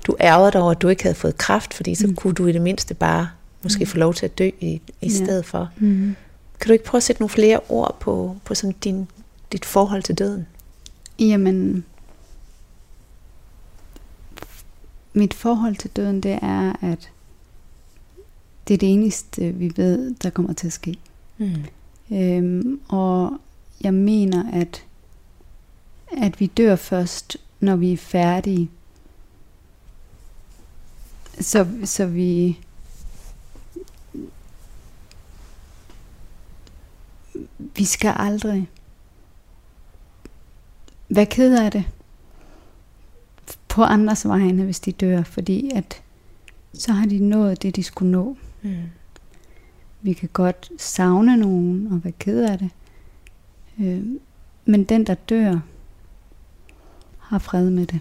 du 0.07 0.17
ærgede 0.21 0.53
dig 0.53 0.61
over, 0.61 0.71
at 0.71 0.83
du 0.83 0.89
ikke 0.89 1.03
havde 1.03 1.15
fået 1.15 1.39
kraft, 1.39 1.75
fordi 1.75 1.95
så 1.95 2.07
mm. 2.07 2.15
kunne 2.15 2.35
du 2.35 2.47
i 2.47 2.53
det 2.53 2.63
mindste 2.63 2.95
bare 2.95 3.29
måske 3.63 3.85
mm. 3.85 3.87
få 3.87 3.99
lov 3.99 4.15
til 4.15 4.27
at 4.27 4.39
dø 4.39 4.51
i, 4.61 4.67
i 4.67 4.81
ja. 5.03 5.09
stedet 5.09 5.45
for. 5.45 5.71
Mm. 5.79 6.17
Kan 6.61 6.69
du 6.69 6.73
ikke 6.73 6.85
prøve 6.85 6.99
at 6.99 7.03
sætte 7.03 7.23
nogle 7.23 7.31
flere 7.31 7.61
ord 7.69 7.97
på, 8.01 8.37
på 8.45 8.55
sådan 8.55 8.77
din, 8.85 9.09
dit 9.53 9.65
forhold 9.65 10.03
til 10.03 10.15
døden? 10.15 10.47
Jamen, 11.19 11.85
mit 15.13 15.35
forhold 15.35 15.77
til 15.77 15.91
døden, 15.91 16.21
det 16.21 16.39
er, 16.43 16.73
at 16.81 17.11
det 18.69 18.75
er 18.75 18.79
det 18.79 18.93
eneste, 18.93 19.53
vi 19.53 19.73
ved, 19.77 20.15
der 20.15 20.31
kommer 20.31 20.53
til 20.53 20.67
at 20.67 20.73
ske. 20.73 20.97
Mm. 21.39 21.65
Øhm, 22.13 22.81
og 22.89 23.39
jeg 23.81 23.95
mener, 23.95 24.45
at, 24.53 24.85
at 26.19 26.41
vi 26.41 26.47
dør 26.47 26.77
først, 26.77 27.37
når 27.61 27.77
vi 27.77 27.93
er 27.93 27.97
færdige. 27.97 28.71
Så, 31.41 31.67
så 31.85 32.07
vi... 32.07 32.59
Vi 37.77 37.85
skal 37.85 38.15
aldrig 38.17 38.69
være 41.09 41.27
ked 41.27 41.59
af 41.59 41.71
det 41.71 41.85
på 43.69 43.83
andres 43.83 44.29
vegne, 44.29 44.65
hvis 44.65 44.81
de 44.81 44.93
dør, 44.93 45.23
fordi 45.23 45.71
at 45.75 46.03
så 46.75 46.93
har 46.93 47.07
de 47.07 47.19
nået 47.19 47.63
det, 47.63 47.77
de 47.77 47.83
skulle 47.83 48.13
nå. 48.13 48.37
Mm. 48.63 48.77
Vi 50.03 50.13
kan 50.13 50.29
godt 50.33 50.71
savne 50.79 51.37
nogen 51.37 51.89
og 51.93 52.05
være 52.05 52.13
ked 52.13 52.43
af 52.45 52.59
det. 52.59 52.71
Øh, 53.81 54.03
men 54.65 54.85
den, 54.85 55.07
der 55.07 55.15
dør, 55.15 55.59
har 57.19 57.39
fred 57.39 57.71
med 57.71 57.87
det. 57.87 58.01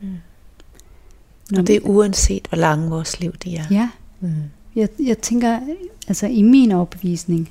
Mm. 0.00 0.08
Når 1.50 1.58
Og 1.60 1.66
det 1.66 1.76
er 1.76 1.80
uanset, 1.80 2.46
hvor 2.48 2.58
lange 2.58 2.90
vores 2.90 3.20
liv 3.20 3.32
de 3.32 3.56
er. 3.56 3.64
Ja, 3.70 3.90
Mm. 4.20 4.28
jeg, 4.74 4.88
jeg 5.06 5.18
tænker, 5.18 5.60
altså 6.08 6.26
i 6.26 6.42
min 6.42 6.72
overbevisning, 6.72 7.50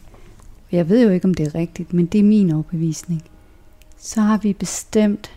jeg 0.71 0.89
ved 0.89 1.03
jo 1.03 1.09
ikke, 1.09 1.25
om 1.25 1.33
det 1.33 1.47
er 1.47 1.55
rigtigt, 1.55 1.93
men 1.93 2.05
det 2.05 2.19
er 2.19 2.23
min 2.23 2.51
overbevisning, 2.51 3.23
så 3.97 4.21
har 4.21 4.37
vi 4.37 4.53
bestemt, 4.53 5.31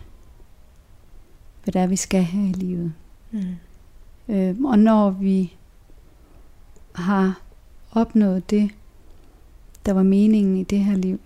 hvad 1.63 1.71
det 1.71 1.81
er, 1.81 1.87
vi 1.87 1.95
skal 1.95 2.23
have 2.23 2.49
i 2.49 2.53
livet. 2.53 2.93
Mm. 3.31 3.55
Øh, 4.29 4.55
og 4.63 4.79
når 4.79 5.09
vi 5.09 5.53
har 6.95 7.41
opnået 7.91 8.49
det, 8.49 8.71
der 9.85 9.93
var 9.93 10.03
meningen 10.03 10.57
i 10.57 10.63
det 10.63 10.79
her 10.79 10.95
liv, 10.95 11.19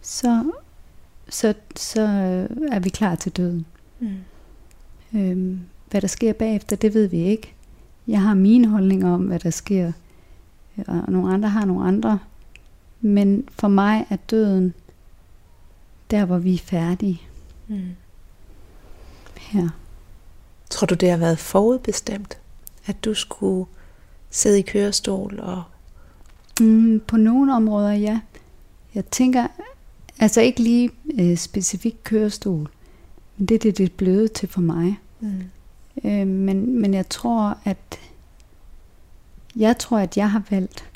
så, 0.00 0.52
så, 1.28 1.54
så 1.76 2.00
øh, 2.02 2.68
er 2.72 2.80
vi 2.80 2.88
klar 2.88 3.14
til 3.14 3.32
døden. 3.32 3.66
Mm. 4.00 4.08
Øh, 5.18 5.58
hvad 5.90 6.00
der 6.00 6.08
sker 6.08 6.32
bagefter, 6.32 6.76
det 6.76 6.94
ved 6.94 7.06
vi 7.06 7.18
ikke. 7.18 7.52
Jeg 8.06 8.22
har 8.22 8.34
mine 8.34 8.68
holdninger 8.68 9.10
om, 9.10 9.22
hvad 9.22 9.38
der 9.38 9.50
sker, 9.50 9.92
og 10.86 11.12
nogle 11.12 11.34
andre 11.34 11.48
har 11.48 11.64
nogle 11.64 11.84
andre. 11.84 12.18
Men 13.00 13.48
for 13.50 13.68
mig 13.68 14.06
er 14.10 14.16
døden 14.16 14.74
der, 16.10 16.24
hvor 16.24 16.38
vi 16.38 16.54
er 16.54 16.58
færdige 16.58 17.22
Mm. 17.68 17.80
her. 19.38 19.68
Tror 20.70 20.86
du, 20.86 20.94
det 20.94 21.10
har 21.10 21.16
været 21.16 21.38
forudbestemt, 21.38 22.38
at 22.86 23.04
du 23.04 23.14
skulle 23.14 23.66
sidde 24.30 24.58
i 24.58 24.62
kørestol 24.62 25.40
og... 25.40 25.62
Mm, 26.60 27.00
på 27.06 27.16
nogle 27.16 27.54
områder, 27.54 27.92
ja. 27.92 28.20
Jeg 28.94 29.06
tænker, 29.06 29.46
altså 30.18 30.40
ikke 30.40 30.60
lige 30.62 30.90
øh, 31.20 31.36
specifikt 31.36 32.04
kørestol, 32.04 32.68
men 33.36 33.46
det 33.46 33.54
er 33.54 33.58
det, 33.58 33.78
det 33.78 33.84
er 33.84 33.96
blevet 33.96 34.32
til 34.32 34.48
for 34.48 34.60
mig. 34.60 34.98
Mm. 35.20 35.42
Øh, 36.04 36.26
men, 36.26 36.80
men 36.80 36.94
jeg 36.94 37.08
tror, 37.08 37.58
at 37.64 37.98
jeg 39.56 39.78
tror, 39.78 39.98
at 39.98 40.16
jeg 40.16 40.30
har 40.30 40.42
valgt 40.50 40.90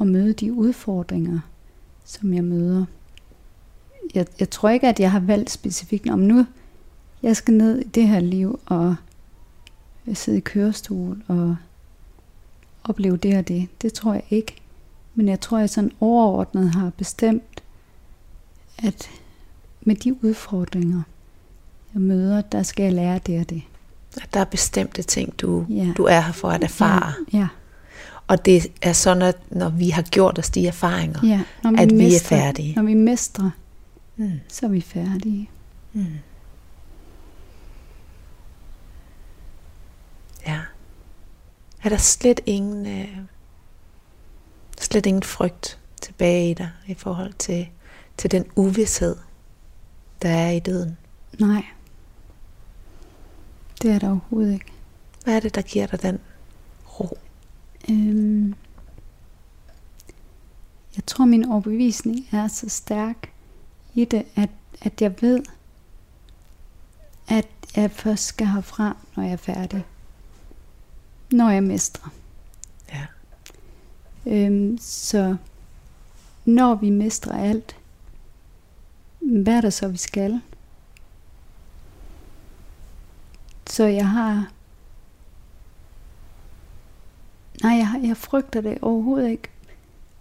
at 0.00 0.06
møde 0.06 0.32
de 0.32 0.52
udfordringer, 0.52 1.40
som 2.04 2.34
jeg 2.34 2.44
møder. 2.44 2.84
Jeg, 4.14 4.26
jeg 4.40 4.50
tror 4.50 4.68
ikke, 4.68 4.88
at 4.88 5.00
jeg 5.00 5.12
har 5.12 5.20
valgt 5.20 5.50
specifikt 5.50 6.08
om 6.10 6.18
nu, 6.18 6.46
jeg 7.22 7.36
skal 7.36 7.54
ned 7.54 7.78
i 7.78 7.88
det 7.88 8.08
her 8.08 8.20
liv 8.20 8.60
og 8.66 8.96
sidde 10.14 10.38
i 10.38 10.40
kørestol 10.40 11.22
og 11.28 11.56
opleve 12.84 13.16
det 13.16 13.36
og 13.36 13.48
det. 13.48 13.68
Det 13.82 13.92
tror 13.92 14.12
jeg 14.12 14.22
ikke. 14.30 14.56
Men 15.14 15.28
jeg 15.28 15.40
tror, 15.40 15.58
jeg 15.58 15.70
sådan 15.70 15.92
overordnet 16.00 16.70
har 16.74 16.90
bestemt, 16.90 17.62
at 18.78 19.10
med 19.80 19.96
de 19.96 20.24
udfordringer, 20.24 21.02
jeg 21.94 22.02
møder, 22.02 22.40
der 22.40 22.62
skal 22.62 22.82
jeg 22.82 22.92
lære 22.92 23.18
det 23.26 23.40
og 23.40 23.50
det. 23.50 23.62
At 24.22 24.28
der 24.34 24.40
er 24.40 24.44
bestemte 24.44 25.02
ting, 25.02 25.40
du, 25.40 25.66
Ja. 25.68 25.92
du 25.96 26.04
er 26.04 26.20
her 26.20 26.32
for 26.32 26.48
at 26.50 26.62
erfare. 26.64 27.12
Ja, 27.32 27.38
ja, 27.38 27.48
Og 28.26 28.44
det 28.44 28.66
er 28.82 28.92
sådan, 28.92 29.22
at 29.22 29.36
når 29.50 29.68
vi 29.68 29.90
har 29.90 30.02
gjort 30.02 30.38
os 30.38 30.50
de 30.50 30.66
erfaringer, 30.66 31.20
ja. 31.26 31.42
Når 31.62 31.70
at 31.82 31.90
vi 31.90 31.94
er 31.94 31.98
mestrer, 31.98 32.38
færdige. 32.38 32.74
Når 32.74 32.82
vi 32.82 32.94
mestrer, 32.94 33.50
Mm. 34.16 34.40
så 34.48 34.66
er 34.66 34.70
vi 34.70 34.80
færdige. 34.80 35.50
Mm. 35.92 36.06
Ja. 40.46 40.60
Er 41.82 41.88
der 41.88 41.96
slet 41.96 42.40
ingen, 42.46 42.86
øh, 43.00 43.18
slet 44.80 45.06
ingen 45.06 45.22
frygt 45.22 45.78
tilbage 46.02 46.50
i 46.50 46.54
dig 46.54 46.70
i 46.86 46.94
forhold 46.94 47.32
til, 47.32 47.68
til 48.16 48.30
den 48.30 48.44
uvidshed, 48.56 49.16
der 50.22 50.28
er 50.28 50.50
i 50.50 50.58
døden? 50.60 50.96
Nej. 51.40 51.64
Det 53.82 53.90
er 53.90 53.98
der 53.98 54.08
overhovedet 54.08 54.52
ikke. 54.52 54.72
Hvad 55.24 55.36
er 55.36 55.40
det, 55.40 55.54
der 55.54 55.62
giver 55.62 55.86
dig 55.86 56.02
den? 56.02 56.18
Øhm, 57.90 58.54
jeg 60.96 61.06
tror, 61.06 61.24
min 61.24 61.44
overbevisning 61.44 62.28
er 62.32 62.48
så 62.48 62.68
stærk 62.68 63.32
i 63.94 64.04
det, 64.04 64.24
at, 64.36 64.50
at 64.80 65.02
jeg 65.02 65.14
ved, 65.20 65.44
at 67.28 67.48
jeg 67.76 67.90
først 67.90 68.24
skal 68.24 68.46
herfra, 68.46 68.96
når 69.16 69.22
jeg 69.22 69.32
er 69.32 69.36
færdig. 69.36 69.84
Når 71.30 71.50
jeg 71.50 71.62
mestrer. 71.62 72.08
Ja. 72.92 73.06
Øhm, 74.26 74.78
så 74.80 75.36
når 76.44 76.74
vi 76.74 76.90
mestrer 76.90 77.38
alt, 77.50 77.76
hvad 79.20 79.56
er 79.56 79.60
der 79.60 79.70
så, 79.70 79.88
vi 79.88 79.96
skal? 79.96 80.40
Så 83.66 83.84
jeg 83.84 84.08
har... 84.08 84.53
Nej, 87.64 87.72
jeg, 87.72 88.00
jeg 88.08 88.16
frygter 88.16 88.60
det 88.60 88.78
overhovedet 88.82 89.30
ikke. 89.30 89.48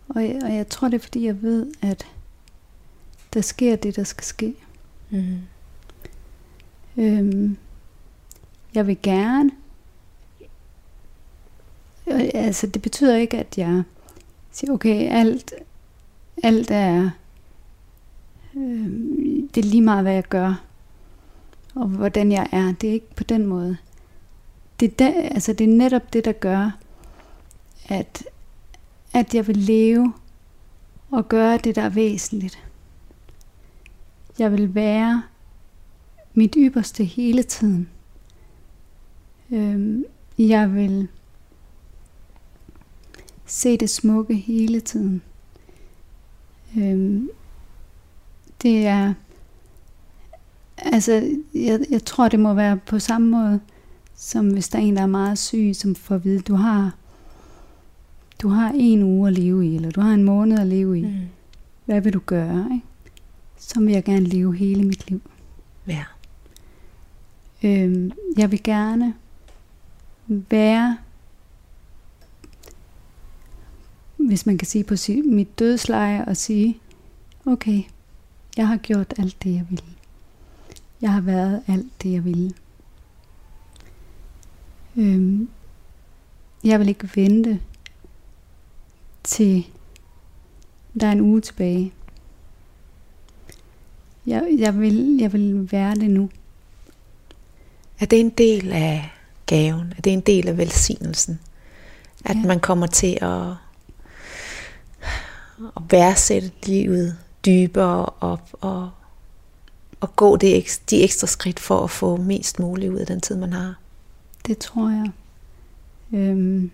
Og 0.10 0.24
jeg, 0.24 0.40
og 0.44 0.56
jeg 0.56 0.70
tror, 0.70 0.88
det 0.88 0.96
er, 0.96 1.04
fordi 1.04 1.26
jeg 1.26 1.42
ved, 1.42 1.72
at 1.82 2.08
der 3.34 3.42
sker 3.42 3.76
det, 3.76 3.96
der 3.96 4.04
skal 4.04 4.24
ske. 4.24 4.56
Mm. 5.10 5.38
Øhm, 6.98 7.58
jeg 8.76 8.88
vil 8.88 8.98
gerne. 9.04 9.52
Øh, 12.08 12.30
Altså, 12.34 12.68
det 12.68 12.82
betyder 12.82 13.16
ikke, 13.16 13.38
at 13.38 13.58
jeg 13.58 13.84
siger, 14.52 14.72
okay, 14.74 15.10
alt, 15.12 15.54
alt 16.44 16.72
er, 16.72 17.10
øhm, 18.56 19.48
det 19.48 19.66
er 19.66 19.70
lige 19.70 19.82
meget, 19.82 20.04
hvad 20.04 20.14
jeg 20.14 20.24
gør, 20.24 20.64
og 21.76 21.88
hvordan 21.88 22.32
jeg 22.32 22.48
er. 22.52 22.74
Det 22.82 22.90
er 22.90 22.94
ikke 22.94 23.16
på 23.16 23.24
den 23.24 23.46
måde. 23.46 23.78
Det 24.80 24.92
er, 24.92 24.96
der, 24.96 25.22
altså, 25.22 25.54
det 25.54 25.64
er 25.64 25.78
netop 25.78 26.14
det, 26.14 26.26
der 26.26 26.32
gør, 26.32 26.72
at, 27.94 28.24
at 29.14 29.36
jeg 29.36 29.48
vil 29.48 29.58
leve 29.58 30.14
og 31.12 31.30
gøre 31.30 31.58
det, 31.58 31.76
der 31.76 31.82
er 31.82 31.90
væsentligt. 31.90 32.64
Jeg 34.40 34.52
vil 34.52 34.76
være 34.76 35.24
mit 36.34 36.56
ypperste 36.58 37.04
hele 37.04 37.44
tiden. 37.44 37.90
Øhm, 39.52 40.06
jeg 40.38 40.74
vil 40.74 41.08
se 43.46 43.78
det 43.78 43.90
smukke 43.90 44.36
hele 44.36 44.80
tiden. 44.80 45.22
Øhm, 46.78 47.30
det 48.62 48.88
er, 48.88 49.14
altså, 50.78 51.12
jeg, 51.54 51.80
jeg 51.90 52.06
tror, 52.06 52.30
det 52.30 52.40
må 52.40 52.54
være 52.54 52.78
på 52.78 53.00
samme 53.00 53.30
måde, 53.30 53.60
som 54.16 54.50
hvis 54.50 54.70
der 54.70 54.80
er 54.80 54.84
en, 54.84 54.96
der 54.96 55.02
er 55.02 55.08
meget 55.08 55.38
syg, 55.38 55.72
som 55.74 55.96
får 55.96 56.16
at 56.16 56.24
vide, 56.24 56.40
du 56.42 56.56
har, 56.56 56.96
du 58.44 58.48
har 58.48 58.72
en 58.76 59.04
uge 59.04 59.28
at 59.28 59.34
leve 59.34 59.68
i, 59.68 59.76
eller 59.76 59.92
du 59.92 60.02
har 60.02 60.14
en 60.14 60.24
måned 60.24 60.60
at 60.60 60.68
leve 60.68 61.00
i. 61.00 61.06
Mm. 61.06 61.28
Hvad 61.86 62.02
vil 62.02 62.14
du 62.14 62.20
gøre? 62.20 62.70
Ikke? 62.74 62.86
Så 63.58 63.80
vil 63.80 63.94
jeg 63.94 64.04
gerne 64.04 64.26
leve 64.26 64.56
hele 64.56 64.84
mit 64.84 65.10
liv. 65.10 65.22
Ja. 65.88 66.04
Øhm, 67.64 68.12
jeg 68.38 68.52
vil 68.52 68.64
gerne 68.64 69.14
være, 70.28 70.98
hvis 74.18 74.46
man 74.46 74.58
kan 74.58 74.68
sige 74.68 74.84
på 74.84 74.96
mit 75.26 75.60
dødsleje, 75.60 76.26
og 76.26 76.38
sige, 76.38 76.78
okay, 77.46 77.84
jeg 78.58 78.68
har 78.68 78.78
gjort 78.78 79.14
alt 79.18 79.44
det, 79.44 79.54
jeg 79.54 79.66
ville. 79.70 79.86
Jeg 81.02 81.14
har 81.14 81.22
været 81.22 81.64
alt 81.68 82.04
det, 82.04 82.12
jeg 82.12 82.26
ville. 82.26 82.52
Øhm, 84.96 85.50
jeg 86.64 86.80
vil 86.80 86.90
ikke 86.90 87.10
vente 87.16 87.60
til 89.24 89.66
der 91.00 91.08
er 91.08 91.12
en 91.12 91.22
uge 91.22 91.42
tilbage. 91.42 91.94
Jeg, 94.28 94.44
jeg, 94.58 94.80
vil, 94.80 95.18
jeg 95.22 95.34
vil 95.34 95.72
være 95.72 95.96
det 95.96 96.10
nu. 96.10 96.30
Er 98.00 98.06
det 98.06 98.20
en 98.20 98.30
del 98.30 98.72
af 98.72 99.12
gaven? 99.46 99.94
Er 99.98 100.02
det 100.02 100.14
en 100.14 100.22
del 100.22 100.48
af 100.48 100.58
velsignelsen? 100.58 101.40
At 102.26 102.36
Ja. 102.36 102.42
man 102.48 102.60
kommer 102.60 102.88
til 102.88 103.18
at, 103.22 103.48
at 105.76 105.82
værdsætte 105.90 106.52
livet 106.66 107.18
dybere 107.46 108.06
og, 108.06 108.40
og, 108.62 108.90
og 110.00 110.16
gå 110.16 110.38
det, 110.38 110.82
de 110.90 111.04
ekstra 111.04 111.28
skridt 111.28 111.60
for 111.60 111.84
at 111.84 111.90
få 111.90 112.18
mest 112.18 112.60
muligt 112.60 112.92
ud 112.94 112.98
af 113.00 113.08
den 113.08 113.22
tid, 113.22 113.36
man 113.36 113.54
har. 113.54 113.76
Det 114.48 114.58
tror 114.58 114.90
jeg. 114.90 115.12
Øhm, 116.20 116.72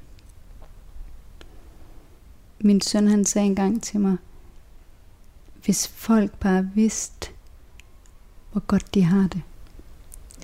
min 2.59 2.81
søn 2.81 3.07
han 3.07 3.25
sagde 3.25 3.45
engang 3.45 3.83
til 3.83 3.99
mig, 3.99 4.17
hvis 5.65 5.87
folk 5.87 6.31
bare 6.39 6.69
vidste, 6.75 7.29
hvor 8.51 8.61
godt 8.61 8.93
de 8.93 9.03
har 9.03 9.27
det. 9.27 9.41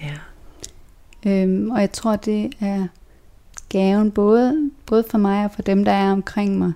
Ja. 0.01 0.17
Øhm, 1.25 1.71
og 1.71 1.79
jeg 1.79 1.91
tror, 1.91 2.15
det 2.15 2.53
er 2.59 2.87
gaven 3.69 4.11
både, 4.11 4.71
både 4.85 5.03
for 5.09 5.17
mig 5.17 5.45
og 5.45 5.51
for 5.51 5.61
dem, 5.61 5.85
der 5.85 5.91
er 5.91 6.11
omkring 6.11 6.57
mig. 6.57 6.73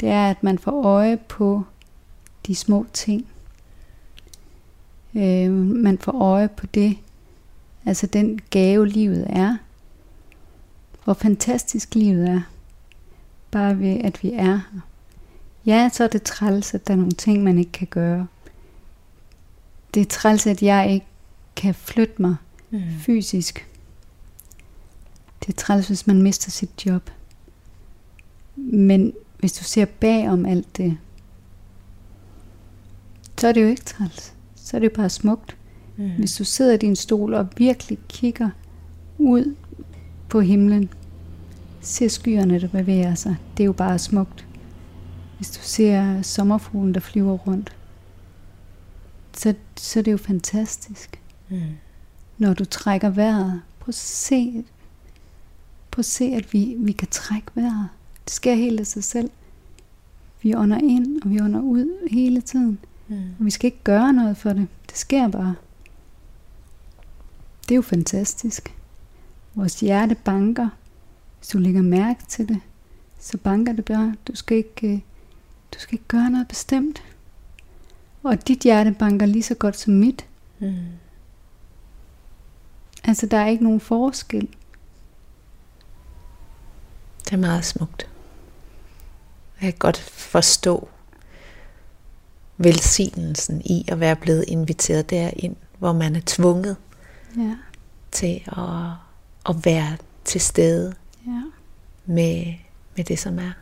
Det 0.00 0.08
er, 0.08 0.30
at 0.30 0.42
man 0.42 0.58
får 0.58 0.84
øje 0.84 1.16
på 1.16 1.62
de 2.46 2.54
små 2.54 2.86
ting. 2.92 3.26
Øhm, 5.14 5.52
man 5.54 5.98
får 5.98 6.12
øje 6.22 6.48
på 6.48 6.66
det, 6.66 6.98
altså 7.84 8.06
den 8.06 8.40
gave 8.50 8.86
livet 8.88 9.26
er. 9.28 9.56
Hvor 11.04 11.14
fantastisk 11.14 11.94
livet 11.94 12.28
er. 12.28 12.40
Bare 13.52 13.78
ved, 13.78 14.00
at 14.04 14.22
vi 14.22 14.32
er 14.32 14.42
her. 14.42 14.80
Ja, 15.66 15.90
så 15.92 16.04
er 16.04 16.08
det 16.08 16.22
træls, 16.22 16.74
at 16.74 16.86
der 16.86 16.92
er 16.92 16.98
nogle 16.98 17.12
ting, 17.12 17.42
man 17.42 17.58
ikke 17.58 17.72
kan 17.72 17.86
gøre. 17.86 18.26
Det 19.94 20.00
er 20.00 20.06
træls, 20.06 20.46
at 20.46 20.62
jeg 20.62 20.92
ikke 20.92 21.06
kan 21.56 21.74
flytte 21.74 22.22
mig 22.22 22.36
mm. 22.70 22.80
fysisk. 22.98 23.68
Det 25.40 25.48
er 25.48 25.56
træls, 25.56 25.86
hvis 25.86 26.06
man 26.06 26.22
mister 26.22 26.50
sit 26.50 26.86
job. 26.86 27.10
Men 28.56 29.12
hvis 29.38 29.52
du 29.52 29.64
ser 29.64 29.84
bag 29.84 30.30
om 30.30 30.46
alt 30.46 30.76
det, 30.76 30.98
så 33.38 33.48
er 33.48 33.52
det 33.52 33.62
jo 33.62 33.66
ikke 33.66 33.82
træls. 33.82 34.34
Så 34.54 34.76
er 34.76 34.78
det 34.78 34.84
jo 34.84 34.94
bare 34.96 35.10
smukt. 35.10 35.56
Mm. 35.96 36.10
Hvis 36.18 36.36
du 36.36 36.44
sidder 36.44 36.74
i 36.74 36.76
din 36.76 36.96
stol 36.96 37.34
og 37.34 37.48
virkelig 37.56 37.98
kigger 38.08 38.50
ud 39.18 39.54
på 40.28 40.40
himlen, 40.40 40.90
ser 41.82 42.08
skyerne, 42.08 42.60
der 42.60 42.68
bevæger 42.68 43.14
sig, 43.14 43.36
det 43.56 43.62
er 43.62 43.66
jo 43.66 43.72
bare 43.72 43.98
smukt. 43.98 44.46
Hvis 45.36 45.50
du 45.50 45.60
ser 45.62 46.22
sommerfuglen, 46.22 46.94
der 46.94 47.00
flyver 47.00 47.32
rundt, 47.32 47.76
så, 49.36 49.54
så 49.76 49.98
er 49.98 50.02
det 50.02 50.12
jo 50.12 50.16
fantastisk. 50.16 51.20
Mm. 51.48 51.60
Når 52.38 52.54
du 52.54 52.64
trækker 52.64 53.10
vejret, 53.10 53.62
prøv 53.80 53.88
at 53.88 53.94
se, 53.94 54.64
prøv 55.90 56.00
at 56.00 56.04
se 56.04 56.24
at 56.24 56.52
vi, 56.52 56.74
vi 56.78 56.92
kan 56.92 57.08
trække 57.10 57.48
vejret. 57.54 57.88
Det 58.24 58.32
sker 58.32 58.54
helt 58.54 58.80
af 58.80 58.86
sig 58.86 59.04
selv. 59.04 59.30
Vi 60.42 60.54
ånder 60.54 60.78
ind, 60.78 61.22
og 61.22 61.30
vi 61.30 61.40
ånder 61.40 61.60
ud 61.60 62.08
hele 62.10 62.40
tiden. 62.40 62.78
Mm. 63.08 63.16
Og 63.38 63.44
vi 63.44 63.50
skal 63.50 63.66
ikke 63.66 63.84
gøre 63.84 64.12
noget 64.12 64.36
for 64.36 64.52
det. 64.52 64.68
Det 64.88 64.98
sker 64.98 65.28
bare. 65.28 65.54
Det 67.62 67.70
er 67.70 67.76
jo 67.76 67.82
fantastisk. 67.82 68.74
Vores 69.54 69.80
hjerte 69.80 70.14
banker. 70.14 70.68
Hvis 71.42 71.48
du 71.48 71.58
lægger 71.58 71.82
mærke 71.82 72.24
til 72.28 72.48
det, 72.48 72.60
så 73.18 73.38
banker 73.38 73.72
det 73.72 73.84
bare. 73.84 74.14
Du 74.28 74.36
skal 74.36 74.56
ikke, 74.56 74.88
øh, 74.88 75.00
du 75.74 75.78
skal 75.78 75.94
ikke 75.94 76.08
gøre 76.08 76.30
noget 76.30 76.48
bestemt. 76.48 77.02
Og 78.22 78.48
dit 78.48 78.58
hjerte 78.58 78.96
banker 78.98 79.26
lige 79.26 79.42
så 79.42 79.54
godt 79.54 79.76
som 79.76 79.92
mit. 79.92 80.26
Mm. 80.58 80.74
Altså, 83.04 83.26
der 83.26 83.36
er 83.36 83.46
ikke 83.46 83.64
nogen 83.64 83.80
forskel. 83.80 84.48
Det 87.24 87.32
er 87.32 87.36
meget 87.36 87.64
smukt. 87.64 88.08
Jeg 89.60 89.72
kan 89.72 89.78
godt 89.78 89.98
forstå 90.00 90.88
velsignelsen 92.56 93.62
i 93.64 93.84
at 93.88 94.00
være 94.00 94.16
blevet 94.16 94.44
inviteret 94.48 95.10
derind, 95.10 95.56
hvor 95.78 95.92
man 95.92 96.16
er 96.16 96.22
tvunget 96.26 96.76
ja. 97.36 97.56
til 98.10 98.42
at, 98.46 98.90
at 99.48 99.64
være 99.64 99.96
til 100.24 100.40
stede 100.40 100.94
ja. 101.26 101.42
med, 102.06 102.54
med 102.96 103.04
det, 103.04 103.18
som 103.18 103.38
er. 103.38 103.52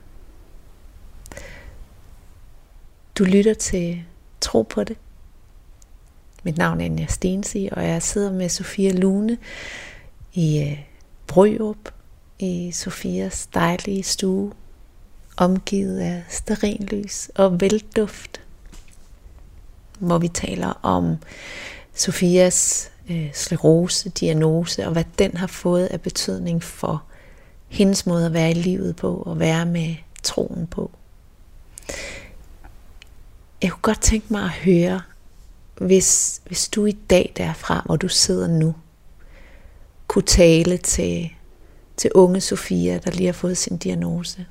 Du 3.18 3.24
lytter 3.24 3.54
til 3.54 4.02
Tro 4.40 4.62
på 4.62 4.84
det. 4.84 4.96
Mit 6.42 6.58
navn 6.58 6.80
er 6.80 6.84
Anja 6.84 7.06
Stensi, 7.06 7.68
og 7.72 7.84
jeg 7.84 8.02
sidder 8.02 8.32
med 8.32 8.48
Sofia 8.48 8.92
Lune 8.92 9.38
i 10.32 10.62
øh, 10.62 10.78
Brørup, 11.26 11.92
i 12.38 12.70
Sofias 12.72 13.46
dejlige 13.46 14.02
stue, 14.02 14.52
omgivet 15.36 15.98
af 15.98 16.24
sterinlys 16.28 17.30
og 17.34 17.60
velduft, 17.60 18.40
hvor 19.98 20.18
vi 20.18 20.28
taler 20.28 20.78
om 20.82 21.16
Sofias 21.94 22.90
øh, 23.10 23.30
sklerose-diagnose, 23.32 24.86
og 24.86 24.92
hvad 24.92 25.04
den 25.18 25.36
har 25.36 25.46
fået 25.46 25.86
af 25.86 26.00
betydning 26.00 26.62
for 26.62 27.04
hendes 27.70 28.06
måde 28.06 28.26
at 28.26 28.32
være 28.32 28.50
i 28.50 28.54
livet 28.54 28.96
på, 28.96 29.16
og 29.16 29.38
være 29.38 29.66
med 29.66 29.94
troen 30.22 30.66
på. 30.66 30.90
Jeg 33.62 33.70
kunne 33.70 33.82
godt 33.82 34.00
tænke 34.00 34.26
mig 34.30 34.42
at 34.42 34.50
høre, 34.50 35.00
hvis, 35.74 36.40
hvis 36.46 36.68
du 36.68 36.86
i 36.86 36.92
dag 36.92 37.32
derfra, 37.36 37.82
hvor 37.86 37.96
du 37.96 38.08
sidder 38.08 38.48
nu, 38.48 38.74
kunne 40.06 40.22
tale 40.22 40.76
til, 40.76 41.30
til 41.96 42.10
unge 42.14 42.40
Sofia, 42.40 42.98
der 42.98 43.10
lige 43.10 43.26
har 43.26 43.32
fået 43.32 43.58
sin 43.58 43.76
diagnose. 43.76 44.46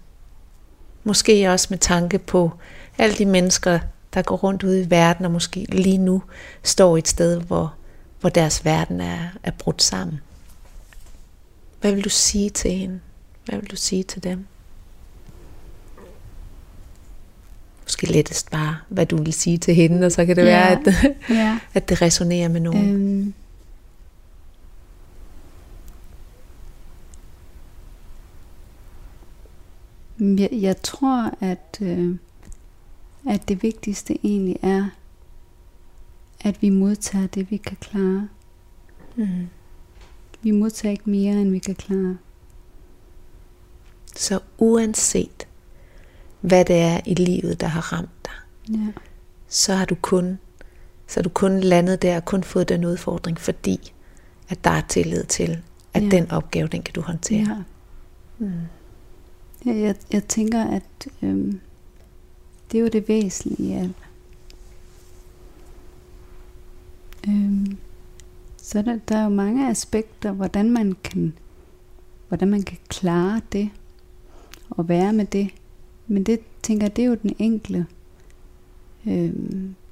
Måske 1.03 1.51
også 1.51 1.67
med 1.69 1.77
tanke 1.77 2.19
på 2.19 2.51
alle 2.97 3.15
de 3.15 3.25
mennesker, 3.25 3.79
der 4.13 4.21
går 4.21 4.35
rundt 4.35 4.63
ude 4.63 4.81
i 4.81 4.89
verden, 4.89 5.25
og 5.25 5.31
måske 5.31 5.65
lige 5.69 5.97
nu 5.97 6.23
står 6.63 6.97
et 6.97 7.07
sted, 7.07 7.41
hvor, 7.41 7.73
hvor 8.19 8.29
deres 8.29 8.65
verden 8.65 9.01
er, 9.01 9.19
er 9.43 9.51
brudt 9.51 9.83
sammen. 9.83 10.19
Hvad 11.81 11.91
vil 11.91 12.03
du 12.03 12.09
sige 12.09 12.49
til 12.49 12.71
hende? 12.71 12.99
Hvad 13.49 13.59
vil 13.59 13.71
du 13.71 13.75
sige 13.75 14.03
til 14.03 14.23
dem? 14.23 14.45
måske 17.89 18.13
lettest 18.13 18.51
bare, 18.51 18.77
hvad 18.89 19.05
du 19.05 19.23
vil 19.23 19.33
sige 19.33 19.57
til 19.57 19.75
hende, 19.75 20.05
og 20.05 20.11
så 20.11 20.25
kan 20.25 20.35
det 20.35 20.41
ja. 20.41 20.47
være, 20.47 20.71
at, 20.71 21.15
ja. 21.29 21.59
at 21.73 21.89
det 21.89 22.01
resonerer 22.01 22.49
med 22.49 22.59
nogen. 22.59 23.33
Øhm. 30.19 30.39
Jeg, 30.39 30.49
jeg 30.51 30.81
tror, 30.81 31.33
at, 31.41 31.77
øh, 31.81 32.15
at 33.29 33.49
det 33.49 33.63
vigtigste 33.63 34.25
egentlig 34.25 34.59
er, 34.61 34.89
at 36.41 36.61
vi 36.61 36.69
modtager 36.69 37.27
det, 37.27 37.51
vi 37.51 37.57
kan 37.57 37.77
klare. 37.79 38.27
Mm. 39.15 39.47
Vi 40.41 40.51
modtager 40.51 40.91
ikke 40.91 41.09
mere, 41.09 41.33
end 41.33 41.51
vi 41.51 41.59
kan 41.59 41.75
klare. 41.75 42.17
Så 44.19 44.39
uanset 44.57 45.47
hvad 46.41 46.65
det 46.65 46.75
er 46.75 46.99
i 47.05 47.13
livet, 47.13 47.61
der 47.61 47.67
har 47.67 47.93
ramt 47.93 48.09
dig, 48.25 48.33
ja. 48.77 48.91
så 49.47 49.73
har 49.73 49.85
du 49.85 49.95
kun 49.95 50.39
så 51.07 51.19
har 51.19 51.23
du 51.23 51.29
kun 51.29 51.59
landet 51.59 52.01
der 52.01 52.15
og 52.15 52.25
kun 52.25 52.43
fået 52.43 52.69
den 52.69 52.85
udfordring, 52.85 53.39
fordi 53.39 53.93
at 54.49 54.63
der 54.63 54.69
er 54.69 54.81
tillid 54.81 55.23
til, 55.23 55.61
at 55.93 56.03
ja. 56.03 56.09
den 56.09 56.31
opgave, 56.31 56.67
den 56.67 56.81
kan 56.81 56.93
du 56.93 57.01
håndtere. 57.01 57.65
Ja. 58.39 58.45
Mm. 58.45 58.51
Ja, 59.65 59.79
jeg, 59.79 59.95
jeg 60.11 60.23
tænker, 60.23 60.63
at 60.63 61.07
øhm, 61.21 61.59
det 62.71 62.77
er 62.77 62.81
jo 62.81 62.87
det 62.87 63.07
væsentlige 63.07 63.79
alt. 63.79 63.95
Øhm, 67.27 67.77
så 68.57 68.81
der, 68.81 68.99
der 69.07 69.17
er 69.17 69.23
jo 69.23 69.29
mange 69.29 69.69
aspekter, 69.69 70.31
hvordan 70.31 70.71
man 70.71 70.95
kan, 71.03 71.33
hvordan 72.27 72.47
man 72.47 72.63
kan 72.63 72.77
klare 72.89 73.41
det, 73.51 73.69
og 74.69 74.89
være 74.89 75.13
med 75.13 75.25
det, 75.25 75.49
men 76.07 76.23
det 76.23 76.39
tænker 76.63 76.85
jeg, 76.85 76.95
det 76.95 77.01
er 77.01 77.07
jo 77.07 77.17
den 77.23 77.35
enkle, 77.39 77.85
øh, 79.07 79.33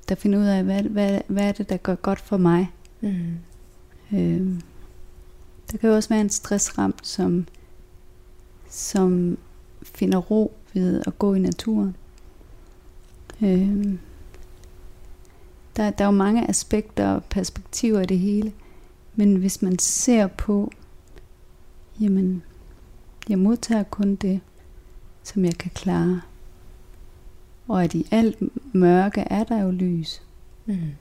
der 0.09 0.15
finder 0.15 0.39
ud 0.39 0.45
af, 0.45 0.63
hvad, 0.63 0.83
hvad, 0.83 1.21
hvad 1.27 1.43
er 1.43 1.51
det, 1.51 1.69
der 1.69 1.77
går 1.77 1.95
godt 1.95 2.19
for 2.19 2.37
mig. 2.37 2.71
Mm. 3.01 3.37
Øh, 4.13 4.59
der 5.71 5.77
kan 5.77 5.89
jo 5.89 5.95
også 5.95 6.09
være 6.09 6.21
en 6.21 6.29
stressramt, 6.29 7.07
som, 7.07 7.47
som 8.69 9.37
finder 9.83 10.17
ro 10.17 10.53
ved 10.73 11.01
at 11.07 11.19
gå 11.19 11.33
i 11.33 11.39
naturen. 11.39 11.95
Øh, 13.41 13.93
der, 15.77 15.89
der 15.89 16.03
er 16.03 16.05
jo 16.05 16.11
mange 16.11 16.49
aspekter 16.49 17.07
og 17.07 17.23
perspektiver 17.23 18.01
i 18.01 18.05
det 18.05 18.19
hele. 18.19 18.53
Men 19.15 19.35
hvis 19.35 19.61
man 19.61 19.79
ser 19.79 20.27
på, 20.27 20.71
jamen, 21.99 22.43
jeg 23.29 23.39
modtager 23.39 23.83
kun 23.83 24.15
det, 24.15 24.39
som 25.27 25.45
jeg 25.45 25.57
kan 25.57 25.71
klare. 25.73 26.21
Og 27.67 27.83
at 27.83 27.93
i 27.93 28.07
alt 28.11 28.37
mørke 28.73 29.21
er 29.21 29.43
der 29.43 29.61
jo 29.61 29.71
lys. 29.71 30.21
Mm. 30.65 30.91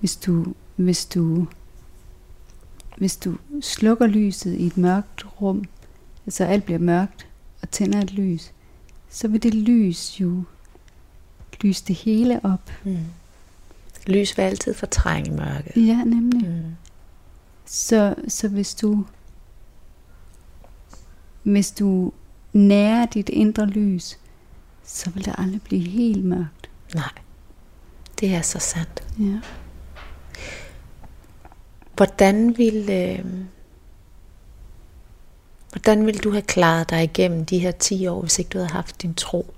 Hvis 0.00 0.16
du, 0.16 0.54
hvis 0.76 1.06
du, 1.06 1.46
hvis 2.96 3.16
du 3.16 3.36
slukker 3.60 4.06
lyset 4.06 4.54
i 4.54 4.66
et 4.66 4.76
mørkt 4.76 5.40
rum, 5.40 5.64
altså 6.26 6.44
alt 6.44 6.64
bliver 6.64 6.78
mørkt, 6.78 7.26
og 7.62 7.70
tænder 7.70 8.00
et 8.00 8.12
lys, 8.12 8.52
så 9.10 9.28
vil 9.28 9.42
det 9.42 9.54
lys 9.54 10.20
jo 10.20 10.42
lyse 11.60 11.84
det 11.84 11.96
hele 11.96 12.44
op. 12.44 12.70
Mm. 12.84 12.98
Lys 14.06 14.36
vil 14.36 14.42
altid 14.42 14.74
fortrænge 14.74 15.30
mørke. 15.30 15.86
Ja, 15.86 16.04
nemlig. 16.04 16.48
Mm. 16.48 16.74
Så, 17.66 18.14
så 18.28 18.48
hvis 18.48 18.74
du 18.74 19.04
hvis 21.42 21.70
du 21.70 22.12
nærer 22.52 23.06
dit 23.06 23.28
indre 23.28 23.66
lys, 23.66 24.18
så 24.84 25.10
vil 25.10 25.24
det 25.24 25.34
aldrig 25.38 25.62
blive 25.62 25.88
helt 25.88 26.24
mørkt. 26.24 26.70
Nej, 26.94 27.12
det 28.20 28.34
er 28.34 28.42
så 28.42 28.58
sandt. 28.58 29.04
Ja. 29.18 29.40
Hvordan 31.96 32.58
vil, 32.58 32.90
øh, 32.90 33.24
hvordan 35.72 36.06
vil 36.06 36.24
du 36.24 36.30
have 36.30 36.42
klaret 36.42 36.90
dig 36.90 37.04
igennem 37.04 37.44
de 37.44 37.58
her 37.58 37.70
10 37.70 38.06
år, 38.06 38.20
hvis 38.20 38.38
ikke 38.38 38.48
du 38.48 38.58
havde 38.58 38.70
haft 38.70 39.02
din 39.02 39.14
tro? 39.14 39.54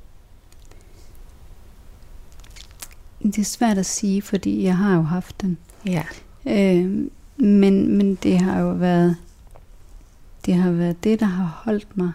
Det 3.22 3.38
er 3.38 3.44
svært 3.44 3.78
at 3.78 3.86
sige, 3.86 4.22
fordi 4.22 4.64
jeg 4.64 4.76
har 4.76 4.94
jo 4.94 5.02
haft 5.02 5.40
den. 5.40 5.58
Ja. 5.86 6.04
Øh, 6.46 7.08
men, 7.36 7.96
men 7.96 8.14
det 8.14 8.38
har 8.38 8.60
jo 8.60 8.68
været 8.68 9.16
det 10.46 10.54
har 10.54 10.70
været 10.70 11.04
det, 11.04 11.20
der 11.20 11.26
har 11.26 11.62
holdt 11.64 11.96
mig. 11.96 12.12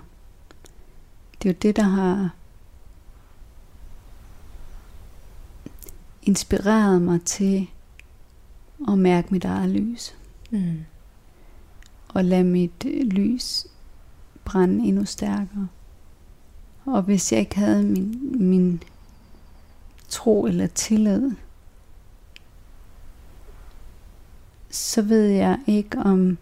Det 1.42 1.50
er 1.50 1.54
jo 1.54 1.58
det, 1.62 1.76
der 1.76 1.84
har 1.84 2.30
inspireret 6.22 7.02
mig 7.02 7.22
til 7.22 7.68
at 8.88 8.98
mærke 8.98 9.28
mit 9.32 9.46
eget 9.46 9.70
lys. 9.70 10.16
Mm. 10.52 10.86
Og 12.08 12.26
lade 12.26 12.44
mit 12.44 12.86
øh, 12.86 13.08
lys 13.08 13.68
brænde 14.46 14.88
endnu 14.88 15.06
stærkere. 15.06 15.68
Og 16.86 17.02
hvis 17.02 17.32
jeg 17.32 17.40
ikke 17.40 17.56
havde 17.56 17.84
min, 17.84 18.36
min 18.48 18.84
tro 20.08 20.46
eller 20.46 20.68
tillid, 20.68 21.32
så 24.70 25.02
ved 25.02 25.26
jeg 25.26 25.60
ikke 25.68 25.98
om, 25.98 26.38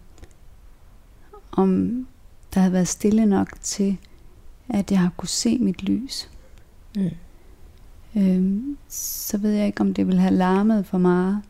om 1.52 2.06
der 2.54 2.60
havde 2.60 2.72
været 2.72 2.88
stille 2.88 3.26
nok 3.26 3.60
til, 3.60 3.98
at 4.68 4.90
jeg 4.90 5.00
har 5.00 5.10
kunne 5.16 5.28
se 5.28 5.58
mit 5.58 5.82
lys. 5.82 6.30
Mm. 6.96 7.10
Øhm, 8.16 8.76
så 8.88 9.38
ved 9.38 9.50
jeg 9.50 9.66
ikke, 9.66 9.80
om 9.80 9.94
det 9.94 10.06
ville 10.06 10.20
have 10.20 10.34
larmet 10.34 10.86
for 10.86 10.98
meget. 10.98 11.42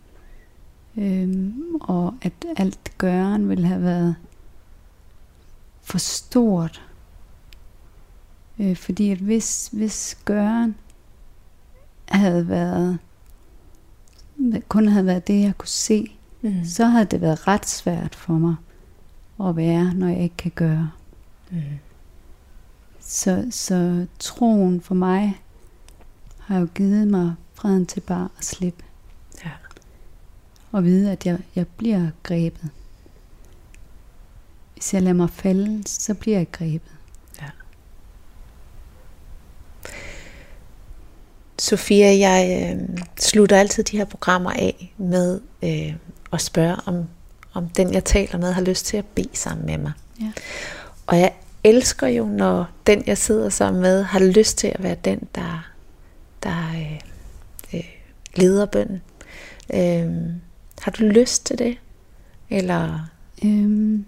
Øhm, 0.96 1.74
og 1.80 2.14
at 2.22 2.32
alt 2.56 2.92
gøren 2.98 3.48
ville 3.48 3.66
have 3.66 3.82
været 3.82 4.14
for 5.82 5.98
stort. 5.98 6.82
Øh, 8.58 8.76
fordi 8.76 9.10
at 9.10 9.18
hvis, 9.18 9.68
hvis 9.72 10.18
gøren 10.24 10.74
havde 12.08 12.48
været 12.48 12.98
kun 14.68 14.88
havde 14.88 15.06
været 15.06 15.26
det, 15.28 15.40
jeg 15.40 15.58
kunne 15.58 15.68
se, 15.68 16.14
Mm. 16.42 16.64
så 16.64 16.84
havde 16.86 17.04
det 17.04 17.20
været 17.20 17.48
ret 17.48 17.68
svært 17.68 18.14
for 18.14 18.32
mig 18.32 18.54
at 19.48 19.56
være, 19.56 19.94
når 19.94 20.06
jeg 20.08 20.22
ikke 20.22 20.36
kan 20.36 20.52
gøre. 20.54 20.90
Mm. 21.50 21.58
Så, 23.10 23.46
så 23.50 24.06
troen 24.18 24.80
for 24.80 24.94
mig 24.94 25.40
har 26.38 26.58
jo 26.58 26.68
givet 26.74 27.08
mig 27.08 27.34
freden 27.54 27.86
til 27.86 28.00
bare 28.00 28.28
at 28.38 28.44
slippe. 28.44 28.84
Ja. 29.44 29.50
Og 30.72 30.84
vide, 30.84 31.12
at 31.12 31.26
jeg, 31.26 31.38
jeg 31.54 31.66
bliver 31.66 32.10
grebet. 32.22 32.70
Hvis 34.74 34.94
jeg 34.94 35.02
lader 35.02 35.14
mig 35.14 35.30
falde, 35.30 35.82
så 35.86 36.14
bliver 36.14 36.36
jeg 36.36 36.52
grebet. 36.52 36.92
Sofia, 41.58 42.18
jeg 42.18 42.72
øh, 42.76 42.98
slutter 43.18 43.56
altid 43.56 43.84
de 43.84 43.96
her 43.96 44.04
programmer 44.04 44.50
af 44.50 44.94
med 44.98 45.40
øh, 45.62 45.94
at 46.32 46.40
spørge, 46.40 46.76
om, 46.86 47.04
om 47.52 47.68
den, 47.68 47.92
jeg 47.94 48.04
taler 48.04 48.38
med, 48.38 48.52
har 48.52 48.62
lyst 48.62 48.86
til 48.86 48.96
at 48.96 49.04
bede 49.04 49.36
sammen 49.36 49.66
med 49.66 49.78
mig. 49.78 49.92
Ja. 50.20 50.32
Og 51.06 51.18
jeg 51.18 51.32
elsker 51.64 52.06
jo, 52.06 52.24
når 52.26 52.66
den, 52.86 53.02
jeg 53.06 53.18
sidder 53.18 53.48
sammen 53.48 53.82
med, 53.82 54.02
har 54.02 54.20
lyst 54.20 54.58
til 54.58 54.68
at 54.68 54.82
være 54.82 54.96
den, 55.04 55.28
der, 55.34 55.70
der 56.42 56.70
øh, 56.76 57.00
øh, 57.74 57.84
leder 58.36 58.66
bønden. 58.66 59.02
Øh, 59.74 60.34
har 60.80 60.90
du 60.90 61.04
lyst 61.04 61.46
til 61.46 61.58
det? 61.58 61.76
Eller, 62.50 63.08
Øhm, 63.44 64.04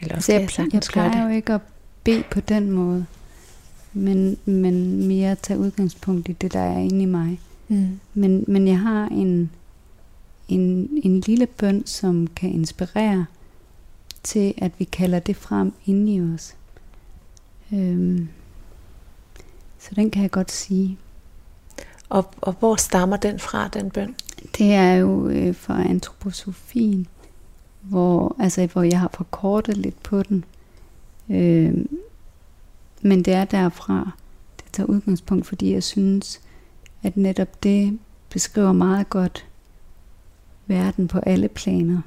eller 0.00 0.14
altså 0.14 0.16
også 0.16 0.32
jeg, 0.32 0.40
kan 0.40 0.40
jeg 0.40 0.42
jeg 0.42 0.50
sagtens 0.50 0.88
gøre 0.88 1.10
plejer 1.10 1.24
det? 1.24 1.30
jo 1.30 1.36
ikke 1.36 1.52
at 1.52 1.60
bede 2.04 2.24
på 2.30 2.40
den 2.40 2.70
måde, 2.70 3.06
men, 3.92 4.38
men 4.44 5.06
mere 5.06 5.34
tage 5.34 5.58
udgangspunkt 5.58 6.28
i 6.28 6.32
det, 6.32 6.52
der 6.52 6.60
er 6.60 6.78
inde 6.78 7.02
i 7.02 7.06
mig. 7.06 7.40
Mm. 7.68 8.00
Men, 8.14 8.44
men 8.48 8.68
jeg 8.68 8.78
har 8.78 9.06
en, 9.06 9.50
en, 10.48 10.90
en 11.02 11.20
lille 11.20 11.46
bøn, 11.46 11.86
som 11.86 12.26
kan 12.26 12.50
inspirere 12.50 13.26
til, 14.22 14.54
at 14.58 14.72
vi 14.78 14.84
kalder 14.84 15.18
det 15.18 15.36
frem 15.36 15.72
inde 15.86 16.14
i 16.14 16.34
os. 16.34 16.56
Øhm, 17.72 18.28
så 19.78 19.90
den 19.96 20.10
kan 20.10 20.22
jeg 20.22 20.30
godt 20.30 20.50
sige. 20.50 20.98
Og, 22.08 22.34
og 22.40 22.52
hvor 22.52 22.76
stammer 22.76 23.16
den 23.16 23.38
fra, 23.38 23.68
den 23.68 23.90
bøn? 23.90 24.14
Det 24.58 24.74
er 24.74 24.92
jo 24.92 25.28
øh, 25.28 25.54
fra 25.54 25.88
antroposofien, 25.88 27.06
hvor, 27.80 28.36
altså, 28.38 28.66
hvor 28.72 28.82
jeg 28.82 29.00
har 29.00 29.10
forkortet 29.14 29.76
lidt 29.76 30.02
på 30.02 30.22
den. 30.22 30.44
Øh, 31.30 31.84
men 33.02 33.22
det 33.22 33.34
er 33.34 33.44
derfra, 33.44 34.10
det 34.56 34.72
tager 34.72 34.86
udgangspunkt, 34.86 35.46
fordi 35.46 35.72
jeg 35.72 35.82
synes, 35.82 36.40
at 37.02 37.16
netop 37.16 37.62
det 37.62 37.98
beskriver 38.30 38.72
meget 38.72 39.10
godt 39.10 39.46
verden 40.66 41.08
på 41.08 41.18
alle 41.18 41.48
planer. 41.48 42.00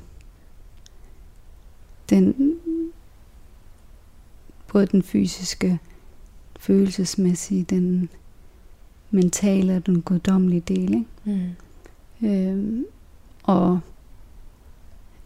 Den, 2.09 2.55
både 4.67 4.85
den 4.85 5.03
fysiske, 5.03 5.79
følelsesmæssige, 6.59 7.63
den 7.63 8.09
mentale 9.11 9.75
og 9.75 9.85
den 9.85 10.01
guddommelige 10.01 10.63
del. 10.67 10.93
Ikke? 10.93 11.05
Mm. 12.21 12.27
Øhm, 12.27 12.85
og 13.43 13.79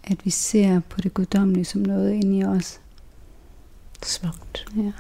at 0.03 0.25
vi 0.25 0.29
ser 0.29 0.79
på 0.79 1.01
det 1.01 1.13
guddommelige 1.13 1.65
som 1.65 1.81
noget 1.81 2.13
inde 2.13 2.37
i 2.37 2.43
os. 2.43 2.79
Smukt. 4.03 4.65
Ja. 4.77 4.91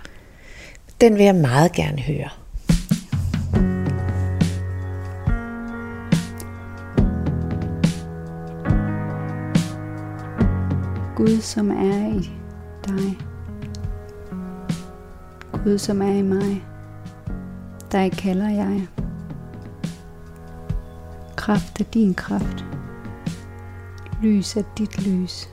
Den 1.01 1.15
vil 1.15 1.23
jeg 1.23 1.35
meget 1.35 1.71
gerne 1.71 2.01
høre. 2.01 2.29
Gud, 11.17 11.41
som 11.41 11.71
er 11.71 12.07
i 12.07 12.31
dig. 12.87 13.17
Gud, 15.51 15.77
som 15.77 16.01
er 16.01 16.11
i 16.11 16.21
mig. 16.21 16.65
Dig 17.91 18.11
kalder 18.11 18.49
jeg. 18.49 18.87
Kraft 21.35 21.81
er 21.81 21.83
din 21.83 22.13
kraft. 22.13 22.65
Lys 24.21 24.55
er 24.55 24.63
dit 24.77 25.05
lys. 25.07 25.49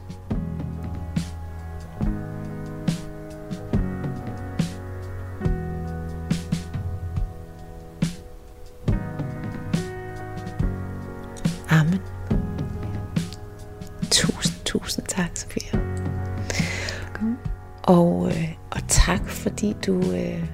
Du, 19.86 20.12
øh, 20.12 20.44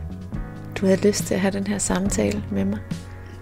du 0.81 0.87
havde 0.87 1.07
lyst 1.09 1.25
til 1.25 1.35
at 1.35 1.41
have 1.41 1.51
den 1.51 1.67
her 1.67 1.79
samtale 1.79 2.45
med 2.53 2.65
mig. 2.65 2.79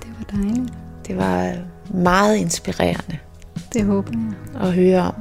Det 0.03 0.11
var 0.19 0.39
dejligt. 0.39 0.73
Det 1.07 1.17
var 1.17 1.55
meget 1.95 2.37
inspirerende 2.37 3.19
Det 3.73 3.85
håber 3.85 4.13
jeg. 4.55 4.61
at 4.69 4.73
høre 4.75 5.01
om. 5.03 5.15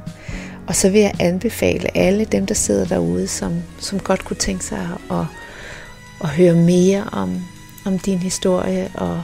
Og 0.68 0.76
så 0.76 0.90
vil 0.90 1.02
jeg 1.02 1.14
anbefale 1.20 1.98
alle 1.98 2.26
dem, 2.26 2.46
der 2.46 2.54
sidder 2.54 2.86
derude, 2.86 3.28
som, 3.28 3.54
som 3.80 4.00
godt 4.00 4.26
kunne 4.26 4.38
tænke 4.38 4.66
sig 4.66 4.90
at, 5.12 5.26
at 6.24 6.30
høre 6.30 6.54
mere 6.54 7.04
om, 7.12 7.42
om 7.86 8.00
din 8.00 8.18
historie 8.18 8.92
og, 8.94 9.24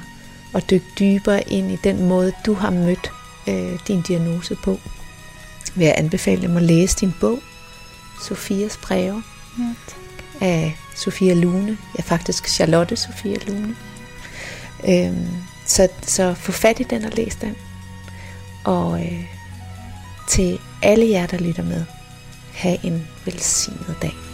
og 0.53 0.69
dykke 0.69 0.85
dybere 0.99 1.41
ind 1.53 1.71
i 1.71 1.77
den 1.83 2.07
måde, 2.07 2.31
du 2.45 2.53
har 2.53 2.69
mødt 2.69 3.11
øh, 3.49 3.79
din 3.87 4.01
diagnose 4.01 4.55
på. 4.63 4.77
Vil 5.75 5.85
jeg 5.85 5.95
anbefale 5.97 6.41
dem 6.41 6.57
at 6.57 6.63
læse 6.63 6.97
din 6.99 7.13
bog, 7.19 7.39
Sofias 8.23 8.77
breve, 8.77 9.23
Ja, 9.59 9.63
tak. 9.87 10.41
af 10.41 10.77
Sofia 10.95 11.33
Lune. 11.33 11.77
Ja, 11.97 12.03
faktisk 12.03 12.47
Charlotte 12.47 12.95
Sofia 12.95 13.37
Lune. 13.47 13.75
Øhm, 14.87 15.27
så, 15.65 15.87
så 16.01 16.33
få 16.33 16.51
fat 16.51 16.79
i 16.79 16.83
den 16.83 17.05
og 17.05 17.11
læs 17.15 17.35
den. 17.35 17.55
Og 18.63 19.05
øh, 19.05 19.25
til 20.29 20.59
alle 20.81 21.09
jer, 21.09 21.27
der 21.27 21.37
lytter 21.37 21.63
med, 21.63 21.85
have 22.53 22.85
en 22.85 23.07
velsignet 23.25 23.95
dag. 24.01 24.32